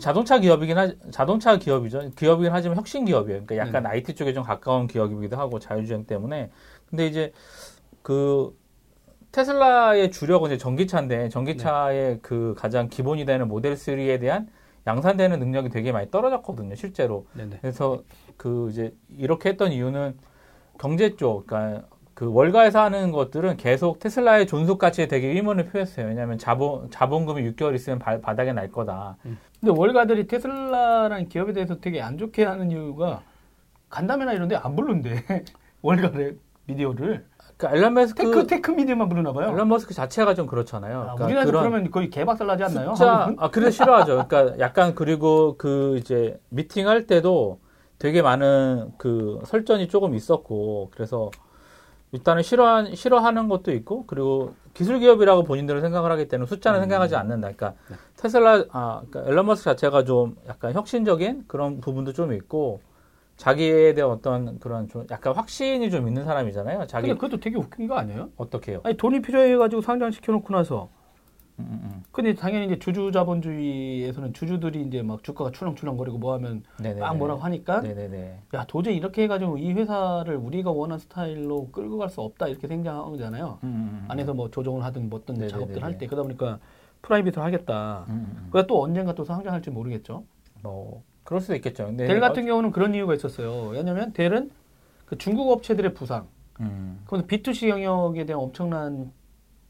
자동차 0.01 0.39
기업이긴 0.39 0.79
하 0.79 0.91
자동차 1.13 1.59
기업이죠. 1.59 2.11
기업이긴 2.17 2.53
하지만 2.53 2.77
혁신 2.77 3.05
기업이에요. 3.05 3.45
그러니까 3.45 3.57
약간 3.57 3.85
네. 3.85 3.91
IT 3.91 4.15
쪽에 4.15 4.33
좀 4.33 4.43
가까운 4.43 4.89
기업이기도 4.89 5.37
하고 5.37 5.61
자율주행 5.61 6.07
때문에. 6.07 6.51
근데 6.89 7.07
이제 7.07 7.33
그 8.03 8.57
테슬라의 9.33 10.11
주력은 10.11 10.51
이제 10.51 10.59
전기차인데 10.59 11.31
전기차의 11.31 12.21
그 12.23 12.55
가장 12.57 12.89
기본이 12.89 13.25
되는 13.25 13.49
모델 13.49 13.75
3에 13.75 14.21
대한 14.21 14.49
양산되는 14.87 15.39
능력이 15.39 15.71
되게 15.71 15.91
많이 15.91 16.11
떨어졌거든요, 16.11 16.75
실제로. 16.75 17.27
네네. 17.35 17.59
그래서 17.61 18.03
그 18.37 18.69
이제 18.71 18.95
이렇게 19.17 19.51
했던 19.51 19.73
이유는 19.73 20.19
경제 20.79 21.17
쪽, 21.17 21.47
그러니까 21.47 21.87
그 22.15 22.31
월가에서 22.31 22.83
하는 22.83 23.11
것들은 23.11 23.57
계속 23.57 23.99
테슬라의 23.99 24.47
존속 24.47 24.79
가치에 24.79 25.07
되게 25.09 25.29
의문을 25.29 25.67
표했어요. 25.67 26.07
왜냐하면 26.07 26.37
자본 26.37 26.91
자본금이 26.91 27.43
6개월 27.53 27.75
있으면 27.75 27.99
바, 27.99 28.21
바닥에 28.21 28.53
날 28.53 28.71
거다. 28.71 29.17
근데 29.23 29.73
월가들이 29.75 30.27
테슬라라는 30.27 31.29
기업에 31.29 31.53
대해서 31.53 31.81
되게 31.81 32.03
안 32.03 32.19
좋게 32.19 32.45
하는 32.45 32.71
이유가 32.71 33.23
간담회나 33.89 34.33
이런데 34.35 34.57
안 34.57 34.77
부른대. 34.77 35.25
월가의 35.81 36.37
미디어를 36.67 37.25
그러니까 37.63 37.79
앨런 37.79 37.95
머스크 37.95 38.23
tech 38.25 38.47
tech 38.47 38.71
미디어만 38.73 39.09
부르나 39.09 39.33
봐요. 39.33 39.51
앨런 39.51 39.69
머스크 39.69 39.95
자체가 39.95 40.35
좀 40.35 40.47
그렇잖아요. 40.47 40.99
아, 40.99 41.03
그러니까 41.03 41.25
우리나라도 41.27 41.51
그런 41.51 41.71
그러면 41.71 41.91
거의 41.91 42.11
개박살 42.11 42.47
나지 42.47 42.65
않나요? 42.65 42.91
숫자? 42.91 43.33
아, 43.37 43.51
그래서 43.51 43.71
싫어하죠. 43.71 44.27
그러니까 44.27 44.59
약간 44.59 44.95
그리고 44.95 45.55
그 45.57 45.97
이제 45.99 46.41
미팅 46.49 46.89
할 46.89 47.07
때도 47.07 47.61
되게 47.99 48.21
많은 48.21 48.93
그 48.99 49.41
설전이 49.45 49.89
조금 49.89 50.15
있었고, 50.15 50.91
그래서 50.93 51.31
일단은 52.11 52.43
싫어한, 52.43 52.97
싫어하는 52.97 53.49
것도 53.49 53.73
있고, 53.73 54.07
그리고 54.07 54.55
기술 54.75 54.99
기업이라고 54.99 55.45
본인들은 55.45 55.81
생각을 55.83 56.11
하기 56.11 56.27
때문에 56.27 56.49
숫자는 56.49 56.81
음. 56.81 56.83
생각하지 56.83 57.15
않는다. 57.15 57.53
그러니까 57.53 57.75
네. 57.89 57.97
테슬라, 58.17 58.65
아, 58.73 59.03
그러니까 59.09 59.31
앨런 59.31 59.47
머스크 59.47 59.71
자체가 59.71 60.03
좀 60.05 60.37
약간 60.49 60.73
혁신적인 60.73 61.45
그런 61.47 61.81
부분도 61.81 62.13
좀 62.13 62.33
있고, 62.33 62.81
자기에 63.47 63.95
대한 63.95 64.09
어떤 64.13 64.61
그런 64.61 64.89
좀 64.89 65.05
약간 65.11 65.35
확신이 65.35 65.91
좀 65.91 66.07
있는 66.07 66.25
사람이잖아요. 66.25 66.87
자기, 66.87 67.09
근데 67.09 67.19
그것도 67.19 67.41
되게 67.41 67.57
웃긴 67.57 67.89
거 67.89 67.97
아니에요? 67.97 68.29
어떻게 68.37 68.71
해요? 68.71 68.81
아니 68.85 68.97
돈이 68.97 69.21
필요해 69.21 69.57
가지고 69.57 69.83
상장시켜 69.83 70.31
놓고 70.31 70.55
나서 70.55 70.91
음, 71.59 71.67
음, 71.69 71.81
음. 71.83 72.03
근데 72.13 72.35
당연히 72.35 72.67
이제 72.67 72.79
주주 72.79 73.11
자본주의에서는 73.11 74.33
주주들이 74.33 74.83
이제 74.83 75.03
막 75.03 75.25
주가가 75.25 75.51
출렁출렁거리고 75.51 76.19
뭐 76.19 76.35
하면 76.35 76.63
네네네. 76.79 77.01
막 77.01 77.17
뭐라고 77.17 77.41
하니까 77.41 77.81
네네네. 77.81 78.43
야 78.55 78.65
도저히 78.69 78.95
이렇게 78.97 79.25
해가지고 79.25 79.59
이 79.59 79.73
회사를 79.73 80.37
우리가 80.37 80.71
원하는 80.71 81.01
스타일로 81.01 81.71
끌고 81.73 81.99
갈 81.99 82.11
수 82.11 82.21
없다 82.21 82.47
이렇게 82.47 82.69
생각하잖아요. 82.69 83.59
음, 83.65 83.67
음, 83.67 83.99
음. 84.05 84.07
안에서 84.09 84.35
뭐 84.35 84.53
조정을 84.53 84.85
하든 84.85 85.11
뭐 85.11 85.19
어떤. 85.19 85.49
작업들 85.49 85.83
할 85.83 85.99
때 85.99 86.07
그러다 86.07 86.23
보니까 86.23 86.61
프라이빗을 87.03 87.43
하겠다. 87.43 88.07
그가 88.53 88.69
또 88.69 88.81
언젠가 88.85 89.13
또 89.15 89.25
상장할지 89.25 89.71
모르겠죠. 89.71 90.23
뭐 90.63 91.03
그럴 91.25 91.41
수도 91.41 91.55
있겠죠. 91.55 91.87
근데 91.87 92.07
델 92.07 92.21
같은 92.21 92.47
경우는 92.47 92.71
그런 92.73 92.95
이유가 92.95 93.15
있었어요. 93.15 93.69
왜냐하면 93.69 94.13
델은 94.13 94.51
그 95.07 95.19
중국 95.19 95.51
업체들의 95.53 95.95
부상, 95.95 96.27
음. 96.61 97.03
그래서 97.07 97.27
B2C 97.27 97.69
영역에 97.69 98.25
대한 98.25 98.43
엄청난 98.43 99.13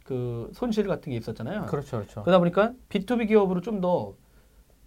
그 0.04 0.50
손실 0.54 0.86
같은 0.86 1.10
게 1.10 1.18
있었잖아요. 1.18 1.66
그렇죠, 1.66 1.98
그렇죠. 1.98 2.22
그러다 2.22 2.38
보니까 2.38 2.72
B2B 2.88 3.28
기업으로 3.28 3.60
좀 3.60 3.80
더 3.80 4.14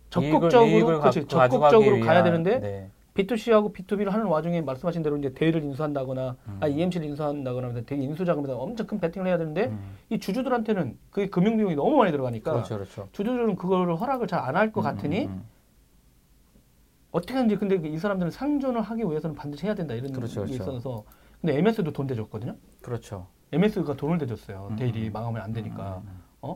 적극적으로 0.09 0.65
이익을 0.67 0.99
그렇지, 0.99 1.25
가- 1.27 1.47
적극적으로 1.49 1.99
가야 1.99 2.19
위한, 2.21 2.23
되는데 2.23 2.59
네. 2.59 2.89
B2C하고 3.15 3.73
B2B를 3.73 4.09
하는 4.09 4.25
와중에 4.27 4.61
말씀하신 4.61 5.01
대로 5.01 5.17
이제 5.17 5.33
대를 5.33 5.63
인수한다거나 5.63 6.35
음. 6.47 6.57
아, 6.61 6.67
EMC를 6.67 7.05
인수한다거나 7.07 7.69
하면 7.69 7.85
되게 7.85 8.01
인수 8.03 8.23
자금에다 8.25 8.55
엄청 8.55 8.87
큰 8.87 8.99
베팅을 8.99 9.27
해야 9.27 9.37
되는데 9.37 9.65
음. 9.67 9.95
이 10.09 10.19
주주들한테는 10.19 10.97
그게 11.11 11.27
금융 11.29 11.57
비용이 11.57 11.75
너무 11.75 11.97
많이 11.97 12.11
들어가니까 12.11 12.51
그렇죠, 12.51 12.75
그렇죠. 12.75 13.07
주주들은 13.13 13.55
그거를 13.55 13.95
허락을 13.95 14.27
잘 14.27 14.39
안 14.41 14.55
할 14.55 14.71
것 14.71 14.81
같으니 14.81 15.25
음, 15.25 15.31
음, 15.31 15.43
어떻게 17.15 17.33
하는지 17.33 17.55
근데 17.55 17.75
이 17.87 17.97
사람들은 17.97 18.29
상존을 18.29 18.81
하기 18.81 19.03
위해서는 19.03 19.37
반드시 19.37 19.65
해야 19.65 19.73
된다 19.73 19.93
이런 19.93 20.11
그렇죠, 20.11 20.41
게 20.45 20.51
그렇죠. 20.51 20.71
있어서 20.71 21.05
근데 21.39 21.57
MS도 21.59 21.93
돈 21.93 22.07
대줬거든요. 22.07 22.51
음. 22.51 22.57
그렇죠. 22.81 23.27
MS가 23.53 23.95
돈을 23.95 24.17
대줬어요. 24.17 24.67
음, 24.71 24.75
데일이 24.75 25.07
음. 25.07 25.13
망하면 25.13 25.41
안 25.41 25.53
되니까 25.53 26.01
음, 26.43 26.55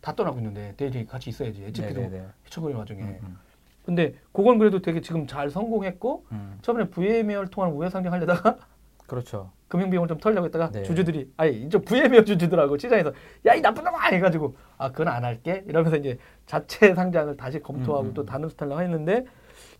다 0.00 0.12
떠나고 0.12 0.38
있는데 0.38 0.74
데일이 0.76 1.06
같이 1.06 1.30
있어야지. 1.30 1.62
음. 1.62 1.66
HP도 1.68 2.00
네네네. 2.00 2.26
휘청거리는 2.44 2.80
와중에. 2.80 3.02
음, 3.02 3.18
음, 3.22 3.38
근데 3.84 4.14
그건 4.32 4.58
그래도 4.58 4.82
되게 4.82 5.00
지금 5.00 5.28
잘 5.28 5.48
성공했고 5.48 6.26
음. 6.32 6.58
처음에 6.62 6.90
VM웨어를 6.90 7.48
통한 7.48 7.70
우회 7.70 7.88
상장하려다가 7.88 8.56
그렇죠. 9.06 9.52
금융 9.68 9.90
비용을 9.90 10.08
좀 10.08 10.18
털려고 10.18 10.46
했다가 10.46 10.72
네. 10.72 10.82
주주들이 10.82 11.30
아니 11.36 11.62
이쪽 11.62 11.84
VM웨어 11.84 12.24
주주들하고 12.24 12.78
시장에서 12.78 13.12
야 13.46 13.54
이 13.54 13.60
나쁜 13.60 13.84
놈아 13.84 14.08
해가지고 14.08 14.56
아 14.76 14.90
그건 14.90 15.06
안 15.06 15.22
할게 15.24 15.62
이러면서 15.68 15.96
이제 15.96 16.18
자체 16.46 16.96
상장을 16.96 17.36
다시 17.36 17.60
검토하고 17.60 18.06
음, 18.06 18.08
음, 18.08 18.14
또 18.14 18.22
음. 18.22 18.26
다른 18.26 18.48
스타일로 18.48 18.80
했는데 18.82 19.24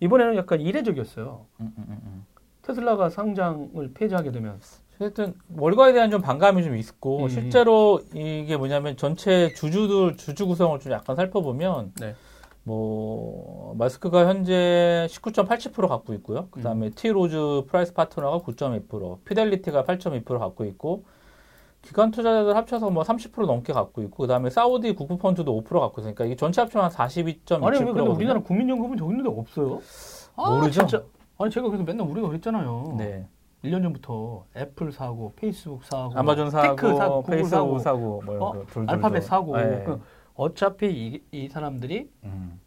이번에는 0.01 0.37
약간 0.37 0.61
이례적이었어요. 0.61 1.47
음, 1.61 1.73
음, 1.77 1.85
음, 1.89 2.01
음. 2.05 2.27
테슬라가 2.63 3.11
상장을 3.11 3.93
폐지하게 3.95 4.33
되면 4.33 4.61
하여튼 4.99 5.35
월가에 5.57 5.93
대한 5.95 6.11
좀 6.11 6.21
반감이 6.21 6.63
좀 6.63 6.77
있고 6.77 7.25
음. 7.25 7.29
실제로 7.29 8.01
이게 8.15 8.57
뭐냐면 8.57 8.97
전체 8.97 9.53
주주들 9.55 10.17
주주 10.17 10.47
구성을 10.47 10.79
좀 10.81 10.93
약간 10.93 11.17
살펴보면 11.17 11.93
네. 11.99 12.15
뭐 12.65 13.75
머스크가 13.79 14.27
현재 14.29 15.07
19.87% 15.11 15.89
갖고 15.89 16.13
있고요. 16.15 16.49
그다음에 16.51 16.89
음. 16.89 16.93
티로우 16.95 17.63
프라이스 17.69 17.95
파트너가 17.95 18.39
9.2%, 18.45 19.25
피델리티가 19.25 19.85
8.2% 19.85 20.39
갖고 20.39 20.67
있고 20.67 21.05
기관 21.83 22.11
투자자들 22.11 22.57
합쳐서 22.57 22.91
뭐 22.91 23.03
30% 23.03 23.47
넘게 23.47 23.73
갖고 23.73 24.03
있고 24.03 24.23
그다음에 24.23 24.51
사우디 24.51 24.95
국부 24.95 25.17
펀드도 25.17 25.63
5% 25.63 25.81
갖고 25.81 26.01
있으니까 26.01 26.25
이게 26.25 26.37
전체 26.37 26.61
합치면 26.61 26.85
한 26.85 26.93
42.27%거든요. 26.93 27.67
아니 27.67 27.79
왜 27.79 27.85
근데 27.85 28.01
우리나라 28.03 28.41
국민연금은 28.41 28.97
저기 28.97 29.13
있는데 29.13 29.31
없어요? 29.31 29.81
아, 30.37 30.51
모르죠? 30.51 30.87
진짜. 30.87 31.03
아니 31.39 31.51
제가 31.51 31.69
그래서 31.69 31.85
맨날 31.85 32.07
우리가 32.07 32.29
그랬잖아요. 32.29 32.97
네. 32.99 33.27
1년 33.65 33.83
전부터 33.83 34.45
애플 34.57 34.93
사고 34.93 35.33
페이스북 35.37 35.85
사고 35.85 36.13
아마존 36.19 36.51
사고, 36.51 36.77
tech 36.77 36.97
사고 36.97 37.23
구글 37.23 37.45
사고 37.45 37.79
사고, 37.79 38.23
뭐 38.25 38.37
어? 38.37 38.53
거 38.53 38.59
돌돌돌. 38.67 38.91
알파벳 38.91 39.23
사고 39.23 39.57
네. 39.57 39.85
그 39.85 40.01
어차피 40.35 40.87
이, 40.91 41.23
이 41.33 41.49
사람들이 41.49 42.11
음. 42.25 42.61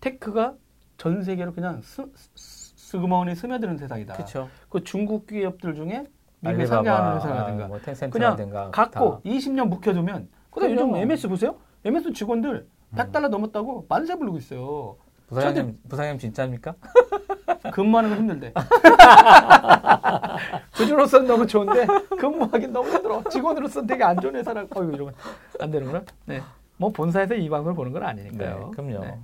tech가 0.00 0.54
전 0.96 1.22
세계로 1.22 1.52
그냥 1.52 1.82
스, 1.82 2.04
스, 2.14 2.74
슬그머니 2.76 3.34
스며드는 3.34 3.78
세상이다. 3.78 4.14
그렇죠. 4.14 4.48
그 4.68 4.82
중국 4.84 5.26
기업들 5.26 5.74
중에 5.74 6.04
미국에 6.44 6.66
상장하는 6.66 7.16
회사라든가 7.16 7.66
뭐 7.68 7.78
텐센트라든가 7.78 8.70
갖고 8.70 9.20
20년 9.24 9.68
묵혀두면 9.68 10.28
그다음 10.50 10.72
요즘. 10.72 10.94
MS 10.96 11.28
보세요. 11.28 11.56
MS 11.84 12.12
직원들 12.12 12.68
음. 12.90 12.96
100달러 12.96 13.28
넘었다고 13.28 13.86
만세 13.88 14.16
부르고 14.16 14.36
있어요. 14.38 14.96
부사장님 15.28 15.78
부사장님 15.88 16.18
진짜입니까? 16.18 16.74
근무하는 17.72 18.10
건 18.10 18.18
힘들대. 18.18 18.52
주주로서는 20.74 21.26
너무 21.26 21.46
좋은데 21.46 21.86
근무하긴 22.18 22.72
너무 22.72 22.90
힘들어. 22.90 23.22
직원으로서는 23.30 23.86
되게 23.86 24.04
안 24.04 24.20
좋은 24.20 24.36
회사라고. 24.36 24.80
어이구 24.80 24.94
이러면 24.94 25.14
안 25.60 25.70
되는구나. 25.70 26.02
네. 26.26 26.42
뭐 26.76 26.90
본사에서 26.90 27.34
이 27.34 27.48
방송을 27.48 27.74
보는 27.74 27.92
건 27.92 28.02
아니니까요. 28.02 28.58
네, 28.58 28.70
그럼요. 28.82 29.04
네. 29.04 29.18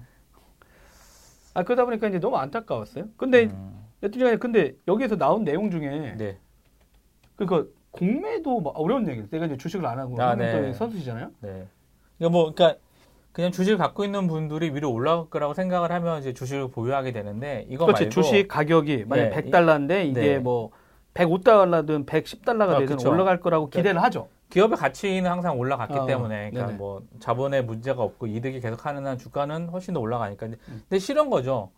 아 1.53 1.63
그러다 1.63 1.85
보니까 1.85 2.09
이제 2.09 2.19
너무 2.19 2.37
안타까웠어요. 2.37 3.07
근데 3.17 3.45
음, 3.45 3.85
여튼 4.03 4.23
간에 4.23 4.37
근데 4.37 4.73
여기에서 4.89 5.17
나온 5.17 5.45
내용 5.45 5.71
중에 5.71 6.15
네. 6.17 6.39
그러니까 7.47 7.71
공매도 7.91 8.61
뭐 8.61 8.73
어려운 8.73 9.09
얘기예요. 9.09 9.29
내가 9.31 9.47
이제 9.47 9.57
주식을 9.57 9.85
안 9.87 9.99
하고 9.99 10.21
아, 10.21 10.35
네. 10.35 10.53
또 10.53 10.73
선수시잖아요. 10.75 11.31
네. 11.41 11.67
그러니까 12.19 12.39
뭐, 12.39 12.53
그러니까 12.53 12.79
그냥 13.33 13.53
주식을 13.53 13.79
갖고 13.79 14.05
있는 14.05 14.27
분들이 14.27 14.71
위로 14.75 14.93
올라갈 14.93 15.31
거라고 15.31 15.55
생각을 15.55 15.91
하면 15.93 16.21
이제 16.21 16.35
주식을 16.35 16.69
보유하게 16.69 17.13
되는데 17.13 17.67
이거 17.69 17.87
그렇지 17.87 18.05
말고 18.05 18.11
주식 18.11 18.49
가격이 18.49 19.05
만약 19.07 19.31
네. 19.31 19.43
100달러인데 19.43 20.07
이게 20.07 20.21
네. 20.21 20.39
뭐 20.39 20.71
105달러든 21.15 22.07
110달러가 22.07 22.71
아, 22.71 22.79
되든 22.81 22.97
그쵸. 22.97 23.11
올라갈 23.11 23.41
거라고 23.41 23.71
기대를 23.71 24.03
하죠. 24.03 24.29
기업의 24.51 24.77
가치는 24.77 25.31
항상 25.31 25.59
올라갔기 25.59 25.97
어, 25.97 26.07
때문에 26.07 26.51
그러니까 26.51 26.67
네네. 26.67 26.79
뭐 26.79 27.03
자본에 27.21 27.63
문제가 27.63 28.03
없고 28.03 28.27
이득이 28.27 28.61
계속 28.61 28.85
하는 28.85 29.07
한 29.07 29.17
주가는 29.17 29.69
훨씬 29.69 29.95
더 29.95 30.01
올라가니까 30.01 30.47
근데, 30.47 30.59
음. 30.69 30.83
근데 30.89 30.99
싫은 30.99 31.31
거죠. 31.31 31.71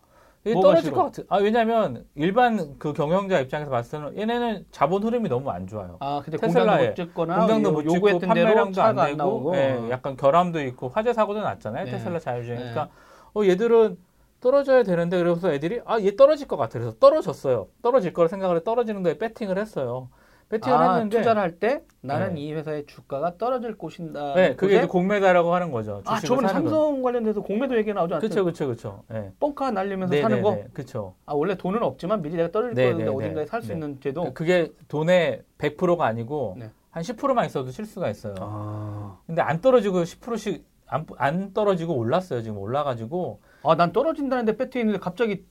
이게 0.45 0.53
뭐가 0.53 0.69
떨어질 0.69 0.91
싫어? 0.91 1.03
것 1.03 1.11
같아. 1.11 1.23
아 1.29 1.39
왜냐면 1.39 2.05
일반 2.15 2.77
그 2.77 2.91
경영자 2.91 3.39
입장에서 3.39 3.71
봤을 3.71 3.99
때는 3.99 4.17
얘네는 4.17 4.65
자본 4.71 5.03
흐름이 5.03 5.29
너무 5.29 5.49
안 5.49 5.67
좋아요. 5.67 5.97
아 6.01 6.21
근데 6.23 6.37
테슬라에 6.37 6.93
공장도 7.15 7.71
못 7.71 7.87
짓고 7.87 8.19
판매량도 8.19 8.81
안 8.81 8.95
되고 8.95 9.55
예, 9.55 9.89
약간 9.89 10.17
결함도 10.17 10.61
있고 10.61 10.89
화재 10.89 11.13
사고도 11.13 11.41
났잖아요. 11.41 11.85
네. 11.85 11.91
테슬라 11.91 12.19
자율주행. 12.19 12.57
네. 12.57 12.69
그러니까 12.71 12.89
어 13.33 13.45
얘들은 13.45 13.97
떨어져야 14.41 14.83
되는데 14.83 15.17
그래서 15.17 15.53
애들이 15.53 15.79
아 15.85 15.97
얘 16.01 16.17
떨어질 16.17 16.47
것 16.47 16.57
같아. 16.57 16.77
그래서 16.77 16.93
떨어졌어요. 16.99 17.67
떨어질 17.81 18.11
거라 18.11 18.27
생각을 18.27 18.57
해 18.57 18.63
떨어지는 18.63 19.01
거에 19.01 19.17
배팅을 19.17 19.57
했어요. 19.57 20.09
배팅을 20.53 20.77
아, 20.77 20.93
했는데 20.93 21.17
투자를 21.17 21.41
할 21.41 21.59
때 21.59 21.81
나는 22.01 22.35
네. 22.35 22.41
이 22.41 22.53
회사의 22.53 22.85
주가가 22.85 23.37
떨어질 23.37 23.77
것인다. 23.77 24.33
네, 24.35 24.55
그게 24.55 24.77
이제 24.77 24.85
공매다라고 24.87 25.53
하는 25.53 25.71
거죠. 25.71 26.01
아 26.05 26.19
저번에. 26.19 26.49
삼성 26.49 27.01
관련돼서 27.01 27.41
공매도 27.41 27.77
얘기 27.77 27.93
나오지 27.93 28.15
않았어요? 28.15 28.29
그렇죠, 28.29 28.43
그렇죠, 28.43 28.65
그렇죠. 28.65 29.03
예. 29.13 29.31
뻥카 29.39 29.71
날리면서 29.71 30.13
네, 30.13 30.21
사는 30.21 30.37
네, 30.37 30.41
거. 30.41 30.51
네, 30.55 30.67
그렇죠. 30.73 31.15
아 31.25 31.33
원래 31.33 31.55
돈은 31.55 31.81
없지만 31.81 32.21
미리 32.21 32.35
내가 32.35 32.51
떨어질 32.51 32.75
네, 32.75 32.93
네, 32.93 33.07
어딘가에 33.07 33.33
네. 33.33 33.45
살수 33.45 33.69
네. 33.69 33.73
있는 33.75 33.99
제도. 34.01 34.33
그게 34.33 34.71
돈의 34.89 35.43
100%가 35.57 36.05
아니고 36.05 36.55
네. 36.59 36.69
한 36.91 37.01
10%만 37.03 37.45
있어도 37.45 37.71
실수가 37.71 38.09
있어요. 38.09 38.35
아, 38.39 39.17
근데 39.25 39.41
안 39.41 39.61
떨어지고 39.61 40.03
10%씩 40.03 40.65
안, 40.87 41.05
안 41.17 41.53
떨어지고 41.53 41.95
올랐어요. 41.95 42.41
지금 42.41 42.57
올라가지고. 42.57 43.39
아, 43.63 43.75
난 43.75 43.91
떨어진다는데 43.93 44.57
배트 44.57 44.77
있는데 44.79 44.99
갑자기 44.99 45.45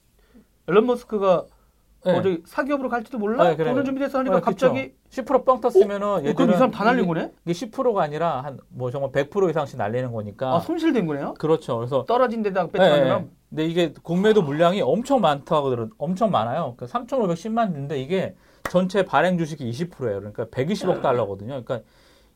앨런 0.69 0.85
머스크가 0.85 1.45
네. 2.05 2.11
어, 2.17 2.21
저기 2.21 2.41
사기업으로 2.45 2.89
갈지도 2.89 3.17
몰라. 3.17 3.43
네, 3.49 3.55
그래요. 3.55 3.71
돈은 3.73 3.85
준비돼서 3.85 4.19
하니까 4.19 4.35
네. 4.35 4.41
갑자기 4.41 4.93
10%뻥 5.09 5.61
떴으면은 5.61 6.07
어, 6.07 6.17
얘들은 6.19 6.35
그럼 6.35 6.49
이 6.51 6.53
사람 6.53 6.71
다 6.71 6.83
날린 6.83 7.05
이게- 7.05 7.07
거네? 7.13 7.31
이게 7.45 7.53
10%가 7.53 8.01
아니라 8.03 8.41
한 8.41 8.59
뭐 8.69 8.91
정말 8.91 9.11
100% 9.11 9.49
이상씩 9.49 9.77
날리는 9.77 10.11
거니까. 10.11 10.55
아, 10.55 10.59
손실된 10.59 11.05
거네요? 11.07 11.33
그렇죠. 11.35 11.77
그래서 11.77 12.03
떨어진 12.05 12.43
배트 12.43 12.83
네, 12.83 12.89
하면 12.89 13.21
네. 13.21 13.29
근데 13.49 13.65
이게 13.65 13.93
공매도 14.03 14.41
물량이 14.41 14.81
엄청 14.81 15.21
많다고 15.21 15.69
들어 15.69 15.87
엄청 15.97 16.29
많아요. 16.31 16.73
그러니까 16.75 16.87
3,510만 16.99 17.71
주인데 17.73 18.01
이게 18.01 18.35
전체 18.69 19.03
발행 19.05 19.37
주식이 19.37 19.69
20%예요. 19.69 20.19
그러니까 20.19 20.45
120억 20.45 21.01
달러거든요. 21.01 21.63
그러니까 21.63 21.81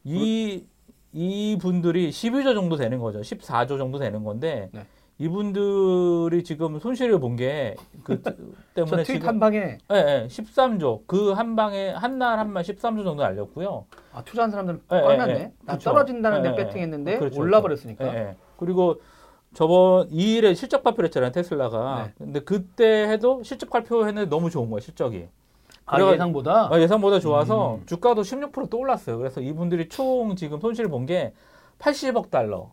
이 0.03 0.65
이 1.13 1.57
분들이 1.59 2.11
12조 2.11 2.53
정도 2.53 2.75
되는 2.75 2.99
거죠. 2.99 3.21
14조 3.21 3.77
정도 3.79 3.97
되는 3.97 4.23
건데 4.23 4.69
네. 4.73 4.85
이분들이 5.19 6.43
지금 6.43 6.79
손실을 6.79 7.19
본 7.19 7.35
게그 7.35 8.21
저 8.23 8.33
때문에 8.75 9.03
트윗 9.03 9.15
지금 9.15 9.27
한 9.27 9.39
방에 9.39 9.57
예, 9.57 9.95
예, 9.95 10.27
13조 10.27 11.07
그 11.07 11.33
한 11.33 11.55
방에 11.55 11.89
한 11.89 12.17
날한말 12.19 12.63
13조 12.63 13.03
정도 13.03 13.15
날렸고요. 13.15 13.85
아, 14.13 14.23
투자한 14.23 14.51
사람들은 14.51 14.81
예, 14.91 15.01
뻔하네. 15.01 15.33
예, 15.33 15.37
예. 15.39 15.51
난 15.65 15.77
그쵸. 15.77 15.89
떨어진다는데 15.91 16.49
예, 16.49 16.53
예. 16.53 16.55
배팅했는데 16.55 17.17
그렇죠, 17.19 17.39
올라버렸으니까. 17.41 18.05
예, 18.07 18.17
예. 18.19 18.35
그리고 18.57 19.01
저번 19.53 20.07
2일에 20.09 20.53
실적 20.55 20.83
발표를 20.83 21.07
했잖아요, 21.07 21.31
테슬라가. 21.31 22.03
네. 22.05 22.13
근데 22.17 22.39
그때 22.41 23.07
해도 23.07 23.41
실적 23.43 23.69
발표했는데 23.71 24.29
너무 24.29 24.49
좋은 24.51 24.69
거예요, 24.69 24.81
실적이. 24.81 25.29
아, 25.85 25.99
예상보다. 26.13 26.67
아, 26.71 26.79
예상보다 26.79 27.19
좋아서 27.19 27.75
음. 27.75 27.85
주가도 27.85 28.21
16%또 28.21 28.77
올랐어요. 28.77 29.17
그래서 29.17 29.39
이분들이 29.41 29.87
총 29.89 30.35
지금 30.35 30.59
손실을 30.59 30.89
본게 30.89 31.33
80억 31.79 32.29
달러. 32.29 32.71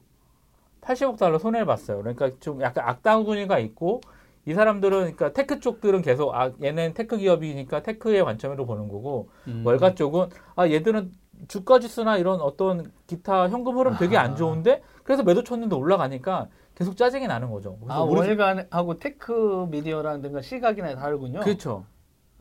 80억 0.84 1.18
달러 1.18 1.38
손해를 1.38 1.66
봤어요. 1.66 1.98
그러니까 1.98 2.30
좀 2.40 2.60
약간 2.62 2.88
악다구니가 2.88 3.58
있고 3.58 4.00
이 4.46 4.52
사람들은 4.52 4.98
그러니까 4.98 5.32
tech 5.32 5.60
쪽들은 5.60 6.02
계속 6.02 6.34
아 6.34 6.52
얘는 6.62 6.94
tech 6.94 7.16
기업이니까 7.16 7.82
테크의 7.82 8.24
관점으로 8.24 8.66
보는 8.66 8.88
거고 8.88 9.30
음. 9.48 9.62
월가 9.64 9.94
쪽은 9.94 10.28
아 10.56 10.68
얘들은 10.68 11.12
주가 11.48 11.78
지수나 11.78 12.18
이런 12.18 12.40
어떤 12.40 12.92
기타 13.06 13.48
현금 13.48 13.78
흐름 13.78 13.96
되게 13.98 14.16
아. 14.16 14.22
안 14.22 14.36
좋은데 14.36 14.82
그래서 15.02 15.22
매도 15.22 15.42
쳤는데 15.42 15.74
올라가니까 15.74 16.48
계속 16.74 16.96
짜증이 16.96 17.26
나는 17.26 17.50
거죠. 17.50 17.78
아, 17.88 18.00
월가하고 18.00 18.98
tech 18.98 19.66
미디어라든가 19.70 20.42
시각이 20.42 20.94
다르군요. 20.96 21.40
그렇죠. 21.40 21.84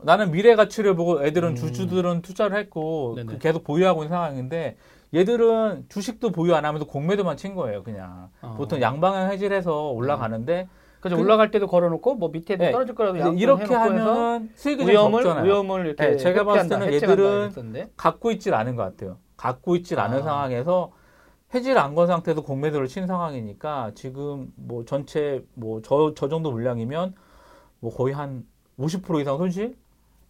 나는 0.02 0.32
미래 0.32 0.54
가치를 0.54 0.96
보고 0.96 1.24
애들은 1.24 1.50
음. 1.50 1.54
주주들은 1.54 2.22
투자를 2.22 2.58
했고. 2.58 3.16
그 3.26 3.38
계속 3.38 3.64
보유하고 3.64 4.02
있는 4.02 4.10
상황인데 4.10 4.76
얘들은 5.14 5.86
주식도 5.88 6.30
보유 6.32 6.54
안 6.54 6.64
하면서 6.64 6.86
공매도만 6.86 7.36
친 7.36 7.54
거예요, 7.54 7.82
그냥. 7.82 8.30
어. 8.42 8.54
보통 8.56 8.80
양방향 8.80 9.30
해지를 9.30 9.56
해서 9.56 9.90
올라가는데 9.90 10.68
그죠 11.00 11.16
그- 11.16 11.22
올라갈 11.22 11.50
때도 11.50 11.66
걸어놓고 11.66 12.14
뭐 12.16 12.30
밑에도 12.30 12.64
네. 12.64 12.72
떨어질 12.72 12.94
거라도 12.94 13.32
이렇게 13.34 13.74
하면은 13.74 14.50
수익이 14.54 14.80
좀 14.82 14.90
위험을 14.90 15.22
적잖아요. 15.22 15.44
위험을 15.52 15.86
이렇게 15.86 16.06
네, 16.10 16.16
제가 16.16 16.44
봤을 16.44 16.68
때는 16.68 16.92
얘들은. 16.92 17.90
갖고 17.96 18.30
있질 18.32 18.54
않은 18.54 18.74
것 18.74 18.82
같아요. 18.82 19.18
갖고 19.36 19.76
있질 19.76 20.00
않은 20.00 20.18
아. 20.20 20.22
상황에서 20.22 20.92
해지를 21.54 21.78
안 21.78 21.94
건 21.94 22.06
상태에서 22.08 22.40
공매도를 22.42 22.88
친 22.88 23.06
상황이니까 23.06 23.92
지금 23.94 24.50
뭐 24.56 24.84
전체 24.84 25.44
뭐저저 25.54 26.28
정도 26.28 26.50
물량이면 26.50 27.14
뭐 27.78 27.94
거의 27.94 28.12
한 28.14 28.44
50% 28.80 29.20
이상 29.20 29.36
손실인 29.38 29.76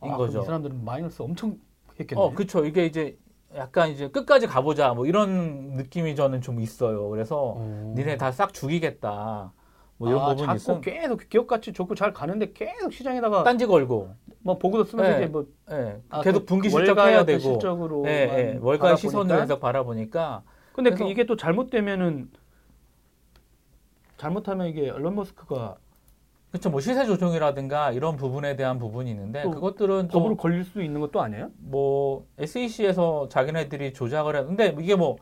아, 0.00 0.16
거죠. 0.16 0.42
이 0.42 0.44
사람들은 0.44 0.84
마이너스 0.84 1.22
엄청 1.22 1.56
했겠네. 1.98 2.20
어, 2.20 2.34
그쵸. 2.34 2.66
이게 2.66 2.84
이제 2.84 3.16
약간 3.56 3.90
이제 3.90 4.08
끝까지 4.08 4.46
가보자 4.46 4.94
뭐 4.94 5.06
이런 5.06 5.74
느낌이 5.76 6.16
저는 6.16 6.40
좀 6.40 6.60
있어요. 6.60 7.08
그래서 7.08 7.54
어. 7.56 7.94
니네 7.96 8.16
다 8.16 8.30
싹 8.32 8.52
죽이겠다. 8.52 9.52
뭐 9.96 10.08
이런 10.08 10.22
아, 10.22 10.26
부분이 10.30 10.46
자꾸 10.46 10.56
있어. 10.56 10.80
계속 10.80 11.28
기업 11.28 11.46
가치 11.46 11.72
좋고 11.72 11.94
잘 11.94 12.12
가는데 12.12 12.52
계속 12.52 12.92
시장에다가 12.92 13.44
딴지 13.44 13.64
걸고, 13.64 14.10
뭐 14.40 14.58
보고도 14.58 14.84
쓰면서 14.84 15.10
네. 15.12 15.16
이제 15.18 15.26
뭐 15.26 15.46
예. 15.70 16.00
아, 16.08 16.20
계속 16.20 16.40
그 16.40 16.46
분기 16.46 16.68
실적 16.68 16.88
월가의 16.88 17.12
해야 17.12 17.20
어떤 17.20 17.26
되고, 17.26 17.40
실적으로 17.40 18.04
예, 18.06 18.10
예. 18.10 18.58
월가의 18.60 18.96
시선으로 18.96 19.38
계속 19.38 19.60
바라보니까, 19.60 20.42
근데 20.72 20.90
그 20.90 21.04
이게 21.04 21.24
또 21.26 21.36
잘못되면은 21.36 22.28
잘못하면 24.16 24.66
이게 24.66 24.88
앨런 24.88 25.14
머스크가 25.14 25.76
그쵸. 26.54 26.70
뭐 26.70 26.78
시세 26.78 27.04
조정이라든가 27.04 27.90
이런 27.90 28.14
부분에 28.16 28.54
대한 28.54 28.78
부분이 28.78 29.10
있는데, 29.10 29.42
또 29.42 29.50
그것들은 29.50 30.06
법으로 30.06 30.34
또, 30.34 30.36
걸릴 30.36 30.62
수도 30.62 30.82
있는 30.82 31.00
것도 31.00 31.20
아니에요? 31.20 31.50
뭐, 31.58 32.28
SEC에서 32.38 33.28
자기네들이 33.28 33.92
조작을 33.92 34.36
했는데, 34.36 34.76
이게 34.80 34.94
뭐, 34.94 35.16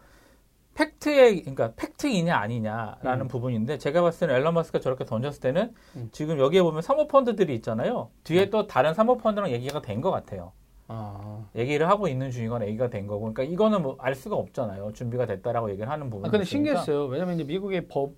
팩트의, 0.74 1.40
그러니까 1.40 1.72
팩트이냐 1.74 2.36
아니냐라는 2.36 3.22
음. 3.22 3.28
부분인데, 3.28 3.78
제가 3.78 4.02
봤을 4.02 4.20
때는 4.28 4.34
앨런 4.34 4.52
머스크가 4.52 4.80
저렇게 4.80 5.06
던졌을 5.06 5.40
때는, 5.40 5.72
음. 5.96 6.10
지금 6.12 6.38
여기에 6.38 6.60
보면 6.64 6.82
사모펀드들이 6.82 7.54
있잖아요. 7.54 8.10
뒤에 8.24 8.50
또 8.50 8.66
다른 8.66 8.92
사모펀드랑 8.92 9.52
얘기가 9.52 9.80
된 9.80 10.02
것 10.02 10.10
같아요. 10.10 10.52
아, 10.88 11.46
얘기를 11.56 11.88
하고 11.88 12.08
있는 12.08 12.30
중이거나 12.30 12.66
얘기가 12.66 12.90
된 12.90 13.06
거고. 13.06 13.32
그러니까 13.32 13.44
이거는 13.44 13.80
뭐 13.80 13.96
알 14.00 14.14
수가 14.14 14.36
없잖아요. 14.36 14.92
준비가 14.92 15.24
됐다라고 15.24 15.70
얘기를 15.70 15.88
하는 15.88 16.10
부분이. 16.10 16.28
아 16.28 16.30
근데 16.30 16.42
있으니까. 16.42 16.50
신기했어요. 16.82 17.06
왜냐면 17.06 17.36
이제 17.36 17.44
미국의 17.44 17.88
법, 17.88 18.12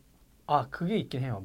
아 0.48 0.66
그게 0.70 0.96
있긴 0.96 1.20
해요. 1.20 1.44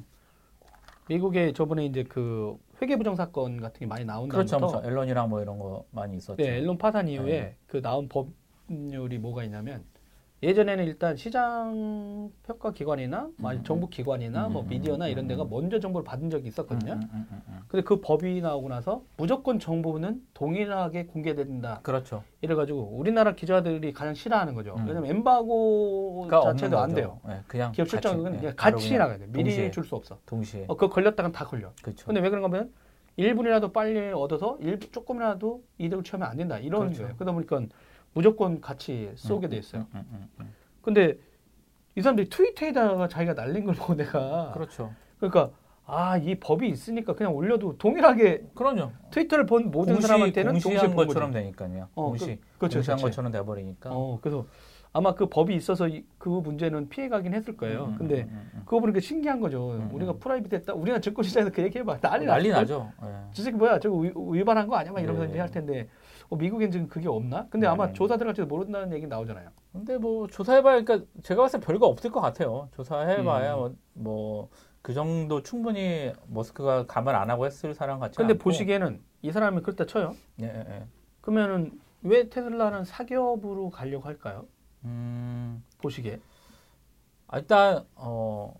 미국의 1.10 1.54
저번에 1.54 1.86
이제 1.86 2.04
그 2.04 2.56
회계부정 2.82 3.16
사건 3.16 3.60
같은 3.60 3.80
게 3.80 3.86
많이 3.88 4.06
나온 4.06 4.30
그렇죠. 4.30 4.58
그렇죠. 4.58 4.82
앨런이랑 4.86 5.30
뭐 5.30 5.42
이런 5.42 5.58
거 5.58 5.84
많이 5.92 6.16
있었죠. 6.18 6.42
네, 6.42 6.58
앨런 6.58 6.78
파산 6.78 7.08
이후에 7.08 7.32
네. 7.32 7.56
그 7.66 7.82
나온 7.82 8.08
법률이 8.08 9.18
뭐가 9.18 9.44
있냐면 9.44 9.84
예전에는 10.42 10.86
일단 10.86 11.18
시장 11.18 12.32
평가 12.44 12.72
기관이나 12.72 13.30
뭐 13.36 13.52
음, 13.52 13.64
정부 13.64 13.90
기관이나 13.90 14.48
음, 14.48 14.54
뭐 14.54 14.62
음, 14.62 14.70
미디어나 14.70 15.06
음, 15.06 15.12
이런 15.12 15.28
데가 15.28 15.44
음. 15.44 15.50
먼저 15.50 15.80
정보를 15.82 16.06
받은 16.06 16.30
적이 16.30 16.48
있었거든요. 16.48 16.94
음, 16.94 17.10
음, 17.14 17.28
음, 17.32 17.42
음. 17.50 17.60
근데 17.68 17.84
그 17.84 18.00
법이 18.00 18.40
나오고 18.40 18.70
나서 18.70 19.04
무조건 19.18 19.60
정보는 19.60 20.22
동일하게 20.34 21.08
공개된다. 21.08 21.82
그렇죠. 21.84 22.24
이래 22.40 22.56
가지고 22.56 22.84
우리나라 22.94 23.36
기자들이 23.36 23.92
가장 23.92 24.14
싫어하는 24.14 24.54
거죠. 24.56 24.76
음. 24.78 24.86
왜냐면 24.88 25.10
엠바고 25.10 26.28
그러니까 26.28 26.54
자체도 26.54 26.80
안. 26.80 26.94
돼요. 26.94 27.20
네, 27.28 27.42
그냥 27.48 27.72
기업 27.74 27.86
같이, 27.86 27.92
실적은 27.92 28.40
네, 28.42 28.54
같이 28.56 28.98
나가야 28.98 29.18
돼. 29.18 29.28
미리. 29.28 29.70
줄 29.72 29.84
수 29.84 29.96
없어. 29.96 30.18
동시에. 30.26 30.66
어, 30.68 30.76
그거 30.76 30.90
걸렸다간 30.90 31.32
다 31.34 31.46
걸려. 31.46 31.72
그렇죠. 31.82 32.06
근데 32.06 32.22
왜 32.22 32.30
그런가 32.30 32.48
하면 32.48 32.72
1분이라도 33.18 33.74
빨리 33.74 34.12
얻어서 34.14 34.58
일 34.62 34.80
조금이라도 34.80 35.64
이득을 35.80 36.04
취하면 36.04 36.30
안 36.30 36.38
된다. 36.38 36.58
이런 36.60 36.82
그렇죠. 36.84 37.02
거예요. 37.04 37.16
그러다 37.16 37.32
보니까 37.34 37.62
무조건 38.24 38.60
같이 38.60 39.10
쏘게 39.16 39.48
돼 39.48 39.56
있어요. 39.56 39.86
음, 39.96 40.04
음, 40.12 40.28
음. 40.42 40.54
근데 40.82 41.16
이 41.96 42.02
사람들이 42.02 42.28
트위터에다가 42.28 43.08
자기가 43.08 43.34
날린 43.34 43.64
걸 43.66 43.76
보고 43.76 43.96
내가 43.96 44.52
그렇죠. 44.54 44.92
그러니까 45.22 45.52
아 45.86 46.18
이 46.18 46.36
법이 46.36 46.68
있으니까 46.68 47.14
그냥 47.16 47.34
올려도 47.34 47.78
동일하게 47.78 48.44
그럼요. 48.56 48.92
트위터를 49.12 49.46
본 49.46 49.72
모든 49.72 49.94
공시, 49.94 50.08
사람한테는 50.08 50.52
공시한 50.60 50.94
본 50.94 51.08
것처럼. 51.08 51.32
되니까요. 51.32 51.88
어, 51.96 52.08
공시, 52.10 52.26
그- 52.36 52.58
그렇죠, 52.60 52.80
공시한 52.80 52.98
그렇지. 52.98 53.04
것처럼 53.04 53.32
돼버리니까. 53.32 53.90
어 53.94 54.20
그래서 54.22 54.46
아마 54.92 55.16
그 55.16 55.28
법이 55.28 55.56
있어서 55.56 55.88
이- 55.88 56.04
그 56.18 56.28
문제는 56.28 56.90
피해가긴 56.90 57.34
했을 57.34 57.56
거예요. 57.56 57.86
음, 57.86 57.96
근데 57.98 58.24
음, 58.24 58.50
음, 58.56 58.62
그거 58.66 58.82
보니까 58.82 59.00
신기한 59.00 59.40
거죠. 59.40 59.72
음, 59.72 59.90
우리가 59.94 60.12
음. 60.12 60.20
private 60.20 60.52
했다. 60.54 60.74
우리가 60.74 61.00
증권시장에서 61.00 61.52
그 61.52 61.62
얘기해봐. 61.64 61.94
음. 61.94 62.00
난리 62.02 62.26
난리 62.26 62.50
나죠. 62.50 62.92
예. 63.04 63.08
저 63.32 63.44
새끼 63.44 63.56
뭐야? 63.56 63.80
저거 63.80 63.96
위, 63.98 64.12
위반한 64.16 64.68
거 64.68 64.76
아니야? 64.76 64.92
막 64.92 65.00
이러면서 65.00 65.26
네. 65.26 65.32
이제 65.32 65.40
할 65.40 65.50
텐데 65.50 65.88
어, 66.30 66.36
미국엔 66.36 66.72
지금 66.72 66.88
그게 66.88 67.08
없나? 67.08 67.48
근데 67.50 67.66
네. 67.66 67.72
아마 67.72 67.92
조사 67.92 68.18
들어갈지도 68.18 68.48
모른다는 68.48 68.94
얘기 68.94 69.08
나오잖아요. 69.08 69.50
근데 69.72 69.98
뭐 69.98 70.28
조사해봐야 70.28 70.82
그러니까 70.82 71.08
제가 71.24 71.42
봤을 71.42 71.60
때 71.60 71.66
별거 71.66 71.88
없을 71.88 72.12
것 72.12 72.22
같아요. 72.22 72.70
조사해봐야 72.76 73.56
음. 73.56 73.78
뭐그 73.94 74.94
정도 74.94 75.42
충분히 75.42 76.14
머스크가 76.28 76.86
감안을 76.86 77.16
안 77.16 77.30
하고 77.30 77.46
했을 77.46 77.74
사람 77.74 78.00
같지 78.00 78.18
근데 78.18 78.34
않고. 78.34 78.44
보시기에는 78.44 79.02
이 79.24 79.32
사람이 79.32 79.62
그렇다 79.62 79.86
쳐요. 79.86 80.16
예, 80.42 80.46
예, 80.46 80.66
예. 80.70 80.86
그러면은 81.22 81.72
왜 82.04 82.30
테슬라는 82.30 82.86
사기업으로 82.86 83.72
가려고 83.72 84.06
할까요? 84.06 84.46
음, 84.86 85.64
보시기에 85.80 86.20
아, 87.28 87.40
일단 87.40 87.84
어 87.96 88.54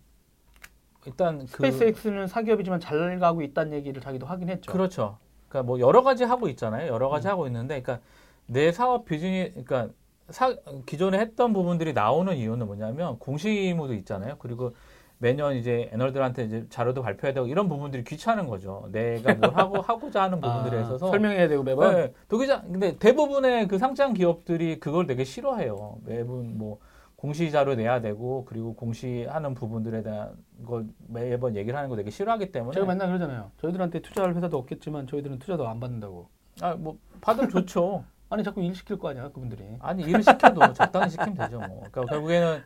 일단 1.06 1.40
그 1.40 1.72
스페이스X는 1.72 2.28
사기업이지만 2.28 2.80
잘 2.80 3.20
가고 3.20 3.42
있다는 3.42 3.74
얘기를 3.74 4.02
자기도 4.02 4.26
하긴 4.26 4.50
했죠. 4.50 4.72
그렇죠. 4.72 5.18
그러니까 5.50 5.64
뭐 5.64 5.80
여러 5.80 6.04
가지 6.04 6.24
하고 6.24 6.48
있잖아요. 6.48 6.92
여러 6.92 7.10
가지 7.10 7.28
음. 7.28 7.32
하고 7.32 7.48
있는데, 7.48 7.82
그러니까 7.82 8.06
내 8.46 8.72
사업 8.72 9.06
비즈니, 9.06 9.52
그러니까 9.52 9.90
사, 10.30 10.56
기존에 10.86 11.20
했던 11.20 11.54
부분들이 11.54 11.94
나오는 11.94 12.36
이유는 12.36 12.68
뭐냐면 12.68 13.18
공시 13.20 13.50
의무도 13.50 13.94
있잖아요. 13.96 14.36
그리고 14.40 14.76
매년 15.18 15.56
이제 15.56 15.90
애널들한테 15.94 16.46
이제 16.46 16.66
자료도 16.70 17.02
발표해야 17.02 17.34
되고 17.34 17.48
이런 17.48 17.68
부분들이 17.68 18.04
귀찮은 18.06 18.48
거죠. 18.48 18.88
내가 18.92 19.34
뭘 19.36 19.54
하고 19.54 19.82
하고자 19.84 20.24
하는 20.24 20.40
부분들에 20.40 20.78
아, 20.78 20.82
있어서 20.82 21.10
설명해야 21.10 21.50
되고 21.50 21.62
매번 21.62 21.94
네, 21.94 22.14
도기자 22.30 22.62
근데 22.62 22.98
대부분의 22.98 23.68
그 23.68 23.78
상장 23.78 24.14
기업들이 24.14 24.80
그걸 24.80 25.08
되게 25.08 25.26
싫어해요. 25.26 25.98
매번 26.06 26.58
뭐 26.58 26.80
공시 27.20 27.52
자료 27.52 27.76
내야 27.76 28.00
되고 28.00 28.46
그리고 28.46 28.74
공시하는 28.76 29.54
부분들에 29.54 30.04
대한 30.04 30.38
걸 30.66 30.86
매번 31.10 31.54
얘기를 31.58 31.78
하는 31.78 31.90
거 31.90 31.98
되게 31.98 32.10
싫어하기 32.10 32.54
때문에 32.54 32.74
제가 32.74 32.86
맨날 32.86 33.08
그러잖아요. 33.10 33.52
저희들한테 33.58 34.02
투자할 34.02 34.34
회사도 34.36 34.58
없겠지만 34.58 35.06
저희들은 35.06 35.40
투자도 35.40 35.68
안 35.68 35.82
받는다고. 35.82 36.30
아 36.62 36.76
뭐 36.76 36.98
받으면 37.20 37.50
좋죠. 37.50 38.06
아니 38.30 38.42
자꾸 38.42 38.62
일 38.62 38.74
시킬 38.74 38.98
거 38.98 39.10
아니야 39.10 39.28
그분들이. 39.34 39.66
아니 39.80 40.04
일을 40.04 40.24
시켜도 40.24 40.72
적당히 40.72 41.10
시키면 41.10 41.34
되죠. 41.36 41.58
뭐. 41.60 41.84
그러니까 41.92 42.06
결국에는 42.06 42.62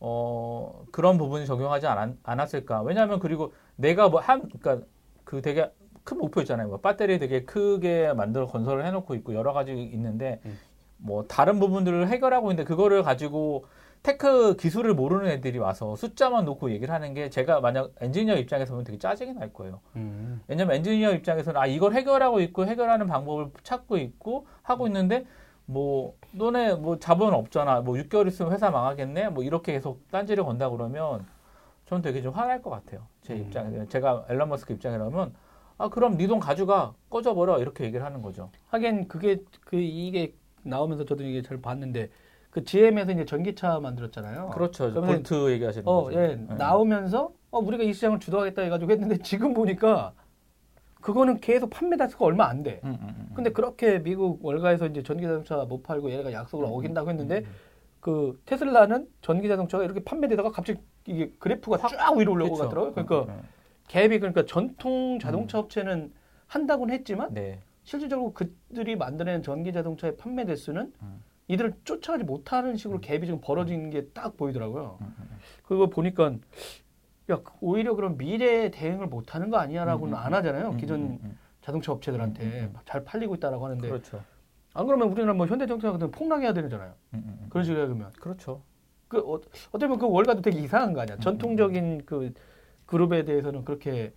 어 0.00 0.84
그런 0.92 1.16
부분이 1.16 1.46
적용하지 1.46 1.86
않, 1.86 2.18
않았을까. 2.24 2.82
왜냐하면 2.82 3.20
그리고 3.20 3.54
내가 3.76 4.10
뭐 4.10 4.20
한 4.20 4.50
그러니까 4.50 4.86
그 5.24 5.40
되게 5.40 5.72
큰 6.04 6.18
목표 6.18 6.42
있잖아요. 6.42 6.68
뭐 6.68 6.76
배터리 6.78 7.18
되게 7.18 7.44
크게 7.46 8.12
만들어 8.12 8.44
건설을 8.48 8.84
해놓고 8.84 9.14
있고 9.14 9.32
여러 9.34 9.54
가지 9.54 9.72
있는데 9.72 10.42
음. 10.44 10.58
뭐 10.98 11.24
다른 11.26 11.58
부분들을 11.58 12.08
해결하고 12.08 12.50
있는데 12.50 12.68
그거를 12.68 13.02
가지고 13.02 13.64
tech 14.14 14.54
기술을 14.56 14.92
모르는 14.92 15.30
애들이 15.30 15.58
와서 15.58 15.96
숫자만 15.96 16.44
놓고 16.44 16.70
얘기를 16.70 16.92
하는 16.92 17.14
게 17.14 17.30
제가 17.30 17.62
만약 17.62 17.90
엔지니어 18.02 18.36
입장에서 18.36 18.72
보면 18.72 18.84
되게 18.84 18.98
짜증이 18.98 19.32
날 19.32 19.50
거예요. 19.54 19.80
음. 19.96 20.42
왜냐면 20.46 20.76
엔지니어 20.76 21.14
입장에서는 21.14 21.58
아 21.58 21.66
이걸 21.66 21.94
해결하고 21.94 22.40
있고 22.42 22.66
해결하는 22.66 23.06
방법을 23.06 23.48
찾고 23.62 23.96
있고 23.96 24.46
하고 24.62 24.86
있는데 24.88 25.24
뭐 25.64 26.14
너네 26.32 26.74
뭐 26.74 26.98
자본 26.98 27.32
없잖아 27.32 27.80
뭐 27.80 27.94
6개월 27.96 28.28
있으면 28.28 28.52
회사 28.52 28.70
망하겠네 28.70 29.30
뭐 29.30 29.42
이렇게 29.42 29.72
계속 29.72 30.06
딴지를 30.10 30.44
건다 30.44 30.68
그러면 30.68 31.24
저는 31.86 32.02
되게 32.02 32.20
좀 32.20 32.34
화날 32.34 32.60
것 32.60 32.68
같아요 32.68 33.06
제 33.22 33.32
음. 33.32 33.38
입장에 33.40 33.86
제가 33.88 34.26
일론 34.28 34.50
머스크 34.50 34.74
입장이라면 34.74 35.34
아 35.78 35.88
그럼 35.88 36.18
네 36.18 36.26
돈 36.26 36.40
가져가 36.40 36.92
꺼져버려 37.08 37.58
이렇게 37.58 37.84
얘기를 37.84 38.04
하는 38.04 38.20
거죠 38.20 38.50
하긴 38.68 39.08
그게 39.08 39.38
그 39.64 39.76
이게 39.76 40.34
나오면서 40.62 41.06
저도 41.06 41.24
이게 41.24 41.40
잘 41.40 41.62
봤는데 41.62 42.10
그 42.54 42.62
GM에서 42.64 43.10
이제 43.10 43.24
전기차 43.24 43.80
만들었잖아요. 43.80 44.50
그렇죠 44.54 44.92
볼트 44.94 45.50
얘기하시는 45.50 45.88
어, 45.88 46.04
거죠 46.04 46.16
예, 46.20 46.36
네. 46.36 46.54
나오면서 46.54 47.32
어 47.50 47.58
우리가 47.58 47.82
이 47.82 47.92
시장을 47.92 48.20
주도하겠다 48.20 48.62
해가지고 48.62 48.92
했는데 48.92 49.16
지금 49.26 49.54
보니까 49.54 50.12
그거는 51.00 51.40
계속 51.40 51.68
판매 51.70 51.96
대수가 51.96 52.24
얼마 52.24 52.46
안 52.46 52.62
돼. 52.62 52.80
음, 52.84 52.96
음, 53.02 53.08
음. 53.18 53.30
근데 53.34 53.50
그렇게 53.50 53.98
미국 54.00 54.38
월가에서 54.44 54.86
이제 54.86 55.02
전기 55.02 55.24
자동차 55.24 55.56
못 55.64 55.82
팔고 55.82 56.12
얘네가 56.12 56.32
약속을 56.32 56.64
음, 56.66 56.72
어긴다고 56.74 57.10
했는데 57.10 57.38
음, 57.40 57.46
그 57.98 58.40
테슬라는 58.46 59.08
전기 59.20 59.48
자동차가 59.48 59.82
이렇게 59.82 60.04
판매되다가 60.04 60.52
갑자기 60.52 60.78
이게 61.06 61.32
그래프가 61.40 61.78
확- 61.78 61.88
쫙 61.90 62.16
위로 62.16 62.32
올라오고. 62.34 62.54
가더라고요. 62.56 62.92
그러니까 62.92 63.32
음, 63.34 63.42
갭이 63.88 64.20
그러니까 64.20 64.46
전통 64.46 65.18
자동차 65.18 65.58
업체는 65.58 66.12
한다고는 66.46 66.94
했지만 66.94 67.30
음. 67.30 67.34
네 67.34 67.58
실질적으로 67.82 68.32
그들이 68.32 68.94
만드는 68.94 69.42
전기 69.42 69.72
자동차의 69.72 70.16
판매 70.18 70.44
대수는 70.44 70.92
음. 71.02 71.20
이들을 71.48 71.74
쫓아가지 71.84 72.24
못하는 72.24 72.76
식으로 72.76 73.00
갭이 73.00 73.26
지금 73.26 73.40
벌어지는 73.40 73.90
게딱 73.90 74.36
보이더라고요. 74.36 74.98
음, 75.00 75.06
음, 75.06 75.14
음. 75.18 75.38
그거 75.62 75.88
보니까 75.88 76.34
야 77.30 77.40
오히려 77.60 77.94
그럼 77.94 78.16
미래 78.16 78.70
대응을 78.70 79.06
못하는 79.06 79.50
거 79.50 79.58
아니야라고는 79.58 80.14
음, 80.14 80.18
음, 80.18 80.24
안 80.24 80.34
하잖아요. 80.34 80.70
음, 80.70 80.76
기존 80.76 81.00
음, 81.00 81.18
음. 81.22 81.38
자동차 81.60 81.92
업체들한테 81.92 82.42
음, 82.44 82.48
음, 82.48 82.72
음. 82.74 82.80
잘 82.84 83.04
팔리고 83.04 83.34
있다라고 83.36 83.64
하는데 83.64 83.88
그렇죠 83.88 84.22
안 84.74 84.86
그러면 84.86 85.08
우리나라 85.08 85.34
뭐 85.34 85.46
현대자동차 85.46 85.92
같은 85.92 86.10
거 86.10 86.18
폭락해야 86.18 86.52
되잖아요. 86.52 86.94
음, 87.14 87.22
음, 87.26 87.38
음. 87.42 87.46
그런 87.48 87.64
식으로 87.64 87.86
그러면 87.86 88.10
그렇죠 88.20 88.62
그 89.08 89.18
어, 89.18 89.34
어떻게 89.68 89.86
보면 89.86 89.98
그 89.98 90.08
월가도 90.08 90.40
되게 90.42 90.60
이상한 90.60 90.92
거 90.92 91.02
아니야. 91.02 91.16
전통적인 91.18 92.04
그 92.06 92.32
그룹에 92.86 93.24
대해서는 93.24 93.64
그렇게 93.64 94.12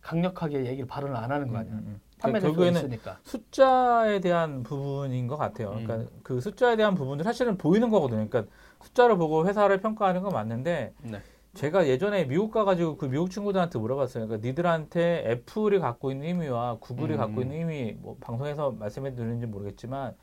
강력하게 0.00 0.66
얘기를 0.66 0.86
발언을 0.86 1.16
안 1.16 1.30
하는 1.30 1.48
거 1.48 1.58
아니야. 1.58 1.72
음, 1.74 1.78
음, 1.78 1.84
음. 1.86 2.00
판매 2.20 2.38
그러니까 2.38 2.40
결국에는 2.40 2.80
있으니까. 2.80 3.18
숫자에 3.24 4.20
대한 4.20 4.62
부분인 4.62 5.26
것 5.26 5.36
같아요. 5.36 5.72
음. 5.72 5.84
그러니까 5.84 6.10
그 6.22 6.40
숫자에 6.40 6.76
대한 6.76 6.94
부분들 6.94 7.24
사실은 7.24 7.56
보이는 7.56 7.90
거거든요. 7.90 8.26
그러니까 8.28 8.52
숫자를 8.82 9.16
보고 9.16 9.46
회사를 9.46 9.80
평가하는 9.80 10.22
건 10.22 10.32
맞는데 10.32 10.92
네. 11.02 11.22
제가 11.54 11.88
예전에 11.88 12.26
미국 12.26 12.52
가가지고 12.52 12.96
그 12.96 13.06
미국 13.06 13.30
친구들한테 13.30 13.78
물어봤어요. 13.78 14.26
그러니까 14.26 14.46
니들한테 14.46 15.24
애플이 15.26 15.80
갖고 15.80 16.12
있는 16.12 16.28
의미와 16.28 16.78
구글이 16.80 17.14
음. 17.14 17.18
갖고 17.18 17.40
있는 17.40 17.56
의미, 17.56 17.96
뭐 17.98 18.16
방송에서 18.20 18.70
말씀해 18.70 19.14
드리는지 19.14 19.46
모르겠지만 19.46 20.14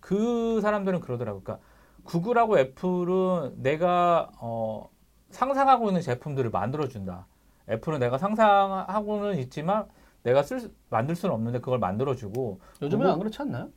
그 0.00 0.60
사람들은 0.60 1.00
그러더라고요. 1.00 1.42
그러니까 1.42 1.64
구글하고 2.04 2.58
애플은 2.58 3.62
내가 3.62 4.30
어, 4.40 4.90
상상하고 5.30 5.88
있는 5.88 6.00
제품들을 6.00 6.50
만들어 6.50 6.88
준다. 6.88 7.26
애플은 7.68 8.00
내가 8.00 8.18
상상하고는 8.18 9.38
있지만 9.38 9.86
내가 10.22 10.42
쓸 10.42 10.60
수- 10.60 10.70
만들 10.90 11.16
수는 11.16 11.34
없는데 11.34 11.58
그걸 11.60 11.78
만들어주고 11.78 12.60
요즘은 12.82 13.06
안 13.10 13.18
그렇지 13.18 13.42
않나요? 13.42 13.68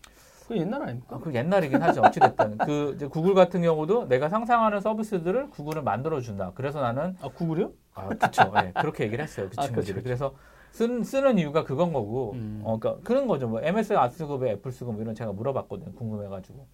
그 0.47 0.55
옛날 0.57 0.83
아닙니까? 0.83 1.15
아, 1.15 1.19
그 1.19 1.33
옛날이긴 1.33 1.81
하죠. 1.81 2.01
어찌됐든. 2.03 2.59
그, 2.59 2.93
이제 2.95 3.07
구글 3.07 3.33
같은 3.33 3.63
경우도 3.63 4.07
내가 4.07 4.29
상상하는 4.29 4.79
서비스들을 4.79 5.49
구글은 5.49 5.83
만들어준다. 5.83 6.51
그래서 6.53 6.81
나는, 6.81 7.15
아 7.19 7.29
구글이요? 7.29 7.71
아, 7.95 8.09
그쵸. 8.09 8.53
예, 8.63 8.71
그렇게 8.79 9.05
얘기를 9.05 9.23
했어요. 9.23 9.47
그 9.49 9.55
아, 9.59 9.63
친구들이. 9.63 9.93
그쵸, 9.93 9.93
그쵸. 9.95 10.03
그래서 10.03 10.35
쓰는, 10.71 11.03
쓰는 11.03 11.39
이유가 11.39 11.63
그건 11.63 11.93
거고, 11.93 12.33
음. 12.33 12.61
어, 12.63 12.77
그니까 12.77 12.99
그런 13.03 13.25
거죠. 13.25 13.47
뭐, 13.47 13.59
MS 13.59 13.93
안 13.93 14.11
쓰고 14.11 14.35
왜 14.35 14.51
애플 14.51 14.71
쓰고 14.71 14.91
뭐 14.91 15.01
이런 15.01 15.15
제가 15.15 15.31
물어봤거든요. 15.31 15.93
궁금해가지고. 15.93 16.67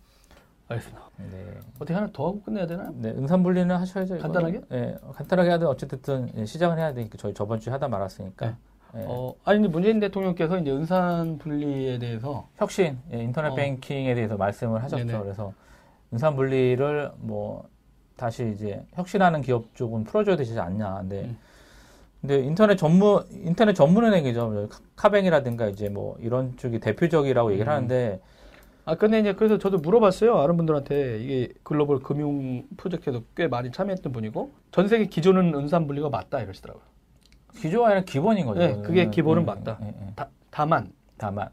알겠습니다. 0.67 1.01
네. 1.32 1.59
어떻게 1.76 1.93
하나 1.93 2.09
더 2.11 2.28
하고 2.28 2.41
끝내야 2.41 2.67
되나요? 2.67 2.93
네, 2.95 3.11
응산 3.11 3.41
분리는 3.41 3.74
하셔야죠. 3.74 4.17
이거는. 4.17 4.34
간단하게? 4.34 4.61
예, 4.74 4.97
간단하게 5.13 5.49
하든 5.51 5.67
어쨌든 5.67 6.30
예, 6.36 6.45
시작을 6.45 6.78
해야 6.78 6.93
되니까 6.93 7.17
저희 7.17 7.34
저번 7.34 7.59
주에 7.61 7.72
하다 7.72 7.88
말았으니까. 7.88 8.45
네. 8.47 8.55
예. 8.96 9.04
어, 9.08 9.34
아니 9.46 9.60
근데 9.60 9.70
문재인 9.70 10.00
대통령께서 10.00 10.60
이제 10.60 10.72
은산 10.72 11.38
분리에 11.38 11.98
대해서 12.00 12.48
혁신, 12.58 12.98
예, 13.14 13.24
인터넷 13.24 13.50
어. 13.50 13.56
뱅킹에 13.56 14.14
대해서 14.16 14.36
말씀을 14.38 14.84
하셨죠. 14.84 15.06
네네. 15.06 15.20
그래서 15.24 15.54
응산 16.12 16.36
분리를 16.36 17.12
뭐 17.20 17.70
다시 18.18 18.52
이제 18.54 18.86
혁신하는 18.94 19.42
기업 19.42 19.74
쪽은 19.76 20.04
풀어줘야 20.04 20.36
되지 20.36 20.60
않냐. 20.60 20.98
근데 21.00 21.22
음. 21.22 21.38
근데 22.20 22.39
인터넷 22.39 22.76
전문 22.76 23.24
인터넷 23.32 23.74
전문은행이죠. 23.74 24.68
카- 24.70 24.80
카뱅이라든가 24.96 25.68
이제 25.70 25.89
뭐 25.89 26.18
이런 26.20 26.56
쪽이 26.58 26.80
대표적이라고 26.80 27.54
얘기를 27.54 27.72
음. 27.72 27.76
하는데 27.76 28.22
아 28.86 28.96
근데 28.96 29.20
이제 29.20 29.34
그래서 29.34 29.58
저도 29.58 29.78
물어봤어요 29.78 30.38
아는 30.38 30.58
분들한테 30.58 31.20
이게 31.20 31.54
글로벌 31.64 32.00
금융 32.00 32.64
프로젝트에도 32.78 33.24
꽤 33.36 33.48
많이 33.48 33.72
참여했던 33.72 34.12
분이고 34.12 34.52
전 34.72 34.88
세계 34.88 35.06
기존은 35.06 35.56
은산 35.56 35.88
분리가 35.88 36.10
맞다 36.10 36.42
이러시더라고요. 36.42 36.84
기조가 37.56 37.88
아니라 37.88 38.02
기본인 38.02 38.45
거죠. 38.45 38.60
네, 38.60 38.82
그게 38.82 39.10
기본은 39.10 39.43
예, 39.43 39.45
맞다. 39.45 39.80
예, 39.84 39.88
예. 39.88 40.14
다, 40.16 40.30
다만 40.49 40.91
다만 41.18 41.49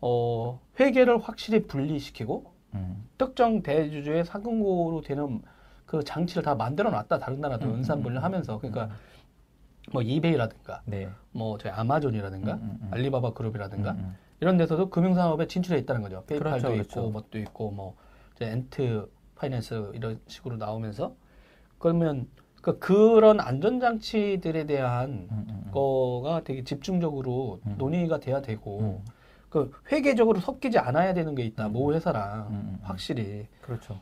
어, 0.00 0.60
회계를 0.78 1.18
확실히 1.18 1.66
분리시키고 1.66 2.52
음, 2.74 3.08
특정 3.16 3.62
대주주의 3.62 4.24
상금고로 4.24 5.02
되는 5.02 5.42
그 5.86 6.02
장치를 6.02 6.42
다 6.42 6.54
만들어 6.54 6.90
놨다 6.90 7.18
다른 7.18 7.40
나라도 7.40 7.66
음, 7.66 7.74
은산 7.76 7.98
음, 7.98 8.02
분리를 8.02 8.20
음, 8.20 8.24
하면서 8.24 8.58
그러니까 8.58 8.90
뭐 9.92 10.02
이베이라든가 10.02 10.82
네. 10.86 11.08
뭐 11.32 11.58
저희 11.58 11.72
아마존이라든가 11.72 12.54
음, 12.54 12.60
음, 12.62 12.78
음. 12.82 12.88
알리바바 12.92 13.34
그룹이라든가 13.34 13.92
음, 13.92 13.98
음. 13.98 14.16
이런 14.40 14.56
데서도 14.56 14.90
금융 14.90 15.14
산업에 15.14 15.46
진출해 15.46 15.78
있다는 15.80 16.02
거죠. 16.02 16.24
페이팔도 16.26 16.68
그렇죠, 16.68 16.82
있고 16.82 16.90
그렇죠. 16.90 17.10
뭣도 17.10 17.38
있고 17.38 17.70
뭐 17.70 17.96
엔트 18.40 19.08
파이낸스 19.36 19.92
이런 19.94 20.20
식으로 20.26 20.56
나오면서 20.56 21.14
그러면 21.78 22.28
그 22.64 22.78
그런 22.78 23.40
안전장치들에 23.40 24.64
대한 24.64 25.10
음, 25.10 25.28
음, 25.30 25.46
음. 25.66 25.70
거가 25.70 26.44
되게 26.44 26.64
집중적으로 26.64 27.60
음. 27.66 27.74
논의가 27.76 28.20
돼야 28.20 28.40
되고 28.40 28.78
음. 28.80 29.04
그 29.50 29.70
회계적으로 29.92 30.40
섞이지 30.40 30.78
않아야 30.78 31.12
되는 31.12 31.34
게 31.34 31.42
있다. 31.44 31.66
음. 31.66 31.72
모 31.74 31.92
회사랑. 31.92 32.78
확실히 32.82 33.46
그렇죠. 33.60 34.00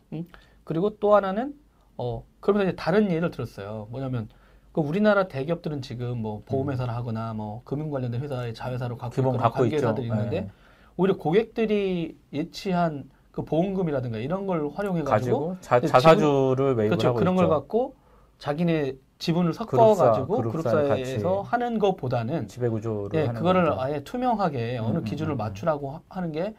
그리고 0.62 0.96
또 1.00 1.16
하나는 1.16 1.54
어 1.96 2.22
그러면서 2.38 2.68
이제 2.68 2.76
다른 2.76 3.10
예를 3.10 3.32
들었어요. 3.32 3.88
뭐냐면 3.90 4.28
그 4.70 4.80
우리나라 4.80 5.26
대기업들은 5.26 5.82
지금 5.82 6.18
뭐 6.22 6.42
보험회사를 6.46 6.94
하거나 6.94 7.34
뭐 7.34 7.62
금융 7.64 7.90
관련된 7.90 8.20
회사의 8.20 8.54
자회사로 8.54 8.96
갖고 8.96 9.12
기본 9.16 9.38
갖고 9.38 9.58
관계사들이 9.62 10.06
있죠. 10.06 10.14
있는데 10.14 10.40
네. 10.42 10.50
오히려 10.96 11.16
고객들이 11.16 12.16
예치한 12.32 13.10
그 13.32 13.44
보험금이라든가 13.44 14.18
이런 14.18 14.46
걸 14.46 14.70
활용해 14.72 15.02
가지고 15.02 15.48
가지고 15.48 15.56
자, 15.60 15.80
지분- 15.80 15.88
자사주를 15.90 16.76
매입을 16.76 16.90
그렇죠 16.90 17.08
하고 17.08 17.18
그런 17.18 17.34
있죠. 17.34 17.40
걸 17.48 17.48
갖고 17.58 17.94
자기네 18.42 18.94
지분을 19.18 19.52
섞어 19.54 19.70
그룹사, 19.70 20.04
가지고 20.06 20.26
그룹사에서. 20.26 21.42
하는 21.42 21.78
것보다는 21.78 22.48
지배 22.48 22.68
구조를 22.68 23.20
예, 23.20 23.28
그거를 23.28 23.66
거죠. 23.66 23.80
아예 23.80 24.02
투명하게 24.02 24.78
어느 24.78 24.98
음, 24.98 25.04
기준을 25.04 25.34
음, 25.34 25.36
음. 25.36 25.38
맞추라고 25.38 25.92
하- 25.92 26.02
하는 26.08 26.32
게 26.32 26.52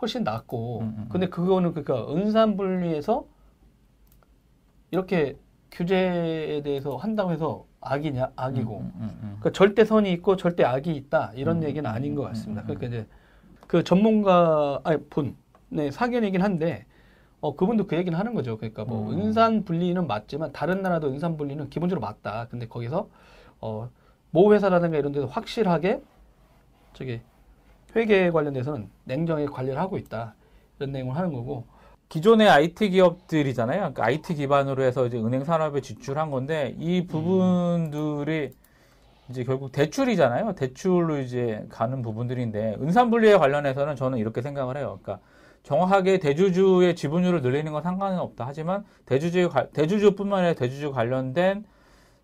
훨씬 0.00 0.24
낫고, 0.24 0.80
음, 0.80 0.94
음, 0.98 1.08
근데 1.10 1.28
그거는 1.28 1.74
그러니까 1.74 2.10
은산분리에서 2.14 3.26
이렇게 4.90 5.36
규제에 5.70 6.62
대해서 6.62 6.96
한다고 6.96 7.32
해서 7.32 7.66
악이냐 7.80 8.32
악이고, 8.36 8.80
음, 8.80 8.92
음, 8.96 9.18
음. 9.22 9.36
그 9.40 9.52
절대 9.52 9.84
선이 9.84 10.12
있고 10.12 10.36
절대 10.36 10.64
악이 10.64 10.94
있다 10.94 11.32
이런 11.34 11.58
음, 11.58 11.62
얘기는 11.62 11.88
아닌 11.88 12.14
것 12.14 12.22
음, 12.22 12.26
같습니다. 12.28 12.62
음, 12.62 12.66
그러니까 12.66 12.86
이제 12.88 13.06
그 13.66 13.84
전문가 13.84 14.80
아니 14.84 14.98
분의 15.10 15.92
사견이긴 15.92 16.42
한데. 16.42 16.86
어, 17.42 17.56
그분도 17.56 17.88
그 17.88 17.96
얘기는 17.96 18.16
하는 18.16 18.34
거죠. 18.34 18.56
그러니까 18.56 18.84
뭐, 18.84 19.10
음. 19.10 19.18
은산 19.18 19.64
분리는 19.64 20.06
맞지만, 20.06 20.52
다른 20.52 20.80
나라도 20.80 21.08
은산 21.08 21.36
분리는 21.36 21.68
기본적으로 21.68 22.00
맞다. 22.00 22.46
근데 22.48 22.68
거기서, 22.68 23.08
어, 23.60 23.90
모 24.30 24.54
회사라든가 24.54 24.96
이런 24.96 25.10
데서 25.10 25.26
확실하게, 25.26 26.00
저기, 26.94 27.20
회계 27.96 28.30
관련돼서는 28.30 28.88
냉정하게 29.04 29.46
관리를 29.46 29.78
하고 29.80 29.98
있다. 29.98 30.34
이런 30.78 30.92
내용을 30.92 31.16
하는 31.16 31.32
거고. 31.32 31.64
기존의 32.08 32.48
IT 32.48 32.90
기업들이잖아요. 32.90 33.78
그러니까 33.78 34.04
IT 34.04 34.34
기반으로 34.36 34.84
해서 34.84 35.04
이제 35.06 35.18
은행 35.18 35.44
산업에 35.44 35.80
진출한 35.80 36.30
건데 36.30 36.76
이 36.78 37.06
부분들이 37.06 38.52
이제 39.30 39.44
결국 39.44 39.72
대출이잖아요. 39.72 40.52
대출로 40.54 41.18
이제 41.18 41.64
가는 41.70 42.02
부분들인데 42.02 42.76
은산 42.80 43.10
분리에 43.10 43.36
관련해서는 43.36 43.96
저는 43.96 44.18
이렇게 44.18 44.42
생각을 44.42 44.76
해요. 44.76 44.98
그러니까 45.02 45.24
정확하게 45.62 46.18
대주주의 46.18 46.94
지분율을 46.96 47.40
늘리는 47.42 47.70
건 47.72 47.82
상관은 47.82 48.18
없다. 48.18 48.44
하지만 48.46 48.84
대주주 49.06 49.50
대주주뿐만 49.72 50.40
아니라 50.40 50.54
대주주 50.54 50.92
관련된 50.92 51.64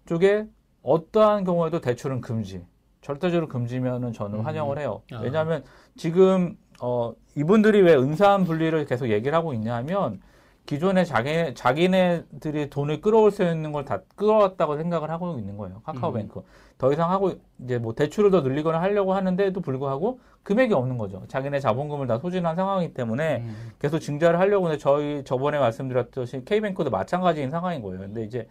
쪽에 0.06 0.46
어떠한 0.82 1.44
경우에도 1.44 1.80
대출은 1.80 2.20
금지. 2.20 2.64
절대적으로 3.00 3.48
금지면은 3.48 4.12
저는 4.12 4.40
음. 4.40 4.46
환영을 4.46 4.78
해요. 4.78 5.02
아. 5.12 5.20
왜냐하면 5.20 5.64
지금 5.96 6.56
어 6.80 7.12
이분들이 7.36 7.80
왜 7.80 7.94
은산 7.94 8.44
분리를 8.44 8.84
계속 8.86 9.08
얘기를 9.08 9.34
하고 9.34 9.54
있냐면 9.54 10.20
기존에 10.68 11.06
자기 11.06 11.54
자기네들이 11.54 12.68
돈을 12.68 13.00
끌어올 13.00 13.30
수 13.30 13.42
있는 13.42 13.72
걸 13.72 13.86
다 13.86 14.02
끌어왔다고 14.16 14.76
생각을 14.76 15.10
하고 15.10 15.38
있는 15.38 15.56
거예요. 15.56 15.80
카카오뱅크. 15.82 16.42
더 16.76 16.92
이상 16.92 17.10
하고 17.10 17.32
이제 17.64 17.78
뭐 17.78 17.94
대출을 17.94 18.30
더 18.30 18.42
늘리거나 18.42 18.78
하려고 18.82 19.14
하는데도 19.14 19.62
불구하고 19.62 20.20
금액이 20.42 20.74
없는 20.74 20.98
거죠. 20.98 21.22
자기네 21.28 21.60
자본금을 21.60 22.06
다 22.06 22.18
소진한 22.18 22.54
상황이기 22.54 22.92
때문에 22.92 23.38
음. 23.38 23.70
계속 23.78 23.98
증자를 24.00 24.38
하려고 24.38 24.66
하는데 24.66 24.78
저희 24.78 25.24
저번에 25.24 25.58
말씀드렸듯이 25.58 26.44
K뱅크도 26.44 26.90
마찬가지인 26.90 27.50
상황인 27.50 27.80
거예요. 27.80 28.00
근데 28.00 28.24
이제 28.24 28.46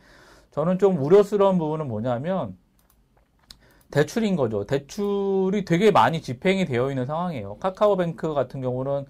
저는 0.49 0.79
좀 0.79 0.97
우려스러운 0.97 1.59
부분은 1.59 1.87
뭐냐면 1.87 2.57
대출인 3.91 4.35
거죠. 4.35 4.65
대출이 4.65 5.65
되게 5.65 5.91
많이 5.91 6.19
집행이 6.23 6.65
되어 6.65 6.89
있는 6.89 7.05
상황이에요. 7.05 7.57
카카오뱅크 7.59 8.33
같은 8.33 8.59
경우는 8.61 9.05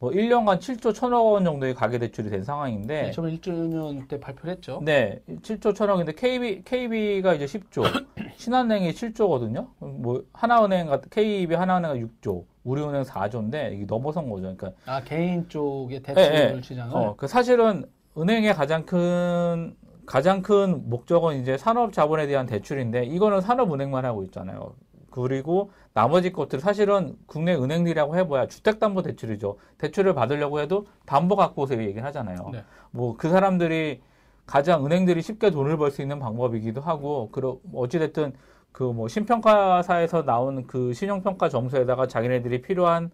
뭐 0.00 0.10
1년간 0.10 0.58
7조 0.60 0.94
1천억 0.94 1.30
원 1.30 1.44
정도의 1.44 1.74
가계 1.74 1.98
대출이 1.98 2.30
된 2.30 2.42
상황인데 2.42 3.02
네, 3.02 3.10
저번 3.12 3.36
1주년 3.36 4.08
때 4.08 4.18
발표를 4.18 4.54
했죠. 4.54 4.80
네, 4.82 5.20
7조 5.28 5.74
1천억인데 5.74 6.16
KB 6.16 6.62
KB가 6.64 7.34
이제 7.34 7.44
10조, 7.44 7.84
신한은행이 8.36 8.92
7조거든요. 8.92 9.68
뭐 9.78 10.24
하나은행 10.32 10.86
같은 10.86 11.10
KB 11.10 11.54
하나은행가 11.54 11.98
6조, 11.98 12.44
우리은행 12.64 13.02
4조인데 13.02 13.74
이게 13.74 13.84
넘어선 13.84 14.30
거죠. 14.30 14.54
그러니까 14.56 14.72
아, 14.86 15.04
개인 15.04 15.46
쪽의 15.50 16.02
대출 16.02 16.22
예, 16.22 16.54
예. 16.56 16.62
시장을. 16.62 16.96
어, 16.96 17.14
그 17.18 17.28
사실은 17.28 17.84
은행의 18.16 18.54
가장 18.54 18.86
큰 18.86 19.76
가장 20.06 20.40
큰 20.40 20.88
목적은 20.88 21.42
이제 21.42 21.58
산업 21.58 21.92
자본에 21.92 22.26
대한 22.26 22.46
대출인데 22.46 23.04
이거는 23.04 23.42
산업은행만 23.42 24.06
하고 24.06 24.24
있잖아요. 24.24 24.74
그리고 25.10 25.70
나머지 25.94 26.32
것들 26.32 26.60
사실은 26.60 27.16
국내 27.26 27.54
은행들이라고 27.54 28.16
해봐야 28.16 28.46
주택담보대출이죠. 28.48 29.56
대출을 29.78 30.14
받으려고 30.14 30.60
해도 30.60 30.86
담보 31.06 31.36
갖고 31.36 31.62
오세요 31.62 31.82
얘기를 31.82 32.04
하잖아요. 32.04 32.50
네. 32.52 32.64
뭐그 32.92 33.28
사람들이 33.30 34.00
가장 34.46 34.84
은행들이 34.86 35.22
쉽게 35.22 35.50
돈을 35.50 35.76
벌 35.76 35.90
수 35.90 36.02
있는 36.02 36.18
방법이기도 36.18 36.80
하고 36.80 37.28
그러 37.32 37.58
어찌됐든 37.74 38.32
그 38.72 38.84
뭐 38.92 39.08
신평가사에서 39.08 40.24
나온 40.24 40.66
그 40.66 40.92
신용평가 40.94 41.48
점수에다가 41.48 42.06
자기네들이 42.06 42.62
필요한 42.62 43.10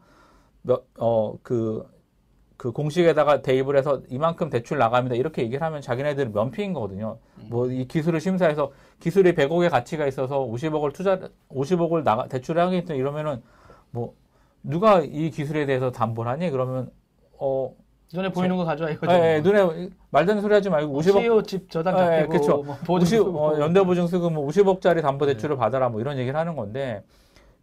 몇 0.62 0.84
어 0.98 1.38
그 1.42 1.86
그 2.56 2.72
공식에다가 2.72 3.42
대입을 3.42 3.76
해서 3.76 4.02
이만큼 4.08 4.48
대출 4.50 4.78
나갑니다. 4.78 5.14
이렇게 5.16 5.42
얘기를 5.42 5.62
하면 5.62 5.80
자기네들은 5.82 6.32
면피인 6.32 6.72
거거든요. 6.72 7.18
뭐 7.50 7.66
이 7.70 7.86
기술을 7.86 8.20
심사해서 8.20 8.72
기술이 9.00 9.34
100억의 9.34 9.70
가치가 9.70 10.06
있어서 10.06 10.40
50억을 10.40 10.94
투자 10.94 11.18
50억을 11.50 12.02
나가 12.02 12.26
대출을 12.28 12.62
하겠다 12.62 12.94
이러면은 12.94 13.42
뭐 13.90 14.14
누가 14.62 15.00
이 15.00 15.30
기술에 15.30 15.66
대해서 15.66 15.90
담보를 15.92 16.30
하니 16.32 16.50
그러면 16.50 16.90
어 17.38 17.74
눈에 18.14 18.30
보이는 18.30 18.56
거 18.56 18.64
가져와 18.64 18.90
이거죠. 18.90 19.12
예, 19.12 19.36
예, 19.36 19.40
눈에 19.40 19.90
말도 20.10 20.40
소리 20.40 20.54
하지 20.54 20.70
말고 20.70 21.00
50억 21.00 21.20
CEO 21.20 21.42
집 21.42 21.70
저당 21.70 21.98
예, 21.98 22.00
예, 22.00 22.20
잡히고 22.22 22.32
그쵸. 22.32 22.62
뭐 22.62 22.76
보증 22.86 23.02
50, 23.04 23.18
쓰고. 23.18 23.38
어, 23.38 23.58
연대 23.60 23.82
보증 23.82 24.06
쓰고 24.06 24.30
뭐 24.30 24.46
50억짜리 24.48 25.02
담보 25.02 25.26
대출을 25.26 25.56
받아라 25.56 25.88
뭐 25.88 26.00
이런 26.00 26.16
얘기를 26.18 26.38
하는 26.38 26.56
건데 26.56 27.02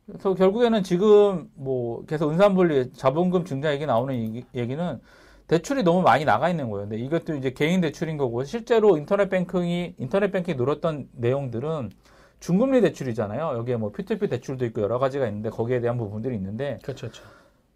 그래서 0.06 0.34
결국에는 0.34 0.84
지금 0.84 1.49
뭐 1.56 2.04
계속 2.06 2.32
은산분리 2.32 2.93
자본금 2.93 3.45
증자 3.45 3.74
얘기 3.74 3.86
나오는 3.86 4.14
얘기, 4.16 4.45
얘기는 4.54 4.99
대출이 5.47 5.84
너무 5.84 6.01
많이 6.01 6.26
나가 6.26 6.49
있는 6.49 6.70
거예요. 6.70 6.88
근데 6.88 7.04
이것도 7.04 7.36
이제 7.36 7.51
개인 7.51 7.82
대출인 7.82 8.18
거고 8.18 8.43
실제로 8.43 8.97
인터넷 8.97 9.30
뱅킹이 9.30 9.95
인터넷 9.97 10.32
뱅킹이 10.32 10.58
늘었던 10.58 11.10
내용들은 11.14 11.91
중금리 12.39 12.82
대출이잖아요. 12.82 13.54
여기에 13.58 13.78
뭐 13.78 13.91
P2P 13.91 14.30
대출도 14.30 14.66
있고 14.66 14.82
여러 14.82 14.99
가지가 14.99 15.28
있는데 15.28 15.49
거기에 15.49 15.80
대한 15.80 15.97
부분들이 15.97 16.36
있는데 16.36 16.80
그렇죠, 16.84 17.08
그렇죠. 17.08 17.24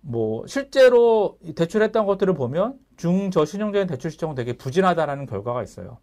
뭐 0.02 0.46
실제로 0.48 1.38
이 1.42 1.54
대출했던 1.54 2.06
것들을 2.06 2.34
보면 2.34 2.78
중저신용자인 2.98 3.88
대출 3.88 4.12
시장은 4.12 4.36
되게 4.36 4.54
부진하다라는 4.54 5.26
결과가 5.26 5.64
있어요. 5.64 5.98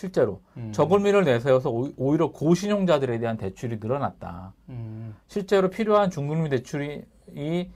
실제로 0.00 0.42
음. 0.58 0.70
저금리를 0.72 1.24
내세워서 1.24 1.70
오- 1.70 1.88
오히려 1.96 2.30
고신용자들에 2.30 3.18
대한 3.18 3.38
대출이 3.38 3.78
늘어났다. 3.80 4.52
음. 4.68 5.16
실제로 5.26 5.70
필요한 5.70 6.10
중금리 6.10 6.50
대출이 6.50 7.02
이 7.34 7.68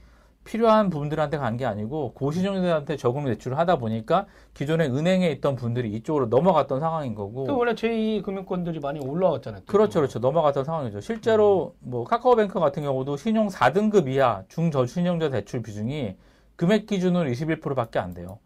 필요한 0.43 0.91
분들한테 0.91 1.37
간 1.39 1.57
게 1.57 1.65
아니고 1.65 2.13
고신용자들한테 2.13 2.97
저금리 2.97 3.31
대출을 3.31 3.57
하다 3.57 3.77
보니까 3.79 4.27
기존에 4.53 4.85
은행에 4.85 5.31
있던 5.31 5.55
분들이 5.55 5.91
이쪽으로 5.93 6.27
넘어갔던 6.27 6.79
상황인 6.79 7.15
거고. 7.15 7.45
그 7.45 7.53
원래 7.53 7.73
제2 7.73 8.21
금융권들이 8.23 8.79
많이 8.81 8.99
올라왔잖아요. 8.99 9.61
또. 9.61 9.65
그렇죠, 9.65 9.99
그렇죠. 9.99 10.19
넘어갔던 10.19 10.63
상황이죠. 10.63 11.01
실제로 11.01 11.73
뭐 11.79 12.03
카카오뱅크 12.03 12.59
같은 12.59 12.83
경우도 12.83 13.17
신용 13.17 13.47
4등급 13.47 14.07
이하 14.07 14.43
중저신용자 14.47 15.29
대출 15.31 15.63
비중이 15.63 16.15
금액 16.55 16.85
기준으로 16.85 17.27
21%밖에 17.31 17.97
안 17.97 18.13
돼요. 18.13 18.37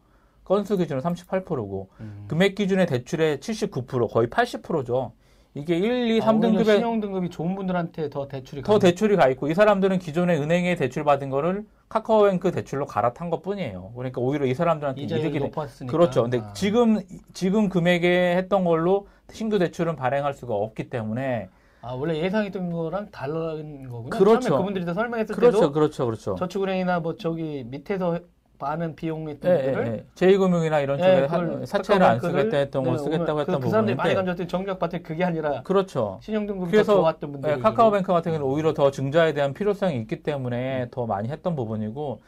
건수 0.46 0.78
기준으로 0.78 1.02
38%고 1.04 1.90
음. 2.00 2.26
금액 2.28 2.56
기준의 2.56 2.86
대출의 2.86 3.40
79% 3.40 4.10
거의 4.10 4.28
80%죠. 4.28 5.12
이게 5.56 5.76
1, 5.78 5.84
2, 6.18 6.22
아, 6.22 6.32
오히려 6.32 6.50
3등급에 6.62 6.76
신용 6.76 7.00
등급이 7.00 7.30
좋은 7.30 7.56
분들한테 7.56 8.10
더 8.10 8.28
대출이 8.28 8.62
더 8.62 8.74
가는- 8.78 8.82
대출이 8.82 9.16
가 9.16 9.28
있고 9.30 9.50
이 9.50 9.54
사람들은 9.54 10.00
기존에 10.00 10.38
은행에 10.38 10.76
대출 10.76 11.04
받은 11.04 11.30
거를 11.30 11.66
카카오뱅크 11.90 12.52
대출로 12.52 12.86
갈아탄 12.86 13.30
것 13.30 13.42
뿐이에요. 13.42 13.94
그러니까 13.96 14.22
오히려 14.22 14.46
이 14.46 14.54
사람들한테 14.54 15.02
이득이 15.02 15.32
돼. 15.32 15.40
높았으니까. 15.40 15.92
그렇죠. 15.92 16.24
근데 16.24 16.40
아. 16.40 16.54
지금 16.54 17.00
지금 17.34 17.70
금액에 17.70 18.36
했던 18.38 18.64
걸로 18.66 19.08
신규 19.32 19.58
대출은 19.58 19.96
발행할 19.96 20.34
수가 20.34 20.54
없기 20.54 20.90
때문에 20.90 21.48
아 21.82 21.94
원래 21.94 22.18
예상했던 22.18 22.72
거랑 22.72 23.10
다른 23.12 23.88
거구나. 23.88 24.18
그렇죠. 24.18 24.40
처음에 24.42 24.58
그분들이 24.58 24.86
다 24.86 24.94
설명했을 24.94 25.36
그렇죠, 25.36 25.58
때도 25.60 25.72
그렇죠, 25.72 26.06
그렇죠. 26.06 26.36
저축은행이나 26.36 27.00
뭐 27.00 27.16
저기 27.16 27.64
밑에서 27.68 28.20
많은 28.60 28.96
비용 28.96 29.28
예, 29.28 29.32
했던 29.34 29.52
예, 29.52 29.64
분들을 29.64 29.88
예. 29.88 30.06
제2금융이나 30.16 30.84
이런 30.84 31.00
예, 31.00 31.04
쪽에 31.04 31.26
하- 31.26 31.66
사채를 31.66 32.06
안 32.06 32.20
쓰겠다 32.20 32.58
했던 32.58 32.84
걸 32.84 32.94
네, 32.94 33.04
쓰겠다고 33.04 33.32
오늘 33.32 33.42
했던 33.42 33.60
그, 33.60 33.66
그 33.66 33.70
사람들이 33.70 33.96
많이 33.96 34.48
정작 34.48 34.80
봤더니 34.80 35.04
그게 35.04 35.24
아니라 35.24 35.62
그렇죠. 35.64 36.20
신용 36.22 36.46
등급이 36.46 36.68
더 36.68 36.72
그래서 36.72 36.96
좋았던 36.96 37.32
분들이 37.32 37.54
예, 37.54 37.58
카카오뱅크 37.58 38.12
같은 38.12 38.32
경우는 38.32 38.52
오히려 38.54 38.74
더 38.74 38.92
증자에 38.92 39.34
대한 39.34 39.54
필요성이 39.54 39.98
있기 40.02 40.24
때문에 40.24 40.88
더 40.92 41.06
많이 41.06 41.30
했던 41.30 41.56
부분이고 41.56 42.22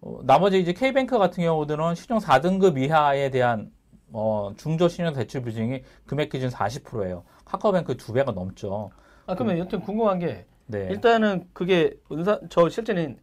어, 0.00 0.18
나머지 0.22 0.60
이제 0.60 0.72
K뱅크 0.72 1.18
같은 1.18 1.42
경우들은 1.42 1.94
신용 1.94 2.20
4등급 2.20 2.78
이하에 2.78 3.30
대한 3.30 3.70
어, 4.12 4.52
중저 4.56 4.88
신용 4.88 5.12
대출 5.12 5.42
비중이 5.42 5.82
금액 6.06 6.30
기준 6.30 6.48
40%예요. 6.50 7.24
카카오뱅크 7.44 7.96
두 7.96 8.12
배가 8.12 8.32
넘죠. 8.32 8.90
아 9.26 9.34
그러면 9.34 9.58
여튼 9.58 9.80
궁금한 9.80 10.18
게 10.18 10.46
네. 10.66 10.88
일단은 10.90 11.46
그게 11.52 11.94
은사 12.12 12.40
저 12.48 12.68
실제는 12.68 13.18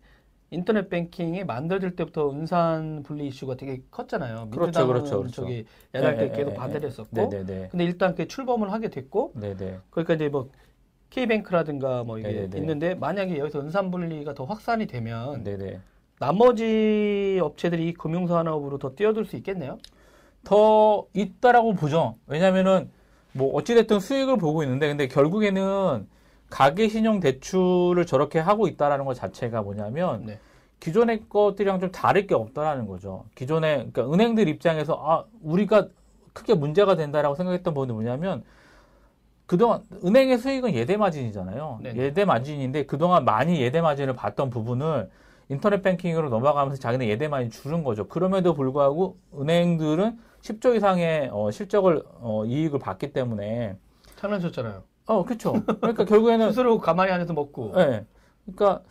인터넷 0.56 0.90
뱅킹이 0.90 1.44
만들어질 1.44 1.96
때부터 1.98 2.32
은산 2.32 3.04
분리 3.04 3.28
이슈가 3.28 3.56
되게 3.56 3.82
컸잖아요. 3.92 4.50
그렇죠, 4.50 4.88
그렇죠, 4.88 5.20
그렇죠. 5.20 5.42
저기 5.42 5.66
야당 5.94 6.18
때 6.18 6.26
예, 6.26 6.32
계속 6.32 6.52
예, 6.52 6.56
반대를 6.56 6.88
예. 6.88 6.88
했었고. 6.88 7.30
네네네. 7.30 7.68
근데 7.72 7.84
일단 7.84 8.16
그 8.16 8.28
출범을 8.28 8.72
하게 8.72 8.88
됐고, 8.88 9.34
네네. 9.36 9.80
그러니까 9.90 10.14
이제 10.14 10.30
뭐 10.30 10.50
K뱅크라든가 11.10 12.04
뭐 12.06 12.18
이게 12.18 12.30
네네네. 12.30 12.58
있는데 12.58 12.96
만약에 12.96 13.38
여기서 13.38 13.60
은산 13.60 13.92
분리가 13.92 14.34
더 14.34 14.46
확산이 14.46 14.88
되면 14.88 15.44
네네. 15.44 15.82
나머지 16.20 17.38
업체들이 17.44 17.90
이 17.90 17.94
금융산업으로 17.94 18.78
더 18.78 18.96
뛰어들 18.96 19.26
수 19.26 19.36
있겠네요. 19.36 19.78
더 20.46 21.06
있다라고 21.14 21.74
보죠. 21.74 22.16
왜냐면은 22.28 22.90
뭐 23.34 23.54
어찌됐든 23.56 24.00
수익을 24.00 24.38
보고 24.38 24.64
있는데 24.64 24.88
근데 24.88 25.08
결국에는 25.10 26.08
가계 26.50 26.88
신용 26.90 27.20
대출을 27.20 28.06
저렇게 28.06 28.40
하고 28.40 28.68
있다라는 28.68 29.06
것 29.06 29.14
자체가 29.16 29.62
뭐냐면 29.62 30.26
네. 30.26 30.40
기존의 30.80 31.26
것들이랑 31.30 31.80
좀 31.80 31.92
다를 31.92 32.28
게 32.28 32.36
없다라는 32.36 32.88
거죠. 32.88 33.26
기존에 33.36 33.88
그러니까 33.92 34.12
은행들 34.14 34.48
입장에서 34.48 34.94
아 35.04 35.26
우리가 35.42 35.88
크게 36.34 36.54
문제가 36.54 36.96
된다라고 36.96 37.36
생각했던 37.36 37.74
부분이 37.74 37.94
뭐냐면 37.94 38.44
그동안 39.46 39.84
은행의 40.04 40.38
수익은 40.40 40.74
예대 40.74 40.98
마진이잖아요. 40.98 41.80
네네. 41.84 42.02
예대 42.02 42.26
마진인데 42.26 42.86
그동안 42.86 43.26
많이 43.26 43.62
예대 43.62 43.82
마진을 43.82 44.16
봤던 44.16 44.50
부분을 44.50 45.10
인터넷 45.50 45.82
뱅킹으로 45.82 46.30
넘어가면서 46.30 46.80
자기네 46.80 47.08
예대 47.08 47.28
마진 47.28 47.52
줄은 47.52 47.84
거죠. 47.84 48.08
그럼에도 48.08 48.54
불구하고 48.54 49.18
은행들은 49.40 50.20
10조 50.42 50.76
이상의 50.76 51.30
어, 51.32 51.52
실적을 51.52 52.04
어, 52.20 52.44
이익을 52.46 52.80
받기 52.80 53.14
때문에 53.14 53.78
장난쳤잖아요. 54.16 54.84
어 55.08 55.24
그렇죠. 55.24 55.54
그러니까 55.66 56.06
결국에는 56.06 56.50
스스로 56.50 56.80
가만히 56.80 57.12
앉아서 57.12 57.34
먹고 57.34 57.74
예. 57.78 58.06
그러니까 58.46 58.82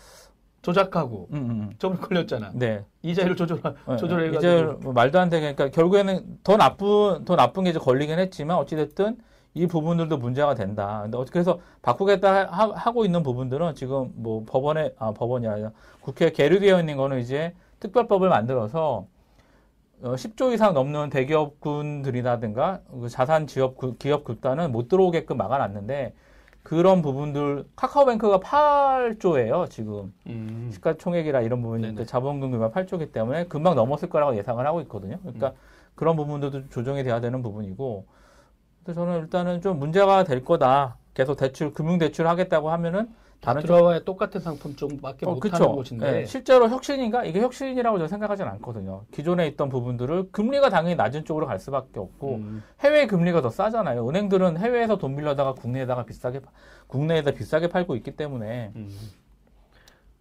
조작하고 0.63 1.29
음, 1.33 1.37
음, 1.37 1.73
저번에 1.79 2.01
걸렸잖아. 2.01 2.53
네. 2.55 2.85
이자율 3.03 3.37
조절 3.37 3.61
예, 3.91 3.97
조절해가지고 3.97 4.39
이제 4.39 4.63
뭐 4.83 4.93
말도 4.93 5.21
안 5.21 5.29
되게 5.29 5.55
그러니까 5.55 5.75
결국에는 5.75 6.39
더 6.43 6.57
나쁜 6.57 7.25
더 7.25 7.37
나쁜 7.37 7.65
게 7.65 7.71
이제 7.71 7.79
걸리긴 7.79 8.19
했지만 8.19 8.57
어찌 8.57 8.77
됐든 8.77 9.19
이 9.53 9.67
부분들도 9.67 10.17
문제가 10.17 10.55
된다. 10.55 11.01
근데 11.03 11.19
어떻게 11.19 11.39
해서 11.39 11.61
바꾸겠다 11.83 12.47
하, 12.47 12.73
하고 12.73 13.05
있는 13.05 13.23
부분들은 13.23 13.75
지금 13.75 14.11
뭐 14.15 14.45
법원에 14.47 14.95
아 14.99 15.13
법원이 15.13 15.47
아니라 15.47 15.71
국회에 16.01 16.31
계류되어 16.31 16.81
있는 16.81 16.97
거는 16.97 17.21
이제 17.21 17.55
특별법을 17.81 18.29
만들어서 18.29 19.07
어, 20.05 20.17
10조 20.17 20.53
이상 20.53 20.75
넘는 20.75 21.09
대기업군들이라든가 21.09 22.83
그 22.91 23.09
자산 23.09 23.47
지역 23.47 23.77
구- 23.77 23.97
기업 23.97 24.27
집단은 24.27 24.71
못 24.71 24.89
들어오게끔 24.89 25.39
막아놨는데 25.39 26.13
그런 26.63 27.01
부분들 27.01 27.65
카카오뱅크가 27.75 28.41
8조예요 28.41 29.71
지금 29.71 30.13
음. 30.27 30.69
시가총액이라 30.73 31.41
이런 31.41 31.63
부분이 31.63 31.83
네네. 31.83 31.95
그 31.95 32.05
자본금 32.07 32.51
규모가 32.51 32.71
8조기 32.71 33.13
때문에 33.13 33.47
금방 33.47 33.75
넘었을 33.77 34.11
거라고 34.11 34.37
예상을 34.37 34.65
하고 34.67 34.83
있거든요. 34.83 35.19
그러니까 35.23 35.49
음. 35.49 35.55
그런 35.95 36.17
부분들도 36.17 36.69
조정이 36.69 37.03
돼야 37.03 37.21
되는 37.21 37.43
부분이고, 37.43 38.07
그래서 38.83 39.05
저는 39.05 39.21
일단은 39.21 39.61
좀 39.63 39.79
문제가 39.79 40.25
될 40.25 40.45
거다. 40.45 40.97
계속 41.15 41.37
대출, 41.37 41.73
금융 41.73 41.99
대출 41.99 42.27
하겠다고 42.27 42.71
하면은 42.71 43.09
다른 43.41 43.61
쪽- 43.61 43.67
들어와야 43.69 44.01
똑같은 44.05 44.41
상품 44.41 44.75
좀밖에 44.75 45.27
어, 45.27 45.35
못하는 45.35 45.51
그쵸. 45.59 45.73
곳인데 45.75 46.11
네, 46.13 46.25
실제로 46.25 46.69
혁신인가? 46.69 47.25
이게 47.25 47.41
혁신이라고 47.41 47.99
저는 47.99 48.09
생각하진 48.09 48.47
않거든요. 48.47 49.05
기존에 49.13 49.47
있던 49.49 49.69
부분들을 49.69 50.31
금리가 50.33 50.71
당연히 50.71 50.95
낮은 50.97 51.25
쪽으로 51.27 51.47
갈 51.47 51.59
수밖에 51.59 52.01
없고, 52.01 52.37
음. 52.37 52.63
해외 52.81 53.07
금리가 53.07 53.43
더 53.43 53.51
싸잖아요. 53.51 54.09
은행들은 54.09 54.57
해외에서 54.59 54.97
돈 54.97 55.15
빌려다가 55.15 55.53
국내에다가 55.55 56.05
비싸게, 56.05 56.41
파- 56.41 56.51
국내에다 56.87 57.33
비싸게 57.33 57.69
팔고 57.69 57.97
있기 57.97 58.17
때문에, 58.17 58.73
음. 58.77 58.89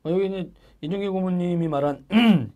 어, 0.06 0.10
여기 0.12 0.26
이제 0.28 0.52
이준기 0.82 1.08
고모님이 1.08 1.68
말한 1.70 2.06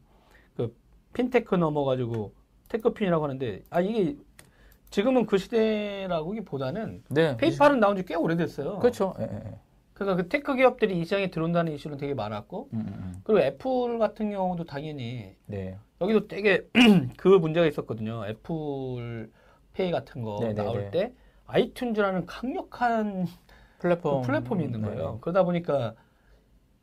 그 0.58 0.76
핀테크 1.14 1.55
넘어가지고 1.55 2.34
techfin이라고 2.67 3.23
하는데 3.24 3.64
아 3.70 3.80
이게 3.80 4.18
지금은 4.89 5.26
그 5.26 5.38
시대라고기보다는 5.38 7.03
네. 7.10 7.38
페이팔은 7.38 7.80
나온 7.80 7.95
지 7.95 8.03
꽤 8.03 8.16
오래됐어요. 8.16 8.80
그렇죠. 8.80 9.14
예, 9.20 9.24
예, 9.24 9.36
예. 9.45 9.60
그러니까 9.97 10.21
그 10.21 10.29
tech 10.30 10.55
기업들이 10.55 10.99
이 10.99 11.03
시장에 11.05 11.31
들어온다는 11.31 11.73
이슈는 11.73 11.97
되게 11.97 12.13
많았고 12.13 12.69
음, 12.73 12.79
음, 12.79 12.85
음. 12.87 13.13
그리고 13.23 13.41
애플 13.41 13.97
같은 13.97 14.29
경우도 14.29 14.65
당연히 14.65 15.35
네. 15.47 15.75
여기도 15.99 16.27
되게 16.27 16.67
그 17.17 17.27
문제가 17.27 17.65
있었거든요. 17.65 18.23
애플 18.27 19.31
페이 19.73 19.89
같은 19.89 20.21
거 20.21 20.37
네네네. 20.39 20.63
나올 20.63 20.91
때 20.91 21.13
아이튠즈라는 21.47 22.25
강력한 22.27 23.25
플랫폼. 23.79 24.21
그 24.21 24.27
플랫폼이 24.27 24.63
있는 24.63 24.81
네. 24.81 24.87
거예요. 24.87 25.17
그러다 25.21 25.43
보니까 25.43 25.95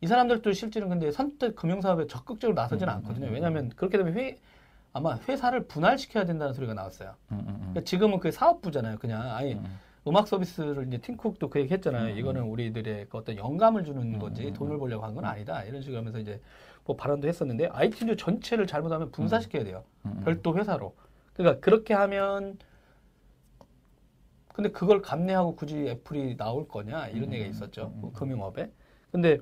이 0.01 0.09
사람들도 0.09 0.53
실제로 0.53 0.89
근데 0.89 1.13
선뜻 1.13 1.55
금융사업에 1.55 2.09
적극적으로 2.09 2.55
나서지는 2.55 2.93
음, 2.93 2.97
않거든요. 2.99 3.27
음, 3.27 3.31
음. 3.31 3.35
왜냐하면 3.35 3.69
그렇게 3.77 3.97
되면 3.97 4.15
회 4.15 4.39
아마 4.93 5.17
회사를 5.29 5.67
분할시켜야 5.69 6.25
된다는 6.25 6.53
소리가 6.53 6.75
나왔어요. 6.75 7.15
음, 7.31 7.39
음, 7.39 7.49
음. 7.49 7.57
그러니까 7.59 7.81
지금은 7.83 8.19
그 8.19 8.33
사업부잖아요. 8.33 8.99
그냥 8.99 9.23
아예 9.37 9.59
음. 10.07 10.11
음악 10.11 10.29
서비스를 10.29 10.87
이제 10.89 10.99
팀쿡도 10.99 11.49
그 11.51 11.61
얘기 11.61 11.73
했잖아요. 11.73 12.13
음, 12.13 12.19
이거는 12.19 12.43
우리들의 12.43 13.07
그 13.09 13.19
어떤 13.19 13.37
영감을 13.37 13.85
주는 13.85 14.03
음, 14.15 14.19
거지 14.19 14.49
음, 14.49 14.53
돈을 14.53 14.79
벌려고 14.79 15.05
한 15.05 15.15
건 15.15 15.25
아니다. 15.25 15.65
이런 15.65 15.81
식으로 15.83 15.99
하면서 15.99 16.19
이제 16.19 16.41
뭐 16.85 16.97
발언도 16.97 17.27
했었는데 17.29 17.69
아이튠즈 17.69 18.19
전체를 18.19 18.67
잘못하면 18.67 19.11
분사시켜야 19.11 19.65
돼요. 19.65 19.85
음, 20.07 20.13
음. 20.19 20.25
별도 20.25 20.57
회사로. 20.57 20.95
그러니까 21.35 21.61
그렇게 21.61 21.95
하면 21.95 22.59
근데 24.53 24.71
그걸 24.71 25.03
감내하고 25.03 25.57
굳이 25.57 25.89
애플이 25.89 26.37
나올 26.37 26.69
거냐 26.69 27.09
이런 27.09 27.31
음, 27.31 27.33
얘기가 27.35 27.51
있었죠. 27.51 27.93
음, 27.97 28.05
음. 28.05 28.13
그 28.13 28.21
금융업에. 28.21 28.71
근데 29.11 29.39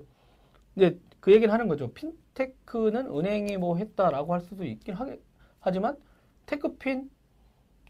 이제 0.76 0.98
그 1.20 1.32
얘기를 1.32 1.52
하는 1.52 1.68
거죠. 1.68 1.92
핀테크는 1.92 3.06
은행이 3.14 3.56
뭐 3.58 3.76
했다라고 3.76 4.32
할 4.32 4.40
수도 4.40 4.64
있긴 4.64 4.94
하겠, 4.94 5.20
하지만 5.60 5.96
테크핀 6.46 7.10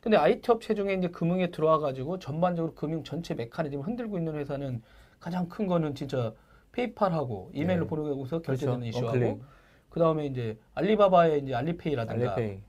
근데 0.02 0.16
IT 0.16 0.50
업체 0.50 0.74
중에 0.74 0.94
이제 0.94 1.06
금융에 1.06 1.52
들어와 1.52 1.78
가지고 1.78 2.18
전반적으로 2.18 2.74
금융 2.74 3.04
전체 3.04 3.34
메커니즘을 3.34 3.86
흔들고 3.86 4.18
있는 4.18 4.34
회사는 4.34 4.82
가장 5.20 5.48
큰 5.48 5.68
거는 5.68 5.94
진짜 5.94 6.34
페이팔하고 6.72 7.52
이메일로 7.54 7.84
네. 7.84 7.88
보내고서 7.88 8.42
결제되는 8.42 8.80
그렇죠. 8.80 8.98
이슈하고. 8.98 9.42
그 9.90 10.00
다음에 10.00 10.26
이제 10.26 10.58
알리바바의 10.74 11.42
이제 11.42 11.54
알리페이라든가 11.54 12.34
알리페이. 12.34 12.60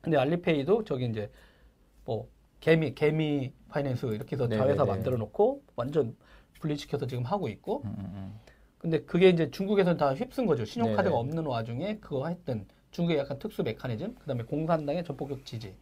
근데 0.00 0.16
알리페이도 0.16 0.84
저기 0.84 1.04
이제 1.04 1.30
뭐 2.06 2.26
개미 2.60 2.94
개미 2.94 3.52
파이낸스 3.68 4.06
이렇게 4.06 4.36
해서 4.36 4.46
네네네. 4.46 4.68
자회사 4.68 4.86
만들어 4.86 5.18
놓고 5.18 5.64
완전 5.76 6.16
분리시켜서 6.58 7.06
지금 7.06 7.22
하고 7.24 7.48
있고 7.50 7.82
음, 7.84 7.94
음, 7.98 8.12
음. 8.14 8.40
근데 8.78 9.02
그게 9.02 9.28
이제 9.28 9.50
중국에서는 9.50 9.98
다 9.98 10.14
휩쓴 10.14 10.46
거죠 10.46 10.64
신용카드가 10.64 11.10
네네. 11.10 11.16
없는 11.16 11.44
와중에 11.44 11.98
그거 11.98 12.28
했던 12.28 12.66
중국의 12.92 13.18
약간 13.18 13.38
특수 13.38 13.62
메커니즘 13.62 14.14
그다음에 14.14 14.44
공산당의 14.44 15.04
전폭적 15.04 15.44
지지 15.44 15.74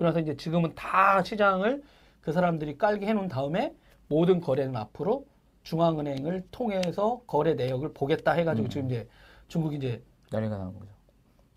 그래서 0.00 0.18
이제 0.18 0.34
지금은 0.34 0.74
다 0.74 1.22
시장을 1.22 1.82
그 2.22 2.32
사람들이 2.32 2.78
깔게 2.78 3.04
해놓은 3.06 3.28
다음에 3.28 3.74
모든 4.08 4.40
거래는 4.40 4.74
앞으로 4.74 5.26
중앙은행을 5.62 6.44
통해서 6.50 7.20
거래 7.26 7.52
내역을 7.52 7.92
보겠다 7.92 8.32
해가지고 8.32 8.68
음. 8.68 8.70
지금 8.70 8.86
이제 8.86 9.06
중국이 9.48 9.76
이제 9.76 10.02
난리가 10.32 10.56
나는 10.56 10.72
거죠. 10.72 10.90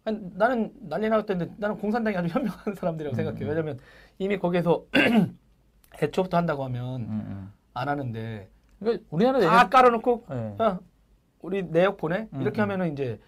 아니, 0.04 0.20
나는 0.34 0.74
난리 0.82 1.08
나왔던데 1.08 1.54
나는 1.56 1.78
공산당이 1.78 2.18
아주 2.18 2.28
현명한 2.28 2.76
사람들이라고 2.76 3.14
음, 3.14 3.16
생각해요. 3.16 3.46
음. 3.46 3.50
왜냐면 3.50 3.80
이미 4.20 4.38
거기에서 4.38 4.84
애초부터 6.04 6.36
한다고 6.36 6.66
하면 6.66 7.02
음, 7.04 7.10
음. 7.10 7.54
안 7.74 7.88
하는데 7.88 8.50
그러니까 8.82 9.06
우리나라 9.10 9.40
다 9.40 9.56
예전 9.56 9.70
깔아놓고 9.70 10.26
네. 10.30 10.56
야, 10.60 10.80
우리 11.40 11.64
내역 11.64 11.96
보내 11.96 12.28
음, 12.34 12.42
이렇게 12.42 12.60
음. 12.60 12.64
하면은 12.64 12.92
이제 12.92 13.22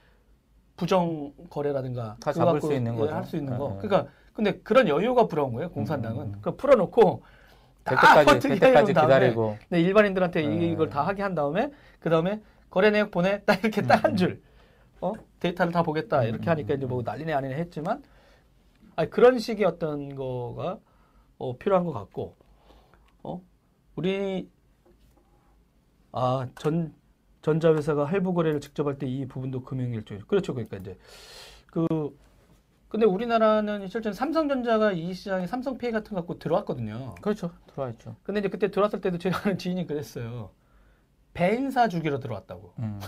부정 0.75 1.31
거래라든가 1.49 2.17
다 2.19 2.33
잡을 2.33 2.59
수 2.59 2.73
있는 2.73 2.95
예, 2.95 2.97
거죠. 2.97 3.15
할수 3.15 3.37
있는 3.37 3.57
거. 3.57 3.69
네, 3.69 3.75
네. 3.75 3.87
그러니까 3.87 4.11
근데 4.35 4.59
그런 4.59 4.87
여유가 4.89 5.27
부러운 5.27 5.53
거예요. 5.53 5.71
공산당은. 5.71 6.21
음, 6.27 6.33
음. 6.35 6.39
그 6.41 6.55
풀어놓고 6.55 7.23
될다 7.85 8.25
때까지 8.25 8.93
기다리고. 8.93 9.57
네, 9.69 9.79
일반인들한테 9.81 10.43
이- 10.43 10.47
네. 10.47 10.67
이걸 10.71 10.89
다 10.89 11.07
하게 11.07 11.23
한 11.23 11.33
다음에 11.35 11.71
그 11.99 12.09
다음에 12.09 12.41
거래 12.69 12.89
내역 12.91 13.11
보내 13.11 13.41
딱 13.45 13.59
이렇게 13.63 13.81
딱 13.81 14.03
한 14.03 14.15
줄. 14.17 14.41
어 15.01 15.13
데이터를 15.39 15.71
다 15.71 15.83
보겠다 15.83 16.23
이렇게 16.23 16.45
음, 16.47 16.51
하니까 16.51 16.73
음, 16.73 16.77
이제 16.77 16.85
뭐 16.85 17.01
난리네 17.03 17.33
아니네 17.33 17.55
했지만 17.55 18.01
아니 18.95 19.09
그런 19.09 19.39
식의 19.39 19.65
어떤 19.65 20.15
거가 20.15 20.79
어, 21.37 21.57
필요한 21.57 21.83
것 21.85 21.91
같고 21.93 22.35
어 23.23 23.41
우리 23.95 24.49
아 26.11 26.47
전 26.55 26.93
전자회사가 27.41 28.05
할부 28.05 28.33
거래를 28.33 28.59
직접 28.61 28.87
할 28.87 28.97
때 28.97 29.05
이 29.07 29.25
부분도 29.27 29.63
금융일조 29.63 30.17
그렇죠 30.27 30.53
그러니까 30.53 30.77
이제 30.77 30.97
그 31.67 31.85
근데 32.95 33.05
우리나라는 33.07 33.89
실제 33.89 34.13
삼성전자가 34.13 34.93
이 34.93 35.13
시장에 35.13 35.47
삼성페이 35.47 35.91
같은 35.91 36.11
거 36.11 36.21
갖고 36.21 36.39
들어왔거든요. 36.39 37.15
그렇죠. 37.21 37.51
들어와 37.67 37.89
있죠. 37.89 38.15
근데 38.23 38.39
이제 38.39 38.47
그때 38.47 38.71
들어왔을 38.71 39.01
때도 39.01 39.17
제가 39.17 39.37
아는 39.43 39.57
지인이 39.57 39.85
그랬어요. 39.85 40.51
배인사 41.33 41.89
주기로 41.89 42.21
들어왔다고. 42.21 42.73
음. 42.79 43.01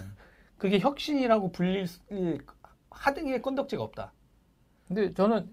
그게 0.58 0.80
혁신이라고 0.80 1.54
불릴 1.54 1.88
하등의 2.90 3.42
건덕지가 3.42 3.82
없다. 3.82 4.12
근데 4.90 5.14
저는 5.14 5.48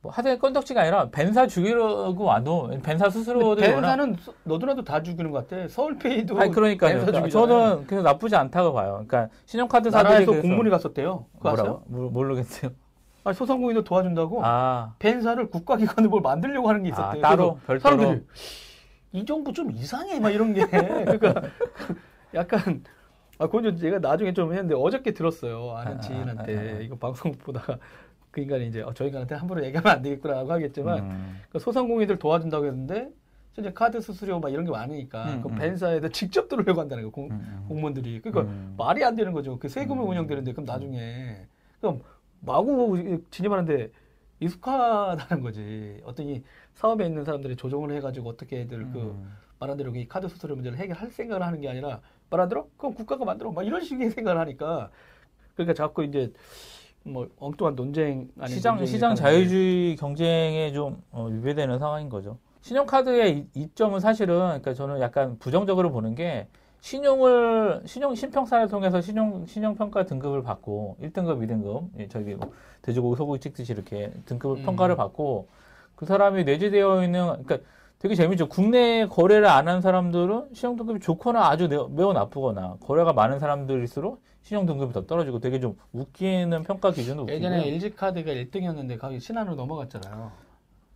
뭐 0.00 0.10
하여튼 0.10 0.38
건덕지가 0.38 0.80
아니라 0.80 1.10
벤사 1.10 1.46
죽이려고 1.46 2.24
와도 2.24 2.70
벤사 2.82 3.10
스스로도 3.10 3.60
벤사는 3.60 4.16
너도나도 4.44 4.84
다 4.84 5.02
죽이는 5.02 5.30
것 5.32 5.46
같아. 5.46 5.68
서울페이도 5.68 6.40
아니 6.40 6.50
그러니까요. 6.50 7.04
그러니까 7.04 7.28
저는 7.28 7.86
그래서 7.86 8.02
나쁘지 8.02 8.36
않다고 8.36 8.72
봐요. 8.72 9.04
그러니까 9.06 9.28
신용카드사들이 9.44 10.10
나라에서 10.10 10.32
공문이 10.40 10.70
갔었대요. 10.70 11.26
뭐라고? 11.42 11.82
모르겠어요. 11.88 12.70
아니, 13.26 13.34
소상공인도 13.34 13.82
도와준다고 13.82 14.40
아. 14.44 14.94
벤사를 15.00 15.50
국가기관을 15.50 16.08
뭘 16.08 16.22
만들려고 16.22 16.68
하는 16.68 16.84
게 16.84 16.90
있었대요. 16.90 17.24
아, 17.24 17.28
따로 17.28 17.58
별도로 17.66 17.80
사람들이 17.80 18.26
이 19.12 19.24
정부 19.24 19.52
좀 19.52 19.72
이상해 19.72 20.20
막 20.20 20.30
이런 20.30 20.54
게 20.54 20.64
그러니까 20.70 21.42
약간 22.34 22.84
아 23.38 23.46
그건 23.46 23.76
제가 23.76 23.98
나중에 23.98 24.32
좀 24.32 24.52
했는데 24.52 24.76
어저께 24.76 25.12
들었어요 25.12 25.72
아는 25.72 25.96
아, 25.96 26.00
지인한테 26.00 26.56
아, 26.56 26.76
아, 26.76 26.80
이거 26.80 26.96
방송 26.96 27.32
보다가 27.32 27.78
그 28.30 28.42
인간이 28.42 28.68
이제 28.68 28.82
어, 28.82 28.92
저 28.94 29.04
인간한테 29.04 29.34
함부로 29.34 29.64
얘기하면 29.64 29.92
안 29.92 30.02
되겠구나라고 30.02 30.52
하겠지만 30.52 30.98
음. 30.98 31.40
그 31.50 31.58
소상공인들 31.58 32.20
도와준다고 32.20 32.66
했는데 32.66 33.10
실제 33.54 33.72
카드 33.72 34.00
수수료 34.00 34.38
막 34.38 34.52
이런 34.52 34.64
게 34.64 34.70
많으니까 34.70 35.24
음, 35.24 35.42
그 35.42 35.48
음. 35.48 35.56
벤사에다 35.56 36.10
직접 36.10 36.48
들어오려고 36.48 36.80
한다는 36.80 37.02
거 37.04 37.10
공, 37.10 37.24
음, 37.24 37.30
음. 37.32 37.64
공무원들이 37.68 38.20
그러니까 38.20 38.42
음. 38.52 38.74
말이 38.76 39.02
안 39.02 39.16
되는 39.16 39.32
거죠 39.32 39.58
그 39.58 39.68
세금을 39.68 40.04
운영되는데 40.04 40.52
그럼 40.52 40.64
나중에 40.64 41.46
그럼 41.80 42.02
마구 42.46 43.20
진입하는데 43.30 43.90
익숙하다는 44.40 45.42
거지. 45.42 46.00
어떤 46.04 46.26
이 46.26 46.42
사업에 46.74 47.04
있는 47.04 47.24
사람들이 47.24 47.56
조정을 47.56 47.94
해가지고 47.96 48.30
어떻게들 48.30 48.90
그 48.92 48.98
음. 48.98 49.32
말한 49.58 49.76
대로 49.76 49.94
이 49.94 50.06
카드 50.06 50.28
수수료 50.28 50.54
문제를 50.54 50.78
해결할 50.78 51.10
생각을 51.10 51.44
하는 51.44 51.60
게 51.60 51.68
아니라 51.68 52.00
말한 52.30 52.48
대로 52.48 52.70
그럼 52.76 52.94
국가가 52.94 53.24
만들어 53.24 53.50
막 53.50 53.66
이런 53.66 53.82
식의 53.82 54.10
생각을 54.10 54.40
하니까 54.40 54.90
그러니까 55.54 55.74
자꾸 55.74 56.04
이제 56.04 56.32
뭐 57.02 57.28
엉뚱한 57.38 57.74
논쟁 57.74 58.28
아닌 58.38 58.54
시장 58.54 58.84
시장 58.84 59.14
자유주의 59.14 59.96
경쟁에 59.96 60.72
좀 60.72 61.02
어, 61.10 61.26
위배되는 61.26 61.78
상황인 61.78 62.08
거죠. 62.08 62.38
신용카드의 62.60 63.46
이점은 63.54 64.00
사실은 64.00 64.36
그러니까 64.36 64.74
저는 64.74 65.00
약간 65.00 65.38
부정적으로 65.38 65.90
보는 65.92 66.14
게 66.14 66.48
신용을 66.80 67.82
신용 67.86 68.14
신평사를 68.14 68.68
통해서 68.68 69.00
신용 69.00 69.44
신용 69.46 69.74
평가 69.74 70.04
등급을 70.06 70.42
받고 70.42 70.96
1등급, 71.02 71.44
2등급 71.46 71.88
예, 71.98 72.08
저기 72.08 72.34
뭐 72.34 72.52
돼지고기 72.82 73.16
소고기 73.16 73.40
찍듯이 73.40 73.72
이렇게 73.72 74.12
등급을 74.26 74.58
음. 74.58 74.62
평가를 74.64 74.96
받고 74.96 75.48
그 75.96 76.06
사람이 76.06 76.44
내재되어 76.44 77.02
있는 77.02 77.26
그러니까 77.44 77.58
되게 77.98 78.14
재밌죠. 78.14 78.48
국내 78.48 79.06
거래를 79.06 79.46
안 79.46 79.66
한 79.68 79.80
사람들은 79.80 80.50
신용 80.52 80.76
등급이 80.76 81.00
좋거나 81.00 81.48
아주 81.48 81.66
매우 81.90 82.12
나쁘거나 82.12 82.76
거래가 82.80 83.12
많은 83.12 83.38
사람들일수록 83.38 84.22
신용 84.42 84.64
등급이 84.66 84.92
더 84.92 85.06
떨어지고 85.06 85.40
되게 85.40 85.58
좀 85.58 85.76
웃기는 85.92 86.62
평가 86.62 86.92
기준도 86.92 87.22
웃기고 87.22 87.36
예전에 87.36 87.66
LG 87.66 87.96
카드가 87.96 88.30
1등이었는데 88.30 88.98
거기 89.00 89.18
신한으로 89.18 89.56
넘어갔잖아요. 89.56 90.30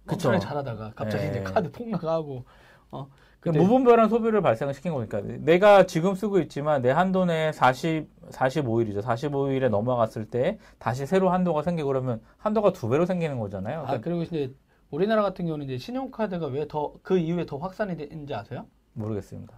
그쵸. 0.07 0.39
잘하다가 0.39 0.93
갑자기 0.95 1.25
네. 1.25 1.31
이제 1.31 1.43
카드 1.43 1.71
폭락하고 1.73 2.45
어 2.93 3.07
그러니까 3.41 3.65
무분별한 3.65 4.09
소비를 4.11 4.43
발생시킨 4.43 4.93
거니까 4.93 5.21
내가 5.23 5.87
지금 5.87 6.15
쓰고 6.15 6.41
있지만 6.41 6.83
내 6.83 6.91
한도내 6.91 7.53
40 7.53 8.07
45일이죠. 8.31 9.03
45일에 9.03 9.69
넘어갔을 9.71 10.27
때 10.27 10.59
다시 10.79 11.07
새로 11.07 11.31
한도가 11.31 11.63
생기고 11.63 11.89
그러면 11.89 12.21
한도가 12.37 12.73
두 12.73 12.89
배로 12.89 13.07
생기는 13.07 13.39
거잖아요. 13.41 13.85
아 13.87 13.99
그리고 14.01 14.23
이제 14.23 14.55
우리나라 14.91 15.23
같은 15.23 15.47
경우는 15.47 15.65
이제 15.67 15.79
신용카드가 15.79 16.47
왜 16.49 16.67
더 16.67 16.93
그 17.03 17.17
이후에 17.19 17.47
더 17.47 17.57
확산이 17.57 17.97
되는지 17.97 18.35
아세요? 18.35 18.67
모르겠습니다. 18.93 19.55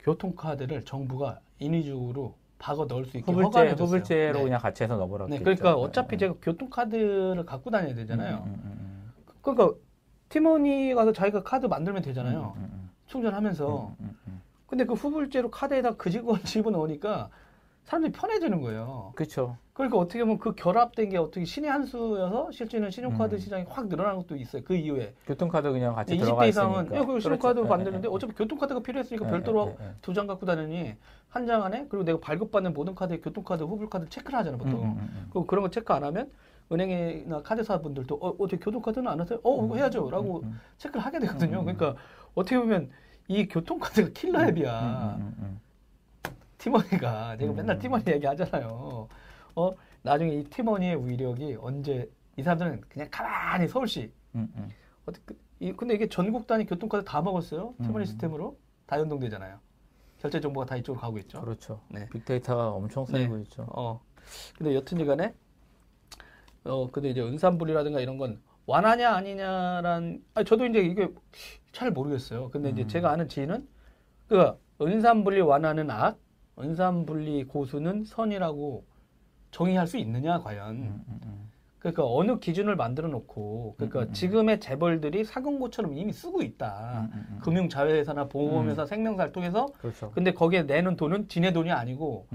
교통카드를 0.00 0.84
정부가 0.84 1.40
인위적으로 1.58 2.34
박아 2.58 2.84
넣을 2.88 3.04
수 3.06 3.16
있게 3.18 3.32
허가를 3.32 3.74
후불제로 3.80 4.38
네. 4.38 4.44
그냥 4.44 4.60
같이 4.60 4.82
해서 4.82 4.96
넣어버렸죠. 4.96 5.30
네, 5.30 5.38
그러니까 5.40 5.74
어차피 5.74 6.16
네. 6.16 6.18
제가 6.26 6.34
교통카드를 6.42 7.44
갖고 7.46 7.70
다녀야 7.70 7.94
되잖아요. 7.94 8.42
음, 8.46 8.50
음, 8.52 8.60
음, 8.64 9.12
음. 9.24 9.32
그러니까 9.42 9.76
팀원이 10.28 10.94
가서 10.94 11.12
자기가 11.12 11.42
카드 11.42 11.66
만들면 11.66 12.02
되잖아요. 12.02 12.54
음, 13.08 13.16
음, 13.16 13.22
충전하면서. 13.22 13.92
근데 14.66 14.84
그 14.84 14.92
후불제로 14.94 15.50
카드에다 15.50 15.96
그 15.96 16.10
직원 16.10 16.40
집어넣으니까 16.44 17.30
사람들이 17.84 18.12
편해지는 18.12 18.60
거예요. 18.60 19.12
그렇죠. 19.16 19.56
그러니까 19.72 19.96
어떻게 19.96 20.20
보면 20.20 20.38
그 20.38 20.54
결합된 20.54 21.08
게 21.08 21.16
어떻게 21.16 21.44
신의 21.46 21.70
한 21.70 21.86
수여서 21.86 22.50
실제는 22.50 22.90
신용카드 22.90 23.36
음. 23.36 23.38
시장이 23.38 23.64
확 23.68 23.88
늘어난 23.88 24.16
것도 24.16 24.36
있어요. 24.36 24.62
그 24.62 24.74
이후에. 24.74 25.14
교통카드 25.26 25.70
그냥 25.72 25.94
같이 25.94 26.18
20대 26.18 26.48
이상은 26.48 26.94
야, 26.94 27.04
그 27.06 27.18
신용카드 27.18 27.54
그렇죠. 27.54 27.64
만드는데 27.68 28.08
예, 28.08 28.10
예. 28.10 28.14
어차피 28.14 28.34
교통카드가 28.34 28.80
필요했으니까 28.80 29.26
에, 29.26 29.30
별도로 29.30 29.76
두 30.02 30.12
장 30.12 30.26
갖고 30.26 30.44
다니니 30.44 30.96
한 31.30 31.46
장 31.46 31.62
안에 31.62 31.86
그리고 31.88 32.04
내가 32.04 32.18
발급받는 32.20 32.74
모든 32.74 32.94
카드에 32.94 33.20
교통카드, 33.20 33.62
후불카드 33.62 34.08
체크를 34.10 34.38
하잖아 34.38 34.58
보통. 34.58 34.82
음, 34.82 34.84
음, 34.84 34.98
음. 34.98 35.30
음. 35.34 35.46
그런 35.46 35.62
거 35.62 35.70
체크 35.70 35.90
안 35.94 36.04
하면 36.04 36.30
은행이나 36.70 37.40
카드사 37.42 37.80
분들도 37.80 38.16
어, 38.16 38.34
어떻게 38.38 38.58
교통카드는 38.58 39.08
안 39.10 39.18
하세요? 39.20 39.38
어, 39.42 39.64
음, 39.64 39.74
해야죠.라고 39.74 40.44
체크를 40.76 41.06
하게 41.06 41.20
되거든요. 41.20 41.62
그러니까 41.62 41.94
어떻게 42.38 42.58
보면 42.58 42.90
이 43.26 43.46
교통카드가 43.46 44.10
킬러 44.14 44.46
앱이야. 44.48 45.18
티머니가 46.58 47.36
제가 47.36 47.52
음. 47.52 47.56
맨날 47.56 47.78
티머니 47.78 48.04
얘기하잖아요. 48.06 49.08
어 49.56 49.72
나중에 50.02 50.34
이 50.34 50.44
티머니의 50.44 51.06
위력이 51.06 51.56
언제 51.60 52.10
이 52.36 52.42
사람들은 52.42 52.82
그냥 52.88 53.08
가만히 53.10 53.66
서울시 53.68 54.12
음, 54.34 54.48
음. 54.56 54.68
어떻게 55.04 55.24
그, 55.26 55.38
이, 55.60 55.72
근데 55.72 55.94
이게 55.94 56.08
전국 56.08 56.46
단위 56.46 56.64
교통카드 56.64 57.04
다 57.04 57.20
먹었어요. 57.20 57.74
티머니 57.78 58.04
음. 58.04 58.06
시스템으로 58.06 58.56
다 58.86 58.98
연동되잖아요. 58.98 59.58
결제 60.18 60.40
정보가 60.40 60.66
다 60.66 60.76
이쪽으로 60.76 61.00
가고 61.00 61.18
있죠. 61.18 61.40
그렇죠. 61.40 61.80
네. 61.88 62.08
빅데이터가 62.10 62.70
엄청 62.70 63.04
쌓이고 63.04 63.36
네. 63.36 63.42
있죠. 63.42 63.66
어. 63.70 64.00
근데 64.56 64.74
여튼지간에 64.74 65.34
어 66.64 66.90
근데 66.90 67.10
이제 67.10 67.20
은산불이라든가 67.20 68.00
이런 68.00 68.18
건 68.18 68.40
완하냐 68.68 69.14
아니냐란 69.14 70.22
아 70.34 70.44
저도 70.44 70.66
이제 70.66 70.80
이게 70.80 71.08
잘 71.72 71.90
모르겠어요. 71.90 72.50
근데 72.50 72.68
이제 72.68 72.82
음. 72.82 72.88
제가 72.88 73.10
아는 73.10 73.26
지인은 73.26 73.66
그 74.28 74.52
은산불이 74.80 75.40
완화는 75.40 75.90
악, 75.90 76.18
은산분리 76.58 77.44
고수는 77.44 78.04
선이라고 78.04 78.84
정의할 79.50 79.86
수 79.86 79.96
있느냐 79.96 80.38
과연 80.40 80.76
음, 80.76 81.04
음, 81.08 81.20
음. 81.24 81.50
그러니까 81.78 82.04
어느 82.04 82.38
기준을 82.38 82.76
만들어 82.76 83.08
놓고 83.08 83.76
그러니까 83.78 84.02
음. 84.02 84.12
지금의 84.12 84.60
재벌들이 84.60 85.24
사금고처럼 85.24 85.96
이미 85.96 86.12
쓰고 86.12 86.42
있다 86.42 87.08
금융 87.40 87.70
자회사나 87.70 88.28
보험회사 88.28 88.84
생명사를 88.84 89.32
통해서 89.32 89.68
그렇죠. 89.78 90.10
근데 90.10 90.34
거기에 90.34 90.64
내는 90.64 90.96
돈은 90.96 91.28
지네 91.28 91.54
돈이 91.54 91.70
아니고 91.70 92.26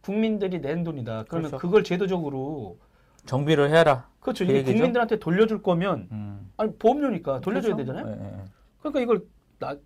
국민들이 0.00 0.60
낸 0.60 0.82
돈이다 0.82 1.26
그러면 1.28 1.50
그렇죠. 1.50 1.58
그걸 1.58 1.84
제도적으로 1.84 2.78
정비를 3.26 3.70
해라 3.70 4.08
그렇죠 4.20 4.44
이게 4.44 4.62
국민들한테 4.62 5.18
돌려줄 5.18 5.62
거면 5.62 6.48
아니 6.56 6.72
보험료니까 6.76 7.40
돌려줘야 7.40 7.74
그렇죠? 7.74 7.92
되잖아요 7.92 8.16
네, 8.16 8.22
네. 8.22 8.44
그러니까 8.80 9.00
이걸 9.00 9.24
나 9.58 9.76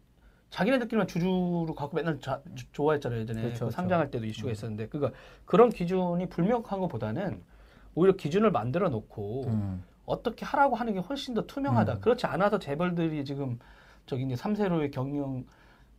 자기네들끼리만 0.51 1.07
주주로 1.07 1.75
갖고 1.77 1.97
맨날 1.97 2.19
자, 2.21 2.41
주, 2.55 2.71
좋아했잖아요 2.73 3.21
예전에 3.21 3.41
그렇죠, 3.41 3.55
그 3.55 3.59
그렇죠. 3.61 3.75
상장할 3.75 4.11
때도 4.11 4.27
이슈가 4.27 4.49
음. 4.49 4.53
있었는데 4.53 4.89
그러니까 4.89 5.17
그런 5.45 5.71
기준이 5.71 6.29
불명확한 6.29 6.81
것보다는 6.81 7.43
오히려 7.95 8.15
기준을 8.17 8.51
만들어 8.51 8.89
놓고 8.89 9.45
음. 9.47 9.85
어떻게 10.07 10.45
하라고 10.45 10.77
하는 10.77 10.95
게 10.95 10.99
훨씬 10.99 11.35
더 11.35 11.47
투명하다. 11.47 11.95
음. 11.95 12.01
그렇지 12.01 12.27
않아서 12.27 12.59
재벌들이 12.59 13.25
지금 13.25 13.59
저기 14.07 14.25
이제 14.25 14.35
3세로의 14.35 14.91
경영 14.91 15.45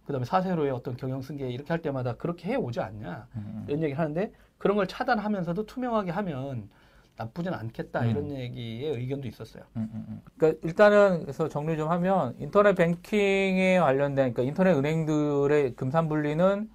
그다음에 0.06 0.26
4세로의 0.26 0.76
어떤 0.76 0.98
경영 0.98 1.22
승계 1.22 1.50
이렇게 1.50 1.70
할 1.70 1.82
때마다 1.82 2.16
그렇게 2.16 2.50
해 2.50 2.56
오지 2.56 2.80
않냐 2.82 3.28
음. 3.36 3.66
이런 3.68 3.84
얘기를 3.84 4.00
하는데 4.00 4.34
그런 4.58 4.76
걸 4.76 4.88
차단하면서도 4.88 5.66
투명하게 5.66 6.12
하면 6.12 6.70
나쁘진 7.18 7.54
않겠다 7.54 8.02
음. 8.02 8.10
이런 8.10 8.32
얘기의 8.32 8.96
의견도 8.96 9.28
있었어요. 9.28 9.64
음, 9.78 9.90
음, 9.94 10.06
음. 10.08 10.22
그러니까 10.38 10.60
일단은 10.68 11.22
그래서 11.22 11.48
정리 11.50 11.78
좀 11.78 11.90
하면 11.90 12.36
인터넷 12.40 12.74
뱅킹에 12.74 13.80
관련된 13.80 14.34
그러니까 14.34 14.44
인터넷 14.44 14.78
은행들의 14.78 15.76
금산 15.76 16.10
분리는 16.10 16.70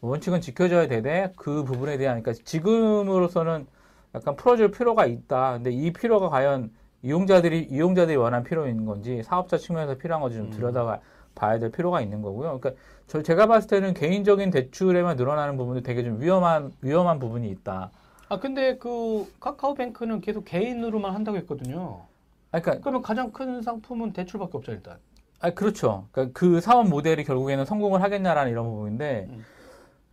원칙은 0.00 0.40
지켜져야 0.40 0.88
되되 0.88 1.32
그 1.36 1.64
부분에 1.64 1.96
대한 1.98 2.22
그러니까 2.22 2.42
지금으로서는 2.44 3.66
약간 4.14 4.36
풀어줄 4.36 4.70
필요가 4.70 5.06
있다. 5.06 5.54
근데 5.54 5.70
이 5.70 5.92
필요가 5.92 6.28
과연 6.28 6.70
이용자들이 7.02 7.68
이용자들이 7.70 8.16
원한 8.16 8.42
필요인 8.42 8.84
건지 8.86 9.22
사업자 9.22 9.56
측면에서 9.56 9.98
필요한 9.98 10.20
건지 10.20 10.38
좀 10.38 10.46
음. 10.46 10.50
들여다 10.50 11.00
봐야 11.34 11.58
될 11.58 11.70
필요가 11.70 12.00
있는 12.00 12.22
거고요. 12.22 12.58
그러니까 12.58 12.82
저 13.06 13.22
제가 13.22 13.46
봤을 13.46 13.68
때는 13.68 13.94
개인적인 13.94 14.50
대출에만 14.50 15.16
늘어나는 15.16 15.56
부분도 15.56 15.82
되게 15.82 16.02
좀 16.02 16.20
위험한 16.20 16.72
위험한 16.80 17.18
부분이 17.18 17.48
있다. 17.50 17.90
아 18.28 18.38
근데 18.38 18.76
그 18.78 19.30
카카오뱅크는 19.40 20.20
계속 20.20 20.44
개인으로만 20.44 21.14
한다고 21.14 21.36
했거든요. 21.38 22.02
아 22.52 22.60
그러니까 22.60 22.82
그러면 22.82 23.02
가장 23.02 23.32
큰 23.32 23.62
상품은 23.62 24.12
대출밖에 24.12 24.56
없죠 24.58 24.72
일단. 24.72 24.98
아 25.40 25.50
그렇죠. 25.50 26.06
그러니까 26.12 26.38
그 26.38 26.60
사업 26.60 26.88
모델이 26.88 27.24
결국에는 27.24 27.64
성공을 27.64 28.02
하겠냐라는 28.02 28.50
이런 28.50 28.64
부분인데, 28.64 29.26
음. 29.28 29.44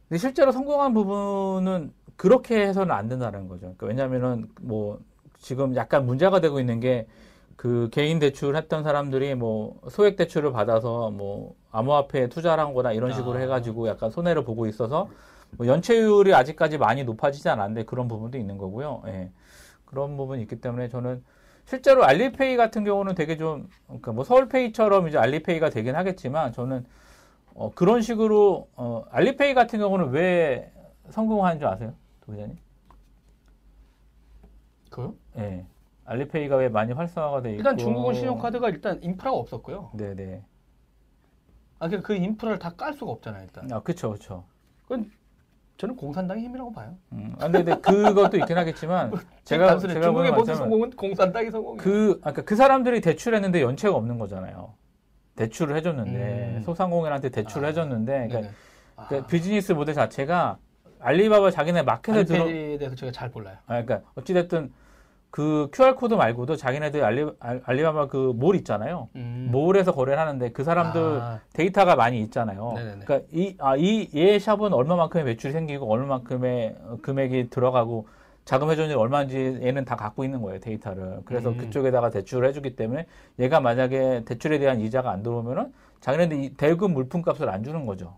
근데 0.09 0.19
실제로 0.19 0.51
성공한 0.51 0.93
부분은 0.93 1.93
그렇게 2.17 2.67
해서는 2.67 2.93
안 2.93 3.07
된다는 3.07 3.47
거죠. 3.47 3.61
그러니까 3.61 3.87
왜냐하면은 3.87 4.49
뭐 4.61 4.99
지금 5.39 5.75
약간 5.75 6.05
문제가 6.05 6.39
되고 6.39 6.59
있는 6.59 6.79
게 6.79 7.07
그 7.55 7.89
개인 7.91 8.19
대출 8.19 8.55
했던 8.55 8.83
사람들이 8.83 9.35
뭐 9.35 9.79
소액 9.89 10.15
대출을 10.15 10.51
받아서 10.51 11.11
뭐 11.11 11.55
암호화폐에 11.71 12.27
투자를 12.27 12.63
한 12.63 12.73
거나 12.73 12.91
이런 12.91 13.13
식으로 13.13 13.37
아. 13.37 13.41
해가지고 13.41 13.87
약간 13.87 14.09
손해를 14.11 14.43
보고 14.43 14.67
있어서 14.67 15.09
뭐 15.57 15.67
연체율이 15.67 16.33
아직까지 16.33 16.77
많이 16.77 17.03
높아지지 17.03 17.47
않았는데 17.49 17.85
그런 17.85 18.07
부분도 18.07 18.37
있는 18.37 18.57
거고요. 18.57 19.03
예. 19.07 19.31
그런 19.85 20.17
부분이 20.17 20.41
있기 20.43 20.59
때문에 20.61 20.89
저는 20.89 21.23
실제로 21.65 22.03
알리페이 22.03 22.57
같은 22.57 22.83
경우는 22.83 23.15
되게 23.15 23.37
좀, 23.37 23.69
그러니까 23.87 24.11
뭐 24.11 24.23
서울페이처럼 24.23 25.07
이제 25.07 25.17
알리페이가 25.17 25.69
되긴 25.69 25.95
하겠지만 25.95 26.51
저는 26.51 26.85
어, 27.55 27.71
그런 27.75 28.01
식으로, 28.01 28.67
어, 28.75 29.05
알리페이 29.11 29.53
같은 29.53 29.77
경우는 29.79 30.09
왜 30.09 30.71
성공하는 31.11 31.59
줄 31.59 31.67
아세요? 31.67 31.93
도 32.25 32.31
기자님? 32.31 32.57
그요? 34.89 35.15
예. 35.37 35.65
알리페이가 36.05 36.55
왜 36.57 36.69
많이 36.69 36.91
활성화가 36.93 37.41
돼 37.43 37.51
있고. 37.51 37.57
일단 37.59 37.77
중국은 37.77 38.15
신용카드가 38.15 38.69
일단 38.69 39.01
인프라가 39.03 39.37
없었고요. 39.37 39.91
네네. 39.93 40.43
아, 41.79 41.87
그그 41.87 42.15
인프라를 42.15 42.59
다 42.59 42.71
깔 42.75 42.93
수가 42.93 43.11
없잖아요, 43.11 43.43
일단. 43.43 43.71
아, 43.71 43.79
그쵸, 43.81 44.11
그쵸. 44.11 44.45
그건 44.83 45.11
저는 45.83 45.97
공산당의 45.97 46.45
힘이라고 46.45 46.71
봐요. 46.71 46.95
음, 47.11 47.35
아, 47.39 47.49
근데, 47.49 47.61
근데 47.61 47.81
그것도 47.81 48.37
있긴 48.37 48.57
하겠지만, 48.57 49.11
제가, 49.43 49.67
단순히 49.67 49.95
제가 49.95 50.05
중국의 50.05 50.31
관점은 50.31 50.57
성공은 50.57 50.91
공산당의 50.91 51.51
성공이에요. 51.51 51.83
그, 51.83 52.21
아까 52.23 52.41
그 52.41 52.55
사람들이 52.55 53.01
대출했는데 53.01 53.61
연체가 53.61 53.93
없는 53.93 54.17
거잖아요. 54.17 54.75
대출을 55.35 55.75
해줬는데, 55.75 56.53
음. 56.55 56.61
소상공인한테 56.63 57.31
대출을 57.31 57.65
아, 57.65 57.67
해줬는데, 57.67 58.13
그러니까, 58.29 58.39
네네. 58.39 58.51
아, 58.95 59.07
그 59.09 59.27
비즈니스 59.27 59.73
모델 59.73 59.93
자체가 59.93 60.57
알리바바 61.01 61.51
자기네 61.51 61.81
마켓에 61.81 62.23
들어, 62.23 62.45
대해서 62.45 62.95
제가 62.95 63.11
잘 63.11 63.29
몰라요. 63.29 63.57
아, 63.65 63.83
그러니까 63.83 64.09
어찌됐든 64.15 64.71
그 65.33 65.67
QR코드 65.73 66.13
말고도 66.13 66.55
자기네들 66.57 67.03
알리, 67.03 67.25
알- 67.39 67.59
알리바바 67.65 68.05
그 68.05 68.33
몰 68.37 68.55
있잖아요. 68.57 69.09
음. 69.15 69.49
몰에서 69.51 69.91
거래를 69.91 70.19
하는데 70.19 70.51
그 70.51 70.63
사람들 70.63 71.01
아. 71.21 71.39
데이터가 71.53 71.95
많이 71.95 72.21
있잖아요. 72.21 72.73
네네네. 72.75 73.05
그러니까 73.05 73.27
이, 73.31 73.55
아, 73.57 73.75
이, 73.75 74.09
얘 74.13 74.37
shop은 74.37 74.71
얼마만큼의 74.73 75.25
매출이 75.25 75.51
생기고 75.51 75.91
얼마만큼의 75.91 76.75
어, 76.83 76.97
금액이 77.01 77.49
들어가고 77.49 78.07
자금 78.45 78.69
회전율이 78.69 78.93
얼마인지 78.93 79.61
얘는 79.63 79.85
다 79.85 79.95
갖고 79.95 80.23
있는 80.23 80.39
거예요, 80.43 80.59
데이터를. 80.59 81.21
그래서 81.25 81.49
음. 81.49 81.57
그쪽에다가 81.57 82.11
대출을 82.11 82.47
해주기 82.49 82.75
때문에 82.75 83.07
얘가 83.39 83.59
만약에 83.59 84.25
대출에 84.25 84.59
대한 84.59 84.81
이자가 84.81 85.09
안 85.09 85.23
들어오면은 85.23 85.73
자기네들 85.99 86.43
이 86.43 86.53
대금 86.53 86.93
물품 86.93 87.23
값을 87.23 87.49
안 87.49 87.63
주는 87.63 87.87
거죠. 87.87 88.17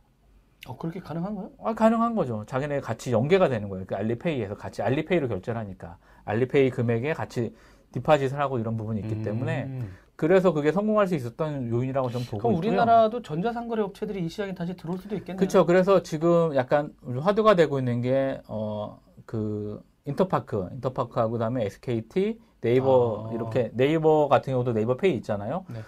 어, 0.67 0.75
그렇게 0.75 0.99
가능한가요? 0.99 1.49
아, 1.63 1.73
가능한 1.75 2.13
거죠. 2.15 2.43
자기네 2.45 2.81
같이 2.81 3.13
연계가 3.13 3.47
되는 3.47 3.69
거예요. 3.69 3.85
그 3.87 3.95
알리페이에서 3.95 4.55
같이 4.55 4.81
알리페이로 4.81 5.29
결제를 5.29 5.61
하니까. 5.61 5.95
알리페이 6.25 6.69
금액에 6.71 7.13
같이 7.13 7.53
디파짓을 7.91 8.39
하고 8.39 8.59
이런 8.59 8.75
부분이 8.77 8.99
있기 9.01 9.21
때문에 9.21 9.63
음. 9.65 9.97
그래서 10.15 10.53
그게 10.53 10.71
성공할 10.71 11.07
수 11.07 11.15
있었던 11.15 11.69
요인이라고 11.69 12.09
저는 12.09 12.25
보고 12.25 12.37
그럼 12.39 12.53
있고요. 12.55 12.69
우리나라도 12.69 13.21
전자상거래 13.21 13.81
업체들이 13.81 14.25
이 14.25 14.29
시장에 14.29 14.53
다시 14.53 14.75
들어올 14.75 14.97
수도 14.97 15.15
있겠네요. 15.15 15.37
그렇죠. 15.37 15.65
그래서 15.65 16.03
지금 16.03 16.55
약간 16.55 16.93
화두가 17.19 17.55
되고 17.55 17.79
있는 17.79 18.01
게 18.01 18.41
어 18.47 19.05
그 19.25 19.81
인터파크, 20.05 20.69
인터파크하고 20.73 21.31
그다음에 21.33 21.65
SKT, 21.65 22.39
네이버 22.61 23.27
아. 23.29 23.33
이렇게 23.33 23.71
네이버 23.73 24.27
같은 24.27 24.53
경우도 24.53 24.73
네이버 24.73 24.95
페이 24.97 25.15
있잖아요. 25.15 25.65
네. 25.67 25.79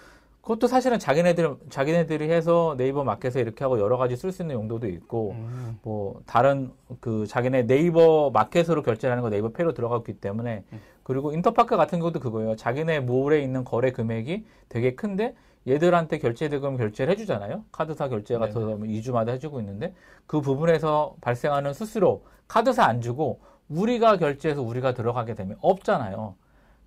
그것도 0.48 0.66
사실은 0.66 0.98
자기네들 0.98 1.56
자기네들이 1.68 2.30
해서 2.30 2.74
네이버 2.78 3.04
마켓에 3.04 3.38
이렇게 3.38 3.64
하고 3.64 3.78
여러 3.78 3.98
가지 3.98 4.16
쓸 4.16 4.32
수 4.32 4.40
있는 4.40 4.54
용도도 4.54 4.88
있고 4.88 5.32
음. 5.32 5.78
뭐 5.82 6.22
다른 6.24 6.72
그 7.00 7.26
자기네 7.26 7.66
네이버 7.66 8.30
마켓으로 8.30 8.82
결제하는 8.82 9.22
거 9.22 9.28
네이버 9.28 9.50
페이로 9.50 9.74
들어갔기 9.74 10.14
때문에 10.14 10.64
음. 10.72 10.80
그리고 11.02 11.32
인터파크 11.32 11.76
같은 11.76 12.00
것도 12.00 12.20
그거예요. 12.20 12.56
자기네 12.56 13.00
몰에 13.00 13.42
있는 13.42 13.62
거래 13.62 13.92
금액이 13.92 14.46
되게 14.70 14.94
큰데 14.94 15.34
얘들한테 15.66 16.16
결제 16.16 16.48
대금 16.48 16.78
결제를 16.78 17.12
해주잖아요. 17.12 17.64
카드사 17.70 18.08
결제 18.08 18.38
같은 18.38 18.54
거 18.54 18.86
2주마다 18.86 19.28
해주고 19.32 19.60
있는데 19.60 19.92
그 20.26 20.40
부분에서 20.40 21.16
발생하는 21.20 21.74
수수료 21.74 22.22
카드사 22.46 22.86
안 22.86 23.02
주고 23.02 23.40
우리가 23.68 24.16
결제해서 24.16 24.62
우리가 24.62 24.94
들어가게 24.94 25.34
되면 25.34 25.58
없잖아요. 25.60 26.36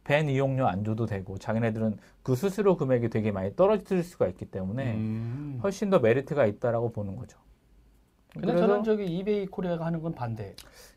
VAN 0.04 0.30
이용료 0.30 0.68
안 0.68 0.84
줘도 0.84 1.06
되고 1.06 1.38
자기네들은 1.38 1.98
그 2.24 2.36
수수료 2.36 2.78
금액이 2.78 3.10
되게 3.10 3.32
많이 3.32 3.56
떨어질 3.56 4.04
수가 4.04 4.28
있기 4.28 4.46
때문에 4.46 4.94
음. 4.94 5.60
훨씬 5.64 5.90
더 5.90 6.00
메리트가 6.00 6.46
있다라고 6.46 6.92
보는 6.92 7.16
거죠. 7.16 7.38
근데 8.34 8.56
저는 8.56 8.84
저기 8.84 9.06
이베이 9.06 9.48
코리아가 9.48 9.86
하는 9.86 10.02
건 10.02 10.14
반대. 10.14 10.56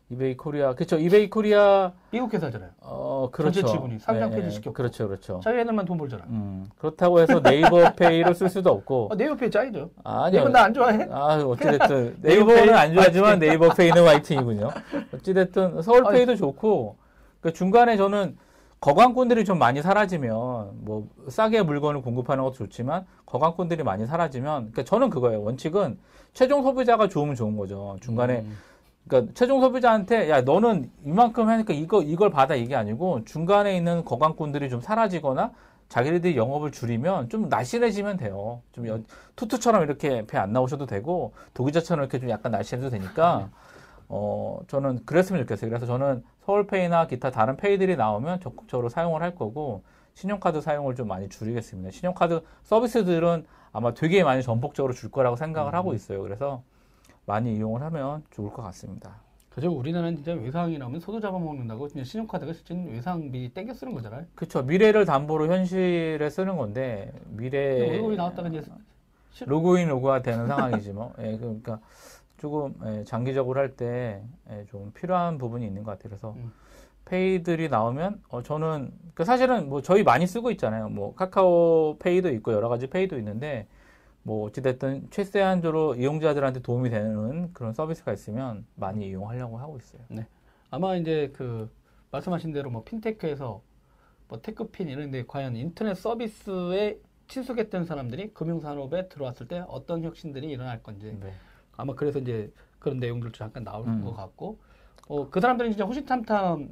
이베이 0.09 0.37
코리아 0.37 0.73
그렇죠. 0.73 0.97
이베이 0.97 1.29
코리아 1.29 1.91
미국 2.11 2.33
회사잖아요. 2.33 2.69
어 2.81 3.29
그렇죠. 3.31 3.61
전체 3.61 3.73
지분이 3.73 3.99
상장 3.99 4.29
네, 4.29 4.35
폐지시켰고. 4.37 4.73
그렇죠, 4.73 5.07
그렇죠. 5.07 5.41
자기 5.43 5.57
애들만 5.59 5.83
돈 5.85 5.97
벌잖아. 5.97 6.23
음 6.29 6.69
그렇다고 6.77 7.19
해서 7.19 7.41
네이버 7.41 7.91
페이로 7.97 8.33
쓸 8.33 8.47
수도 8.49 8.71
없고 8.71 9.09
어, 9.11 9.17
네이버 9.17 9.35
페이 9.35 9.49
짱이죠. 9.49 9.89
아니요. 10.03 10.41
네이버 10.43 10.49
나 10.49 10.61
안 10.61 10.73
좋아해? 10.73 11.07
아 11.11 11.43
어찌됐든 11.43 12.17
네이버 12.21 12.45
네이버는 12.45 12.65
페이 12.65 12.73
안 12.73 12.93
좋아하지만 12.93 13.39
네이버 13.39 13.69
페이는 13.73 14.05
화이팅이군요. 14.05 14.69
어찌됐든 15.15 15.81
서울 15.81 16.03
페이도 16.11 16.35
좋고 16.35 16.97
그 17.41 17.51
중간에 17.51 17.97
저는 17.97 18.37
거간꾼들이 18.89 19.45
좀 19.45 19.57
많이 19.57 19.81
사라지면 19.81 20.73
뭐 20.85 21.07
싸게 21.27 21.63
물건을 21.63 22.03
공급하는 22.03 22.43
것도 22.43 22.53
좋지만 22.53 23.07
거간꾼들이 23.25 23.81
많이 23.81 24.05
사라지면 24.05 24.71
그러니까 24.71 24.83
저는 24.83 25.09
그거예요. 25.09 25.41
원칙은 25.41 25.97
최종 26.35 26.61
소비자가 26.61 27.07
좋으면 27.09 27.33
좋은 27.33 27.57
거죠. 27.57 27.97
중간에 28.01 28.41
음. 28.41 28.55
그러니까 29.07 29.33
최종 29.33 29.59
소비자한테 29.59 30.29
야 30.29 30.41
너는 30.41 30.91
이만큼 31.03 31.47
하니까 31.47 31.73
이거 31.73 32.03
이걸 32.03 32.29
받아 32.29 32.53
이게 32.53 32.75
아니고 32.75 33.25
중간에 33.25 33.75
있는 33.75 34.05
거간꾼들이 34.05 34.69
좀 34.69 34.81
사라지거나 34.81 35.51
자기네들이 35.89 36.37
영업을 36.37 36.71
줄이면 36.71 37.29
좀 37.29 37.49
날씬해지면 37.49 38.17
돼요. 38.17 38.61
좀 38.71 38.87
여- 38.87 38.99
투투처럼 39.35 39.81
이렇게 39.81 40.27
배 40.27 40.37
안 40.37 40.53
나오셔도 40.53 40.85
되고 40.85 41.33
도기자처럼 41.55 42.03
이렇게 42.03 42.19
좀 42.19 42.29
약간 42.29 42.51
날씬해도 42.51 42.91
되니까 42.91 43.49
어 44.07 44.59
저는 44.67 45.05
그랬으면 45.05 45.41
좋겠어요. 45.43 45.69
그래서 45.69 45.85
저는 45.85 46.23
서울페이나 46.45 47.07
기타 47.07 47.31
다른 47.31 47.57
페이들이 47.57 47.95
나오면 47.95 48.39
적극적으로 48.41 48.89
사용을 48.89 49.21
할 49.21 49.35
거고 49.35 49.83
신용카드 50.13 50.61
사용을 50.61 50.95
좀 50.95 51.07
많이 51.07 51.27
줄이겠습니다. 51.29 51.91
신용카드 51.91 52.41
서비스들은 52.63 53.45
아마 53.73 53.93
되게 53.93 54.23
많이 54.23 54.41
전폭적으로 54.43 54.93
줄 54.93 55.11
거라고 55.11 55.35
생각을 55.35 55.73
하고 55.73 55.93
있어요. 55.93 56.21
그래서 56.21 56.63
많이 57.25 57.55
이용을 57.55 57.81
하면 57.81 58.23
좋을 58.31 58.51
것 58.51 58.61
같습니다. 58.63 59.15
그죠. 59.49 59.71
우리나라는 59.71 60.17
진짜 60.17 60.33
외상이 60.33 60.77
나오면 60.77 60.99
소도 60.99 61.19
잡아먹는다고 61.19 61.87
그냥 61.87 62.03
신용카드가 62.05 62.53
실제 62.53 62.73
외상비 62.75 63.53
땡겨 63.53 63.73
쓰는 63.73 63.93
거잖아요. 63.93 64.25
그렇죠. 64.35 64.61
미래를 64.63 65.05
담보로 65.05 65.47
현실에 65.51 66.29
쓰는 66.29 66.57
건데 66.57 67.11
미래 67.29 67.89
월급이 67.89 68.17
나왔다가 68.17 68.49
이제 68.49 68.63
실- 69.31 69.49
로그인 69.49 69.87
로그가 69.89 70.21
되는 70.21 70.47
상황이지 70.47 70.91
뭐. 70.93 71.13
예, 71.19 71.37
그러니까 71.37 71.79
조금 72.45 72.75
예, 72.85 73.03
장기적으로 73.03 73.59
할 73.59 73.75
때 73.75 74.21
좀 74.69 74.91
필요한 74.93 75.39
부분이 75.39 75.65
있는 75.65 75.83
것 75.83 75.91
같아요. 75.91 76.09
그래서 76.09 76.33
음. 76.37 76.51
페이들이 77.05 77.69
나오면 77.69 78.21
어 78.29 78.43
저는 78.43 78.91
그 79.15 79.25
사실은 79.25 79.67
뭐 79.69 79.81
저희 79.81 80.03
많이 80.03 80.27
쓰고 80.27 80.51
있잖아요. 80.51 80.89
뭐 80.89 81.15
카카오 81.15 81.97
페이도 81.99 82.29
있고 82.33 82.53
여러 82.53 82.69
가지 82.69 82.87
페이도 82.87 83.17
있는데 83.17 83.67
뭐 84.23 84.45
어찌됐든 84.47 85.07
최대한적으로 85.09 85.95
이용자들한테 85.95 86.61
도움이 86.61 86.89
되는 86.91 87.51
그런 87.53 87.73
서비스가 87.73 88.13
있으면 88.13 88.65
많이 88.75 89.07
이용하려고 89.07 89.57
하고 89.57 89.77
있어요. 89.77 90.01
아마 90.69 90.95
이제 90.95 91.31
그 91.35 91.69
말씀하신 92.11 92.53
대로 92.53 92.69
뭐 92.69 92.83
핀테크에서 92.83 93.61
뭐 94.27 94.41
테크핀 94.41 94.89
이런 94.89 95.09
데 95.11 95.23
과연 95.27 95.55
인터넷 95.55 95.95
서비스에 95.95 96.99
친숙했던 97.27 97.85
사람들이 97.85 98.33
금융산업에 98.33 99.07
들어왔을 99.09 99.47
때 99.47 99.63
어떤 99.67 100.03
혁신들이 100.03 100.47
일어날 100.47 100.81
건지 100.83 101.17
네. 101.19 101.31
아마 101.77 101.93
그래서 101.93 102.19
이제 102.19 102.51
그런 102.79 102.99
내용들도 102.99 103.37
잠깐 103.37 103.63
나올 103.63 103.87
음. 103.87 104.03
것 104.03 104.13
같고 104.13 104.59
어, 105.07 105.29
그 105.29 105.39
사람들은 105.39 105.71
진짜 105.71 105.85
호시탐탐 105.85 106.69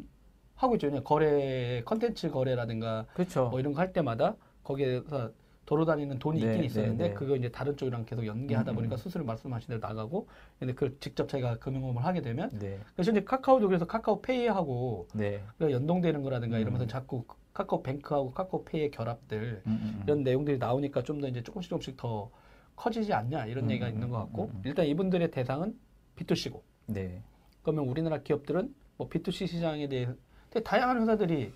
하고 0.55 0.75
있죠. 0.75 0.87
그냥 0.87 1.03
거래 1.03 1.81
컨텐츠 1.83 2.29
거래라든가 2.31 3.05
그렇죠. 3.13 3.49
뭐 3.49 3.59
이런 3.59 3.73
거 3.73 3.79
할 3.79 3.91
때마다 3.93 4.35
거기에서 4.63 5.31
돌아다니는 5.65 6.19
돈이 6.19 6.39
네, 6.41 6.45
있긴 6.45 6.61
네, 6.61 6.65
있었는데 6.67 7.07
네. 7.09 7.13
그거 7.13 7.35
이제 7.37 7.49
다른 7.49 7.75
쪽이랑 7.77 8.05
계속 8.05 8.25
연계하다 8.25 8.71
음, 8.71 8.75
보니까 8.75 8.95
음. 8.95 8.97
수수료 8.97 9.23
말씀하신 9.23 9.67
대로 9.69 9.79
나가고 9.79 10.27
근데 10.59 10.73
그걸 10.73 10.95
직접 10.99 11.27
자기가 11.29 11.55
금융업을 11.57 12.03
하게 12.03 12.21
되면 12.21 12.49
네. 12.59 12.79
그래서 12.95 13.11
이제 13.11 13.23
카카오도 13.23 13.67
그래서 13.67 13.85
카카오페이하고 13.85 15.07
네. 15.13 15.41
그 15.57 15.71
연동되는 15.71 16.21
거라든가 16.21 16.57
음. 16.57 16.61
이러면서 16.61 16.85
자꾸 16.85 17.23
카카오뱅크하고 17.53 18.31
카카오페이의 18.33 18.91
결합들 18.91 19.61
음, 19.65 19.71
음, 19.71 19.79
음. 19.95 20.01
이런 20.05 20.23
내용들이 20.23 20.57
나오니까 20.57 21.01
좀 21.03 21.21
더 21.21 21.27
이제 21.27 21.41
조금씩 21.41 21.69
조금씩 21.69 21.95
더 21.97 22.29
커지지 22.75 23.13
않냐 23.13 23.45
이런 23.45 23.65
음, 23.65 23.71
얘기가 23.71 23.87
음, 23.87 23.93
있는 23.93 24.09
것 24.09 24.17
음, 24.17 24.21
같고 24.23 24.43
음, 24.45 24.51
음. 24.55 24.61
일단 24.65 24.85
이분들의 24.85 25.31
대상은 25.31 25.77
B2C고 26.17 26.61
네. 26.87 27.21
그러면 27.61 27.85
우리나라 27.87 28.19
기업들은 28.21 28.73
뭐 28.97 29.09
B2C 29.09 29.47
시장에 29.47 29.87
대해 29.87 30.07
되게 30.49 30.63
다양한 30.63 31.01
회사들이 31.01 31.53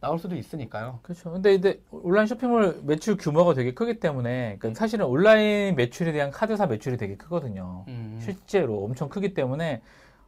나올 0.00 0.18
수도 0.18 0.34
있으니까요. 0.34 1.00
그렇죠. 1.02 1.30
근데 1.30 1.52
이제 1.54 1.82
온라인 1.90 2.26
쇼핑몰 2.26 2.80
매출 2.84 3.16
규모가 3.18 3.52
되게 3.52 3.74
크기 3.74 4.00
때문에 4.00 4.56
그러니까 4.58 4.78
사실은 4.78 5.04
온라인 5.06 5.76
매출에 5.76 6.12
대한 6.12 6.30
카드사 6.30 6.66
매출이 6.66 6.96
되게 6.96 7.16
크거든요. 7.16 7.84
음. 7.88 8.18
실제로 8.22 8.82
엄청 8.82 9.10
크기 9.10 9.34
때문에 9.34 9.82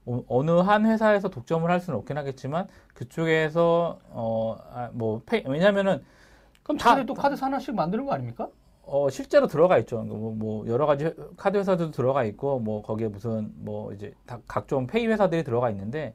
어, 0.05 0.23
어느 0.29 0.51
한 0.51 0.85
회사에서 0.85 1.31
독점을 1.31 1.69
할 1.71 1.81
수는 1.81 1.99
없긴 1.99 2.19
하겠지만 2.19 2.69
그쪽에서 2.93 3.99
어뭐 4.11 5.23
왜냐면은 5.47 6.05
그럼 6.63 6.77
다- 6.77 6.91
자기네 6.91 7.07
또 7.07 7.15
카드 7.15 7.35
하나씩 7.35 7.75
만드는 7.75 8.05
거 8.05 8.13
아닙니까? 8.13 8.49
어 8.95 9.09
실제로 9.09 9.47
들어가 9.47 9.79
있죠. 9.79 10.03
뭐, 10.03 10.35
뭐 10.35 10.67
여러 10.69 10.85
가지 10.85 11.07
회- 11.07 11.15
카드 11.39 11.57
회사들도 11.57 11.93
들어가 11.93 12.25
있고 12.25 12.59
뭐 12.61 12.83
거기에 12.83 13.09
무슨 13.09 13.51
뭐 13.55 13.91
이제 13.95 14.13
다 14.27 14.39
각종 14.47 14.87
페이 14.87 15.07
회사들이 15.07 15.45
들어가 15.45 15.71
있는데 15.71 16.15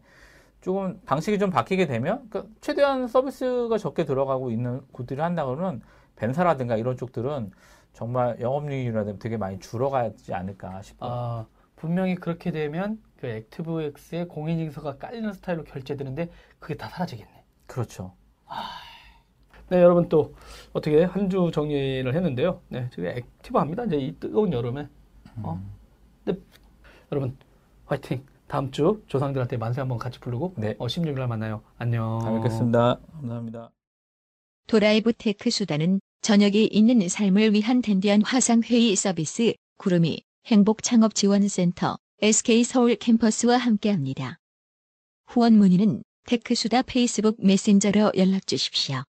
조금 0.61 1.01
방식이 1.05 1.39
좀 1.39 1.49
바뀌게 1.49 1.87
되면 1.87 2.29
그러니까 2.29 2.53
최대한 2.61 3.07
서비스가 3.07 3.79
적게 3.79 4.05
들어가고 4.05 4.51
있는 4.51 4.81
곳들이 4.91 5.21
한다 5.21 5.45
그러면 5.45 5.81
벤사라든가 6.17 6.77
이런 6.77 6.97
쪽들은 6.97 7.51
정말 7.93 8.39
영업이익이라든가 8.41 9.17
되게 9.19 9.37
많이 9.37 9.59
줄어가지 9.59 10.35
않을까 10.35 10.83
싶어요. 10.83 11.11
아, 11.11 11.47
분명히 11.77 12.13
그렇게 12.13 12.51
되면 12.51 13.01
그 13.19 13.25
액티브엑스의 13.25 14.27
공인인증서가 14.27 14.97
깔리는 14.97 15.33
스타일로 15.33 15.63
결제되는데 15.63 16.29
그게 16.59 16.75
다 16.75 16.89
사라지겠네. 16.89 17.43
그렇죠. 17.65 18.13
네, 19.69 19.81
여러분 19.81 20.07
또 20.09 20.33
어떻게 20.73 21.03
한 21.03 21.29
주 21.29 21.51
정리를 21.53 22.13
했는데요. 22.15 22.61
네, 22.69 22.89
지금 22.93 23.07
active합니다. 23.07 23.85
이제 23.85 23.97
이 23.97 24.15
뜨거운 24.19 24.53
여름에. 24.53 24.87
어. 25.43 25.61
네, 26.25 26.33
여러분 27.11 27.37
화이팅. 27.85 28.25
다음 28.47 28.71
주 28.71 29.03
조상들한테 29.07 29.57
만세 29.57 29.81
한번 29.81 29.97
같이 29.97 30.19
부르고 30.21 30.53
네. 30.57 30.75
어, 30.79 30.87
16일 30.87 31.15
날 31.19 31.27
만나요. 31.27 31.61
안녕. 31.77 32.19
잘 32.21 32.35
뵙겠습니다. 32.35 32.99
감사합니다. 33.11 33.71
도라이브 34.67 35.11
테크 35.13 35.49
수다는 35.49 35.99
저녁이 36.21 36.65
있는 36.67 37.07
삶을 37.09 37.53
위한 37.53 37.81
dandy한 37.81 38.21
화상회의 38.23 38.95
서비스 38.95 39.53
구름이 39.77 40.21
행복창업지원센터 40.45 41.97
SK서울 42.21 42.95
캠퍼스와 42.95 43.57
함께합니다. 43.57 44.37
후원 45.27 45.57
문의는 45.57 46.03
테크수다 46.25 46.83
페이스북 46.83 47.37
메신저로 47.45 48.13
연락 48.17 48.47
주십시오. 48.47 49.03